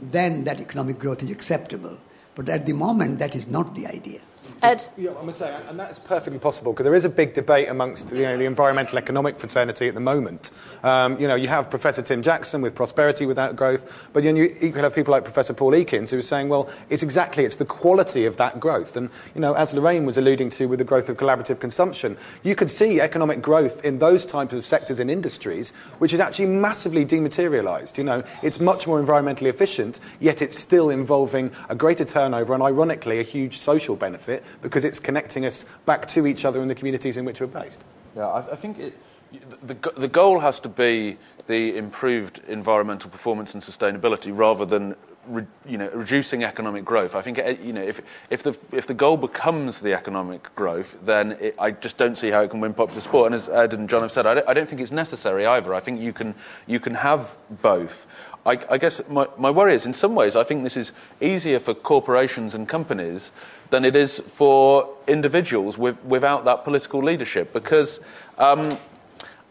then 0.00 0.44
that 0.44 0.60
economic 0.60 0.98
growth 0.98 1.22
is 1.22 1.30
acceptable. 1.30 1.98
But 2.34 2.48
at 2.48 2.64
the 2.64 2.72
moment, 2.72 3.18
that 3.18 3.36
is 3.36 3.46
not 3.46 3.74
the 3.74 3.86
idea. 3.86 4.20
Ed? 4.62 4.86
Yeah, 4.96 5.10
I 5.18 5.24
must 5.24 5.40
say, 5.40 5.52
and 5.68 5.78
that's 5.78 5.98
perfectly 5.98 6.38
possible 6.38 6.72
because 6.72 6.84
there 6.84 6.94
is 6.94 7.04
a 7.04 7.08
big 7.08 7.34
debate 7.34 7.68
amongst 7.68 8.12
you 8.12 8.22
know, 8.22 8.38
the 8.38 8.44
environmental 8.44 8.96
economic 8.96 9.36
fraternity 9.36 9.88
at 9.88 9.94
the 9.94 10.00
moment. 10.00 10.52
Um, 10.84 11.18
you 11.18 11.26
know, 11.26 11.34
you 11.34 11.48
have 11.48 11.68
Professor 11.68 12.00
Tim 12.00 12.22
Jackson 12.22 12.62
with 12.62 12.72
prosperity 12.72 13.26
without 13.26 13.56
growth, 13.56 14.10
but 14.12 14.22
you, 14.22 14.32
you 14.36 14.70
could 14.70 14.84
have 14.84 14.94
people 14.94 15.10
like 15.10 15.24
Professor 15.24 15.52
Paul 15.52 15.72
Ekins 15.72 16.10
who 16.10 16.18
are 16.18 16.22
saying, 16.22 16.48
well, 16.48 16.70
it's 16.90 17.02
exactly 17.02 17.44
it's 17.44 17.56
the 17.56 17.64
quality 17.64 18.24
of 18.24 18.36
that 18.36 18.60
growth. 18.60 18.96
And 18.96 19.10
you 19.34 19.40
know, 19.40 19.52
as 19.54 19.74
Lorraine 19.74 20.06
was 20.06 20.16
alluding 20.16 20.50
to 20.50 20.66
with 20.66 20.78
the 20.78 20.84
growth 20.84 21.08
of 21.08 21.16
collaborative 21.16 21.58
consumption, 21.58 22.16
you 22.44 22.54
could 22.54 22.70
see 22.70 23.00
economic 23.00 23.42
growth 23.42 23.84
in 23.84 23.98
those 23.98 24.24
types 24.24 24.54
of 24.54 24.64
sectors 24.64 25.00
and 25.00 25.10
industries, 25.10 25.72
which 25.98 26.12
is 26.12 26.20
actually 26.20 26.46
massively 26.46 27.04
dematerialised. 27.04 27.98
You 27.98 28.04
know, 28.04 28.22
it's 28.44 28.60
much 28.60 28.86
more 28.86 29.02
environmentally 29.02 29.48
efficient, 29.48 29.98
yet 30.20 30.40
it's 30.40 30.56
still 30.56 30.88
involving 30.88 31.50
a 31.68 31.74
greater 31.74 32.04
turnover 32.04 32.54
and, 32.54 32.62
ironically, 32.62 33.18
a 33.18 33.24
huge 33.24 33.58
social 33.58 33.96
benefit 33.96 34.44
because 34.60 34.84
it's 34.84 35.00
connecting 35.00 35.46
us 35.46 35.64
back 35.86 36.06
to 36.06 36.26
each 36.26 36.44
other 36.44 36.60
in 36.60 36.68
the 36.68 36.74
communities 36.74 37.16
in 37.16 37.24
which 37.24 37.40
we're 37.40 37.46
based. 37.46 37.82
Yeah, 38.16 38.26
I, 38.26 38.52
I 38.52 38.56
think 38.56 38.78
it, 38.78 38.98
the, 39.62 39.74
the 39.96 40.08
goal 40.08 40.40
has 40.40 40.60
to 40.60 40.68
be 40.68 41.16
the 41.46 41.76
improved 41.76 42.40
environmental 42.46 43.10
performance 43.10 43.54
and 43.54 43.62
sustainability 43.62 44.36
rather 44.36 44.64
than 44.64 44.94
re, 45.26 45.44
you 45.66 45.78
know, 45.78 45.88
reducing 45.90 46.44
economic 46.44 46.84
growth. 46.84 47.14
I 47.14 47.22
think 47.22 47.38
eh, 47.38 47.56
you 47.62 47.72
know, 47.72 47.82
if, 47.82 48.00
if, 48.30 48.42
the, 48.42 48.56
if 48.72 48.86
the 48.86 48.94
goal 48.94 49.16
becomes 49.16 49.80
the 49.80 49.92
economic 49.92 50.54
growth, 50.54 50.96
then 51.04 51.32
it, 51.40 51.54
I 51.58 51.72
just 51.72 51.96
don't 51.96 52.16
see 52.16 52.30
how 52.30 52.40
it 52.42 52.50
can 52.50 52.60
win 52.60 52.74
popular 52.74 53.00
support. 53.00 53.26
And 53.26 53.34
as 53.34 53.48
Ed 53.48 53.72
and 53.72 53.88
John 53.88 54.02
have 54.02 54.12
said, 54.12 54.26
I 54.26 54.34
don't, 54.34 54.48
I 54.48 54.54
don't 54.54 54.68
think 54.68 54.80
it's 54.80 54.92
necessary 54.92 55.46
either. 55.46 55.74
I 55.74 55.80
think 55.80 56.00
you 56.00 56.12
can, 56.12 56.34
you 56.66 56.80
can 56.80 56.94
have 56.94 57.38
both. 57.50 58.06
I, 58.44 58.58
I 58.70 58.78
guess 58.78 59.00
my, 59.08 59.28
my 59.38 59.50
worry 59.50 59.74
is, 59.74 59.86
in 59.86 59.94
some 59.94 60.14
ways, 60.14 60.34
I 60.34 60.44
think 60.44 60.64
this 60.64 60.76
is 60.76 60.92
easier 61.20 61.58
for 61.58 61.74
corporations 61.74 62.54
and 62.54 62.68
companies 62.68 63.30
than 63.72 63.86
it 63.86 63.96
is 63.96 64.20
for 64.20 64.94
individuals 65.08 65.78
with, 65.78 66.02
without 66.04 66.44
that 66.44 66.62
political 66.62 67.02
leadership. 67.02 67.54
Because 67.54 68.00
um, 68.36 68.78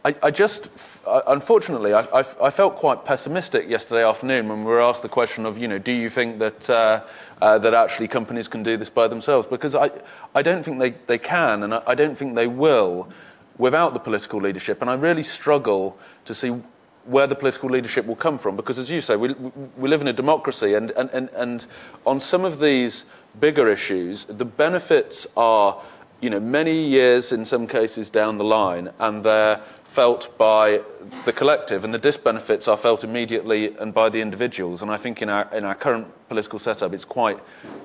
I, 0.06 0.16
I, 0.22 0.30
just, 0.30 0.70
unfortunately, 1.06 1.94
I, 1.94 2.02
I, 2.02 2.20
I, 2.20 2.50
felt 2.52 2.76
quite 2.76 3.04
pessimistic 3.04 3.68
yesterday 3.68 4.08
afternoon 4.08 4.48
when 4.48 4.60
we 4.60 4.66
were 4.66 4.80
asked 4.80 5.02
the 5.02 5.10
question 5.10 5.46
of, 5.48 5.58
you 5.58 5.68
know, 5.68 5.80
do 5.80 5.92
you 5.92 6.10
think 6.10 6.38
that, 6.38 6.70
uh, 6.70 7.02
uh, 7.42 7.58
that 7.58 7.74
actually 7.74 8.08
companies 8.08 8.48
can 8.48 8.62
do 8.62 8.78
this 8.78 8.90
by 8.90 9.08
themselves? 9.08 9.48
Because 9.48 9.74
I, 9.74 9.90
I 10.36 10.44
don't 10.44 10.64
think 10.64 10.78
they, 10.78 10.92
they 11.08 11.18
can, 11.18 11.64
and 11.64 11.74
I, 11.74 11.82
I 11.88 11.96
don't 11.96 12.16
think 12.16 12.36
they 12.36 12.48
will 12.48 13.10
without 13.58 13.94
the 13.94 14.00
political 14.00 14.40
leadership. 14.40 14.82
And 14.82 14.90
I 14.90 14.94
really 14.94 15.24
struggle 15.24 15.98
to 16.26 16.36
see 16.36 16.62
where 17.06 17.26
the 17.26 17.36
political 17.36 17.70
leadership 17.70 18.06
will 18.06 18.16
come 18.16 18.38
from. 18.38 18.56
Because, 18.56 18.78
as 18.78 18.92
you 18.92 19.02
say, 19.02 19.16
we, 19.16 19.34
we 19.78 19.90
live 19.90 20.02
in 20.02 20.08
a 20.08 20.14
democracy, 20.14 20.76
and, 20.76 20.92
and, 20.92 21.10
and, 21.10 21.30
and 21.32 21.66
on 22.06 22.20
some 22.20 22.46
of 22.46 22.60
these 22.60 23.06
bigger 23.40 23.70
issues, 23.70 24.26
the 24.26 24.46
benefits 24.46 25.28
are 25.36 25.82
you 26.20 26.30
know, 26.30 26.40
many 26.40 26.88
years 26.88 27.32
in 27.32 27.46
some 27.46 27.66
cases 27.68 28.10
down 28.10 28.38
the 28.38 28.44
line, 28.44 28.92
and 29.00 29.24
they're 29.24 29.62
felt 29.84 30.38
by 30.38 30.82
the 31.26 31.34
collective, 31.34 31.84
and 31.84 31.94
the 31.94 32.00
disbenefits 32.00 32.68
are 32.68 32.78
felt 32.78 33.04
immediately 33.04 33.76
and 33.78 33.94
by 33.94 34.08
the 34.08 34.22
individuals. 34.22 34.82
And 34.82 34.92
I 34.92 34.98
think 34.98 35.22
in 35.22 35.30
our, 35.30 35.50
in 35.54 35.66
our 35.66 35.76
current 35.76 36.08
political 36.30 36.60
setup, 36.60 36.94
it's 36.94 37.06
quite 37.06 37.40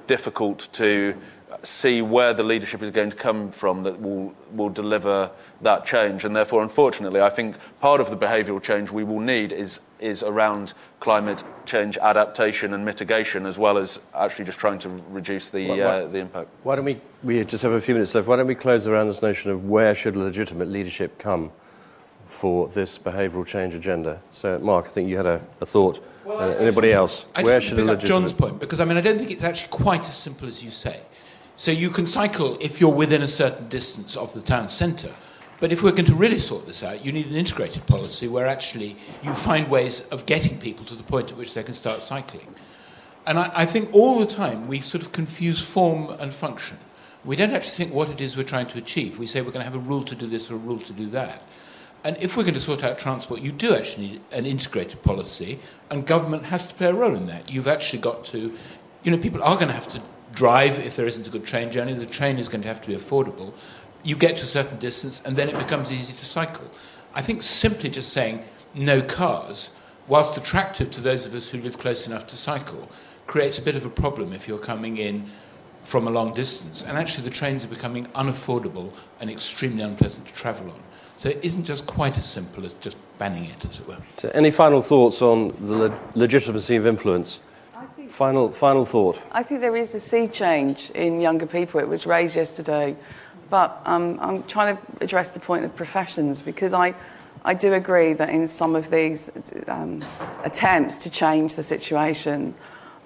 difficult 0.07 0.69
to 0.75 1.17
see 1.63 2.03
where 2.03 2.35
the 2.35 2.43
leadership 2.43 2.83
is 2.83 2.91
going 2.91 3.11
to 3.11 3.17
come 3.17 3.51
from 3.51 3.83
that 3.85 4.01
will, 4.01 4.35
will 4.53 4.69
deliver 4.69 5.31
that 5.63 5.87
change. 5.87 6.25
And 6.25 6.37
therefore, 6.37 6.63
unfortunately, 6.63 7.21
I 7.21 7.31
think 7.31 7.57
part 7.81 8.01
of 8.01 8.11
the 8.11 8.17
behavioural 8.17 8.63
change 8.63 8.91
we 8.91 9.05
will 9.05 9.21
need 9.21 9.53
is, 9.53 9.81
is 9.99 10.23
around 10.23 10.75
climate 11.01 11.43
change 11.67 11.99
adaptation 11.99 12.73
and 12.73 12.85
mitigation, 12.85 13.47
as 13.47 13.59
well 13.59 13.77
as 13.79 13.99
actually 14.15 14.45
just 14.45 14.59
trying 14.59 14.79
to 14.79 14.89
reduce 15.11 15.49
the, 15.49 15.69
why, 15.69 15.81
uh, 15.81 16.07
the 16.07 16.19
impact. 16.19 16.49
Why 16.63 16.77
don't 16.77 16.85
we, 16.85 17.01
we 17.23 17.45
just 17.45 17.63
have 17.63 17.73
a 17.73 17.81
few 17.81 17.95
minutes 17.95 18.15
left, 18.15 18.29
why 18.29 18.37
don't 18.37 18.47
we 18.47 18.55
close 18.55 18.87
around 18.87 19.09
this 19.09 19.23
notion 19.23 19.51
of 19.51 19.65
where 19.65 19.95
should 19.95 20.17
legitimate 20.17 20.69
leadership 20.69 21.19
come 21.19 21.51
for 22.25 22.69
this 22.69 22.99
behavioural 22.99 23.47
change 23.47 23.75
agenda? 23.75 24.21
So, 24.33 24.59
Mark, 24.59 24.87
I 24.87 24.89
think 24.89 25.09
you 25.09 25.17
had 25.17 25.27
a, 25.27 25.41
a 25.61 25.67
thought. 25.67 26.01
Well, 26.25 26.41
uh, 26.41 26.55
anybody 26.55 26.93
else? 26.93 27.27
I 27.35 27.43
where 27.43 27.61
should 27.61 27.79
pick 27.79 27.89
up 27.89 28.01
John's 28.01 28.33
point, 28.33 28.59
because 28.59 28.81
I 28.81 28.85
mean, 28.85 28.97
I 28.97 29.01
don't 29.01 29.19
think 29.19 29.31
it's 29.31 29.45
actually 29.45 29.71
quite 29.71 30.01
as 30.01 30.17
simple 30.17 30.49
as 30.49 30.65
you 30.65 30.71
say. 30.71 31.01
So 31.57 31.71
you 31.71 31.89
can 31.89 32.05
cycle 32.05 32.59
if 32.61 32.81
you're 32.81 32.91
within 32.91 33.23
a 33.23 33.29
certain 33.29 33.69
distance 33.69 34.17
of 34.17 34.35
the 34.35 34.43
town 34.43 34.69
centre. 34.69 35.15
But 35.59 35.73
if 35.73 35.83
we're 35.83 35.93
going 35.93 36.07
to 36.07 36.15
really 36.15 36.39
sort 36.39 36.67
this 36.67 36.83
out, 36.83 37.05
you 37.05 37.13
need 37.13 37.27
an 37.27 37.35
integrated 37.35 37.87
policy 37.87 38.29
where 38.29 38.47
actually 38.47 38.97
you 39.23 39.33
find 39.33 39.69
ways 39.71 40.03
of 40.09 40.27
getting 40.27 40.59
people 40.59 40.85
to 40.87 40.95
the 40.95 41.03
point 41.03 41.31
at 41.31 41.39
which 41.39 41.55
they 41.55 41.63
can 41.63 41.75
start 41.75 42.03
cycling. 42.03 42.55
And 43.27 43.39
I, 43.39 43.51
I 43.55 43.67
think 43.67 43.93
all 43.95 44.19
the 44.19 44.27
time 44.27 44.69
we 44.69 44.81
sort 44.81 45.03
of 45.03 45.13
confuse 45.13 45.61
form 45.63 46.11
and 46.21 46.33
function. 46.33 46.79
We 47.25 47.35
don't 47.37 47.53
actually 47.53 47.85
think 47.85 47.93
what 47.93 48.09
it 48.09 48.21
is 48.21 48.37
we're 48.37 48.45
trying 48.45 48.67
to 48.69 48.79
achieve. 48.79 49.19
We 49.19 49.27
say 49.27 49.41
we're 49.41 49.51
going 49.51 49.65
to 49.65 49.71
have 49.71 49.75
a 49.75 49.79
rule 49.79 50.03
to 50.03 50.15
do 50.15 50.27
this 50.27 50.51
or 50.51 50.55
a 50.55 50.59
rule 50.59 50.79
to 50.79 50.93
do 50.93 51.07
that. 51.07 51.43
And 52.05 52.17
if 52.21 52.37
we're 52.37 52.45
going 52.45 52.55
to 52.55 52.61
sort 52.61 52.85
out 52.85 52.99
transport, 52.99 53.41
you 53.41 53.51
do 53.51 53.75
actually 53.75 54.07
need 54.07 54.21
an 54.31 54.47
integrated 54.47 55.03
policy, 55.03 55.59
and 55.91 56.07
government 56.07 56.45
has 56.45 56.69
to 56.69 56.75
play 56.75 56.87
a 56.87 56.95
role 56.95 57.17
in 57.17 57.27
that. 57.27 57.53
You've 57.53 57.67
actually 57.67 57.99
got 57.99 58.25
to, 58.27 58.57
you 59.03 59.11
know, 59.11 59.19
people 59.19 59.43
are 59.43 59.57
going 59.57 59.67
to 59.67 59.75
have 59.75 59.89
to 59.89 60.01
drive 60.33 60.79
if 60.79 60.95
there 60.95 61.07
isn't 61.07 61.27
a 61.27 61.31
good 61.31 61.45
train 61.45 61.69
journey. 61.73 61.95
The 61.95 62.07
train 62.07 62.39
is 62.39 62.49
going 62.49 62.63
to 62.63 62.69
have 62.69 62.81
to 62.83 62.87
be 62.87 62.95
affordable. 62.95 63.55
You 64.07 64.15
get 64.15 64.37
to 64.37 64.45
a 64.45 64.47
certain 64.47 64.79
distance, 64.79 65.21
and 65.25 65.37
then 65.37 65.49
it 65.49 65.59
becomes 65.59 65.91
easy 65.91 66.13
to 66.13 66.25
cycle. 66.25 66.71
I 67.13 67.23
think 67.23 67.43
simply 67.43 67.91
just 67.91 68.13
saying 68.13 68.45
no 68.73 69.03
cars, 69.03 69.71
whilst 70.07 70.37
attractive 70.37 70.93
to 70.93 71.01
those 71.01 71.27
of 71.27 71.35
us 71.35 71.51
who 71.51 71.61
live 71.61 71.77
close 71.77 72.07
enough 72.07 72.25
to 72.29 72.37
cycle, 72.37 72.89
creates 73.27 73.59
a 73.59 73.63
bit 73.63 73.75
of 73.75 73.85
a 73.85 73.91
problem 73.91 74.33
if 74.33 74.47
you're 74.47 74.59
coming 74.59 74.99
in 74.99 75.27
from 75.83 76.07
a 76.07 76.11
long 76.11 76.33
distance. 76.35 76.85
And 76.85 76.97
actually, 76.97 77.25
the 77.25 77.35
trains 77.35 77.65
are 77.65 77.69
becoming 77.69 78.07
unaffordable 78.15 78.93
and 79.19 79.29
extremely 79.29 79.83
unpleasant 79.83 80.25
to 80.29 80.33
travel 80.33 80.71
on. 80.71 80.81
So 81.17 81.31
it 81.31 81.45
isn't 81.45 81.65
just 81.65 81.89
quite 81.89 82.17
as 82.17 82.27
simple 82.27 82.65
as 82.65 82.75
just 82.75 82.97
banning 83.19 83.47
it, 83.47 83.65
as 83.65 83.81
it 83.81 83.89
were. 83.89 83.99
So 84.19 84.29
any 84.35 84.53
final 84.53 84.83
thoughts 84.83 85.21
on 85.21 85.53
the 85.67 85.75
le- 85.75 86.01
legitimacy 86.15 86.77
of 86.77 86.87
influence? 86.87 87.41
Final, 88.09 88.53
final 88.53 88.85
thought. 88.85 89.21
I 89.33 89.43
think 89.43 89.61
there 89.61 89.75
is 89.75 89.93
a 89.95 89.99
sea 89.99 90.29
change 90.29 90.91
in 90.91 91.21
younger 91.21 91.47
people. 91.47 91.81
It 91.81 91.89
was 91.89 92.07
raised 92.07 92.37
yesterday. 92.37 92.97
But 93.49 93.81
um, 93.85 94.19
I'm 94.21 94.43
trying 94.45 94.77
to 94.77 94.83
address 95.01 95.31
the 95.31 95.41
point 95.41 95.65
of 95.65 95.75
professions 95.77 96.43
because 96.43 96.75
I, 96.75 96.95
I 97.45 97.55
do 97.55 97.75
agree 97.75 98.13
that 98.15 98.31
in 98.31 98.47
some 98.47 98.75
of 98.75 98.91
these 98.91 99.31
um, 99.69 100.05
attempts 100.45 100.97
to 100.99 101.11
change 101.11 101.55
the 101.55 101.63
situation, 101.63 102.55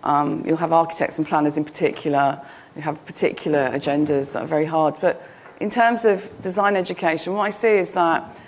um, 0.02 0.42
you'll 0.46 0.56
have 0.56 0.72
architects 0.72 1.18
and 1.18 1.26
planners 1.26 1.56
in 1.56 1.64
particular, 1.64 2.40
you 2.74 2.82
have 2.82 3.04
particular 3.04 3.70
agendas 3.70 4.32
that 4.32 4.42
are 4.42 4.46
very 4.46 4.64
hard. 4.64 4.96
But 5.00 5.22
in 5.60 5.68
terms 5.68 6.04
of 6.06 6.30
design 6.40 6.74
education, 6.74 7.34
what 7.34 7.42
I 7.42 7.50
see 7.50 7.76
is 7.76 7.92
that 7.92 8.40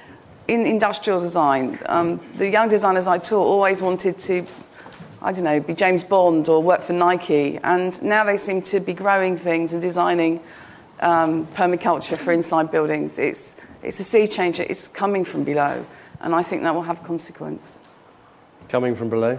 in 0.49 0.66
industrial 0.66 1.20
design, 1.20 1.78
um, 1.86 2.20
the 2.36 2.49
young 2.49 2.68
designers 2.68 3.07
I 3.07 3.18
taught 3.18 3.45
always 3.45 3.82
wanted 3.82 4.18
to 4.20 4.47
I 5.24 5.30
don't 5.30 5.45
know, 5.45 5.61
be 5.61 5.72
James 5.72 6.03
Bond 6.03 6.49
or 6.49 6.61
work 6.61 6.82
for 6.82 6.95
Nike. 6.95 7.57
And 7.62 8.01
now 8.03 8.24
they 8.24 8.36
seem 8.36 8.61
to 8.62 8.80
be 8.80 8.93
growing 8.93 9.36
things 9.36 9.72
and 9.72 9.80
designing 9.80 10.40
um, 11.03 11.47
permaculture 11.49 12.17
for 12.17 12.33
inside 12.33 12.71
buildings. 12.71 13.19
It's, 13.19 13.57
it's 13.83 14.01
a 14.01 14.05
sea 14.05 14.27
change. 14.27 14.61
It's 14.61 14.89
coming 14.89 15.25
from 15.25 15.45
below. 15.45 15.85
And 16.21 16.35
I 16.35 16.43
think 16.43 16.63
that 16.63 16.75
will 16.75 16.83
have 16.83 17.03
consequence. 17.03 17.81
Coming 18.69 18.95
from 18.95 19.11
below? 19.11 19.39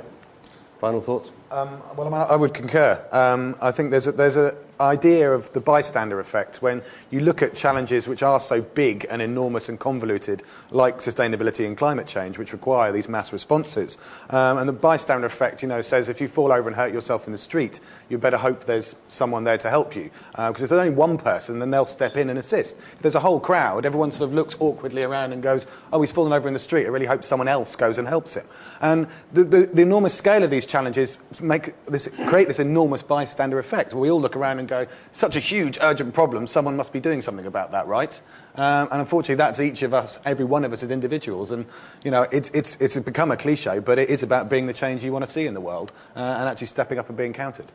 Final 0.80 1.01
thoughts? 1.01 1.32
Um, 1.49 1.82
well, 1.95 2.14
I 2.14 2.36
would 2.36 2.53
concur. 2.53 3.01
Um, 3.11 3.55
I 3.61 3.72
think 3.72 3.91
there's 3.91 4.05
a, 4.05 4.11
there's 4.11 4.36
a 4.36 4.57
idea 4.84 5.31
of 5.31 5.51
the 5.53 5.61
bystander 5.61 6.19
effect 6.19 6.61
when 6.61 6.81
you 7.11 7.19
look 7.19 7.41
at 7.41 7.55
challenges 7.55 8.07
which 8.07 8.23
are 8.23 8.39
so 8.39 8.61
big 8.61 9.05
and 9.09 9.21
enormous 9.21 9.69
and 9.69 9.79
convoluted, 9.79 10.43
like 10.71 10.97
sustainability 10.97 11.65
and 11.65 11.77
climate 11.77 12.07
change, 12.07 12.38
which 12.38 12.53
require 12.53 12.91
these 12.91 13.09
mass 13.09 13.34
responses. 13.34 13.97
Um, 14.29 14.57
and 14.57 14.67
the 14.67 14.73
bystander 14.73 15.25
effect, 15.25 15.61
you 15.61 15.67
know, 15.67 15.81
says 15.81 16.09
if 16.09 16.21
you 16.21 16.27
fall 16.27 16.51
over 16.51 16.67
and 16.67 16.75
hurt 16.75 16.93
yourself 16.93 17.27
in 17.27 17.31
the 17.31 17.38
street, 17.38 17.79
you 18.09 18.17
better 18.17 18.38
hope 18.38 18.65
there's 18.65 18.95
someone 19.07 19.43
there 19.43 19.57
to 19.57 19.69
help 19.69 19.95
you. 19.95 20.09
Because 20.31 20.61
uh, 20.61 20.63
if 20.63 20.69
there's 20.69 20.71
only 20.73 20.95
one 20.95 21.17
person, 21.17 21.59
then 21.59 21.71
they'll 21.71 21.86
step 21.86 22.15
in 22.15 22.29
and 22.29 22.39
assist. 22.39 22.77
If 22.77 22.99
there's 22.99 23.15
a 23.15 23.19
whole 23.19 23.39
crowd, 23.39 23.86
everyone 23.86 24.11
sort 24.11 24.29
of 24.29 24.36
looks 24.36 24.55
awkwardly 24.59 25.03
around 25.03 25.34
and 25.34 25.41
goes, 25.41 25.67
oh, 25.91 26.01
he's 26.01 26.11
fallen 26.11 26.34
over 26.34 26.47
in 26.47 26.53
the 26.53 26.59
street. 26.59 26.86
I 26.86 26.89
really 26.89 27.05
hope 27.05 27.23
someone 27.23 27.47
else 27.47 27.75
goes 27.75 27.97
and 27.97 28.07
helps 28.07 28.36
him. 28.36 28.45
And 28.81 29.07
the, 29.31 29.43
the, 29.43 29.65
the 29.67 29.81
enormous 29.81 30.13
scale 30.13 30.43
of 30.43 30.49
these 30.49 30.65
challenges 30.65 31.17
make 31.41 31.84
this, 31.86 32.07
create 32.27 32.47
this 32.47 32.59
enormous 32.59 33.01
bystander 33.01 33.59
effect. 33.59 33.93
We 33.93 34.09
all 34.09 34.21
look 34.21 34.36
around 34.36 34.59
and 34.59 34.67
go, 34.67 34.72
such 35.11 35.36
a 35.36 35.39
huge, 35.39 35.78
urgent 35.82 36.13
problem, 36.13 36.47
someone 36.47 36.76
must 36.76 36.93
be 36.93 36.99
doing 36.99 37.21
something 37.21 37.45
about 37.45 37.71
that, 37.71 37.88
right? 37.88 38.19
Um, 38.55 38.88
and 38.91 39.01
unfortunately, 39.01 39.36
that's 39.36 39.59
each 39.59 39.82
of 39.82 39.93
us, 39.93 40.19
every 40.26 40.45
one 40.45 40.63
of 40.63 40.74
us 40.74 40.84
as 40.84 40.91
individuals. 40.91 41.51
And, 41.51 41.65
you 42.03 42.11
know, 42.11 42.24
it's, 42.32 42.49
it's, 42.49 42.80
it's 42.82 42.97
become 42.99 43.32
a 43.32 43.38
cliche, 43.38 43.80
but 43.80 43.97
it 43.97 44.09
is 44.09 44.24
about 44.24 44.49
being 44.49 44.67
the 44.67 44.74
change 44.74 45.03
you 45.03 45.11
want 45.11 45.26
to 45.26 45.32
see 45.32 45.47
in 45.47 45.53
the 45.53 45.61
world 45.61 45.91
uh, 46.15 46.19
and 46.19 46.49
actually 46.49 46.67
stepping 46.67 46.99
up 46.99 47.09
and 47.09 47.17
being 47.17 47.34
counted. 47.34 47.65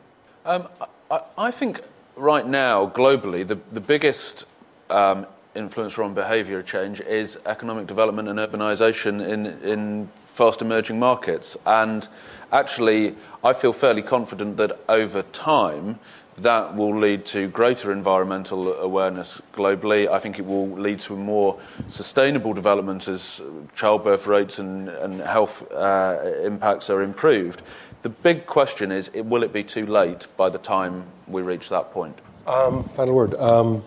Um, 0.45 0.69
I, 1.11 1.21
I, 1.37 1.51
think 1.51 1.81
right 2.15 2.47
now, 2.47 2.87
globally, 2.87 3.45
the, 3.45 3.59
the 3.71 3.81
biggest 3.81 4.45
um, 4.89 5.27
influencer 5.55 6.03
on 6.03 6.13
behaviour 6.13 6.63
change 6.63 7.01
is 7.01 7.37
economic 7.45 7.87
development 7.87 8.29
and 8.29 8.39
urbanisation 8.39 9.25
in, 9.27 9.47
in 9.63 10.09
fast 10.25 10.61
emerging 10.61 10.97
markets. 10.99 11.57
And 11.65 12.07
actually, 12.51 13.15
I 13.43 13.53
feel 13.53 13.73
fairly 13.73 14.01
confident 14.01 14.57
that 14.57 14.79
over 14.87 15.23
time, 15.23 15.99
that 16.41 16.75
will 16.75 16.97
lead 16.97 17.25
to 17.25 17.47
greater 17.49 17.91
environmental 17.91 18.73
awareness 18.73 19.41
globally. 19.53 20.07
I 20.07 20.19
think 20.19 20.39
it 20.39 20.45
will 20.45 20.69
lead 20.69 20.99
to 21.01 21.15
more 21.15 21.59
sustainable 21.87 22.53
development 22.53 23.07
as 23.07 23.41
childbirth 23.75 24.27
rates 24.27 24.59
and, 24.59 24.89
and 24.89 25.21
health 25.21 25.69
uh, 25.71 26.19
impacts 26.43 26.89
are 26.89 27.01
improved. 27.01 27.61
The 28.01 28.09
big 28.09 28.45
question 28.45 28.91
is 28.91 29.11
will 29.13 29.43
it 29.43 29.51
be 29.51 29.63
too 29.63 29.85
late 29.85 30.27
by 30.37 30.49
the 30.49 30.57
time 30.57 31.05
we 31.27 31.41
reach 31.41 31.69
that 31.69 31.91
point? 31.91 32.17
Um, 32.47 32.83
final 32.83 33.13
word. 33.13 33.35
Um, 33.35 33.83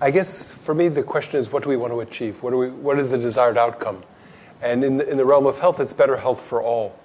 I 0.00 0.10
guess 0.10 0.52
for 0.52 0.74
me, 0.74 0.88
the 0.88 1.02
question 1.02 1.40
is 1.40 1.50
what 1.50 1.62
do 1.62 1.70
we 1.70 1.76
want 1.76 1.92
to 1.92 2.00
achieve? 2.00 2.42
What, 2.42 2.54
we, 2.54 2.68
what 2.68 2.98
is 2.98 3.10
the 3.10 3.18
desired 3.18 3.56
outcome? 3.56 4.02
And 4.60 4.84
in 4.84 4.98
the, 4.98 5.08
in 5.08 5.16
the 5.16 5.24
realm 5.24 5.46
of 5.46 5.58
health, 5.58 5.80
it's 5.80 5.92
better 5.92 6.16
health 6.16 6.40
for 6.40 6.62
all. 6.62 6.98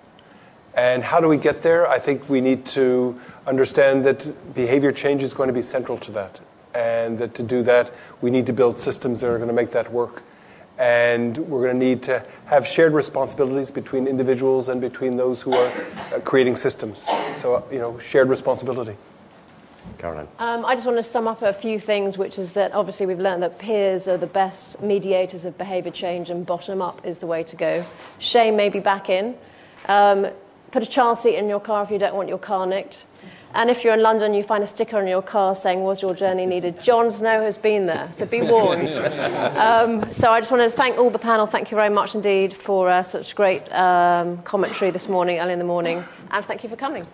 And 0.76 1.04
how 1.04 1.20
do 1.20 1.28
we 1.28 1.38
get 1.38 1.62
there? 1.62 1.89
I 1.89 2.00
think 2.00 2.30
we 2.30 2.41
need 2.41 2.66
to 2.68 3.20
understand 3.50 4.06
that 4.06 4.54
behavior 4.54 4.91
change 4.91 5.24
is 5.24 5.34
going 5.34 5.47
to 5.47 5.54
be 5.54 5.62
central 5.62 5.97
to 5.97 6.12
that. 6.14 6.39
And 6.74 7.18
that 7.18 7.34
to 7.36 7.43
do 7.43 7.64
that, 7.64 7.91
we 8.22 8.30
need 8.30 8.45
to 8.45 8.54
build 8.54 8.78
systems 8.78 9.22
that 9.22 9.28
are 9.28 9.38
going 9.38 9.50
to 9.50 9.56
make 9.56 9.72
that 9.72 9.91
work. 9.91 10.22
And 10.78 11.38
we're 11.38 11.64
going 11.64 11.78
to 11.78 11.86
need 11.86 12.04
to 12.04 12.24
have 12.45 12.66
shared 12.66 12.93
responsibilities 12.93 13.72
between 13.72 14.08
individuals 14.08 14.70
and 14.70 14.80
between 14.80 15.18
those 15.18 15.41
who 15.41 15.54
are 15.54 15.68
uh, 16.14 16.20
creating 16.24 16.56
systems. 16.56 17.06
So, 17.36 17.68
you 17.70 17.80
know, 17.80 17.97
shared 18.00 18.30
responsibility. 18.30 18.95
Caroline. 19.97 20.28
Um, 20.38 20.64
I 20.64 20.76
just 20.76 20.86
want 20.86 20.97
to 20.97 21.04
sum 21.04 21.28
up 21.28 21.41
a 21.41 21.52
few 21.52 21.80
things, 21.80 22.18
which 22.18 22.38
is 22.38 22.54
that 22.54 22.74
obviously 22.74 23.08
we've 23.08 23.20
learned 23.20 23.43
that 23.43 23.58
peers 23.58 24.08
are 24.08 24.18
the 24.18 24.28
best 24.28 24.82
mediators 24.82 25.43
of 25.43 25.58
behaviour 25.58 25.91
change 25.91 26.30
and 26.30 26.45
bottom 26.45 26.82
up 26.82 27.06
is 27.06 27.18
the 27.18 27.28
way 27.28 27.43
to 27.43 27.56
go. 27.56 27.84
Shame 28.20 28.56
may 28.56 28.70
be 28.70 28.80
back 28.80 29.10
in. 29.10 29.36
Um, 29.88 30.28
put 30.72 30.84
a 30.84 30.86
child 30.86 31.20
seat 31.20 31.36
in 31.36 31.50
your 31.50 31.60
car 31.60 31.84
if 31.84 31.91
you 31.91 31.97
don't 31.97 32.16
want 32.16 32.30
your 32.30 32.38
car 32.38 32.66
nicked. 32.66 33.04
And 33.54 33.70
if 33.70 33.84
you're 33.84 33.93
in 33.93 34.02
London, 34.02 34.34
you 34.34 34.43
find 34.43 34.64
a 34.64 34.68
sticker 34.68 34.97
on 34.97 35.08
your 35.08 35.22
car 35.22 35.56
saying, 35.56 35.82
Was 35.82 36.02
your 36.02 36.14
journey 36.14 36.45
needed? 36.45 36.82
Jon 36.82 37.10
Snow 37.10 37.41
has 37.41 37.58
been 37.58 37.88
there, 37.88 38.10
so 38.12 38.26
be 38.26 38.41
warned. 38.41 38.89
um, 39.58 40.14
so 40.14 40.32
I 40.32 40.39
just 40.39 40.52
want 40.52 40.64
to 40.64 40.70
thank 40.70 40.97
all 40.97 41.10
the 41.10 41.20
panel. 41.20 41.45
Thank 41.45 41.72
you 41.72 41.76
very 41.76 41.89
much 41.89 42.16
indeed 42.16 42.54
for 42.54 42.89
uh, 42.89 43.02
such 43.02 43.36
great 43.36 43.72
um, 43.74 44.38
commentary 44.43 44.91
this 44.91 45.10
morning, 45.10 45.39
early 45.39 45.54
in 45.54 45.60
the 45.60 45.66
morning. 45.66 46.04
And 46.32 46.45
thank 46.45 46.64
you 46.64 46.70
for 46.70 46.76
coming. 46.76 47.08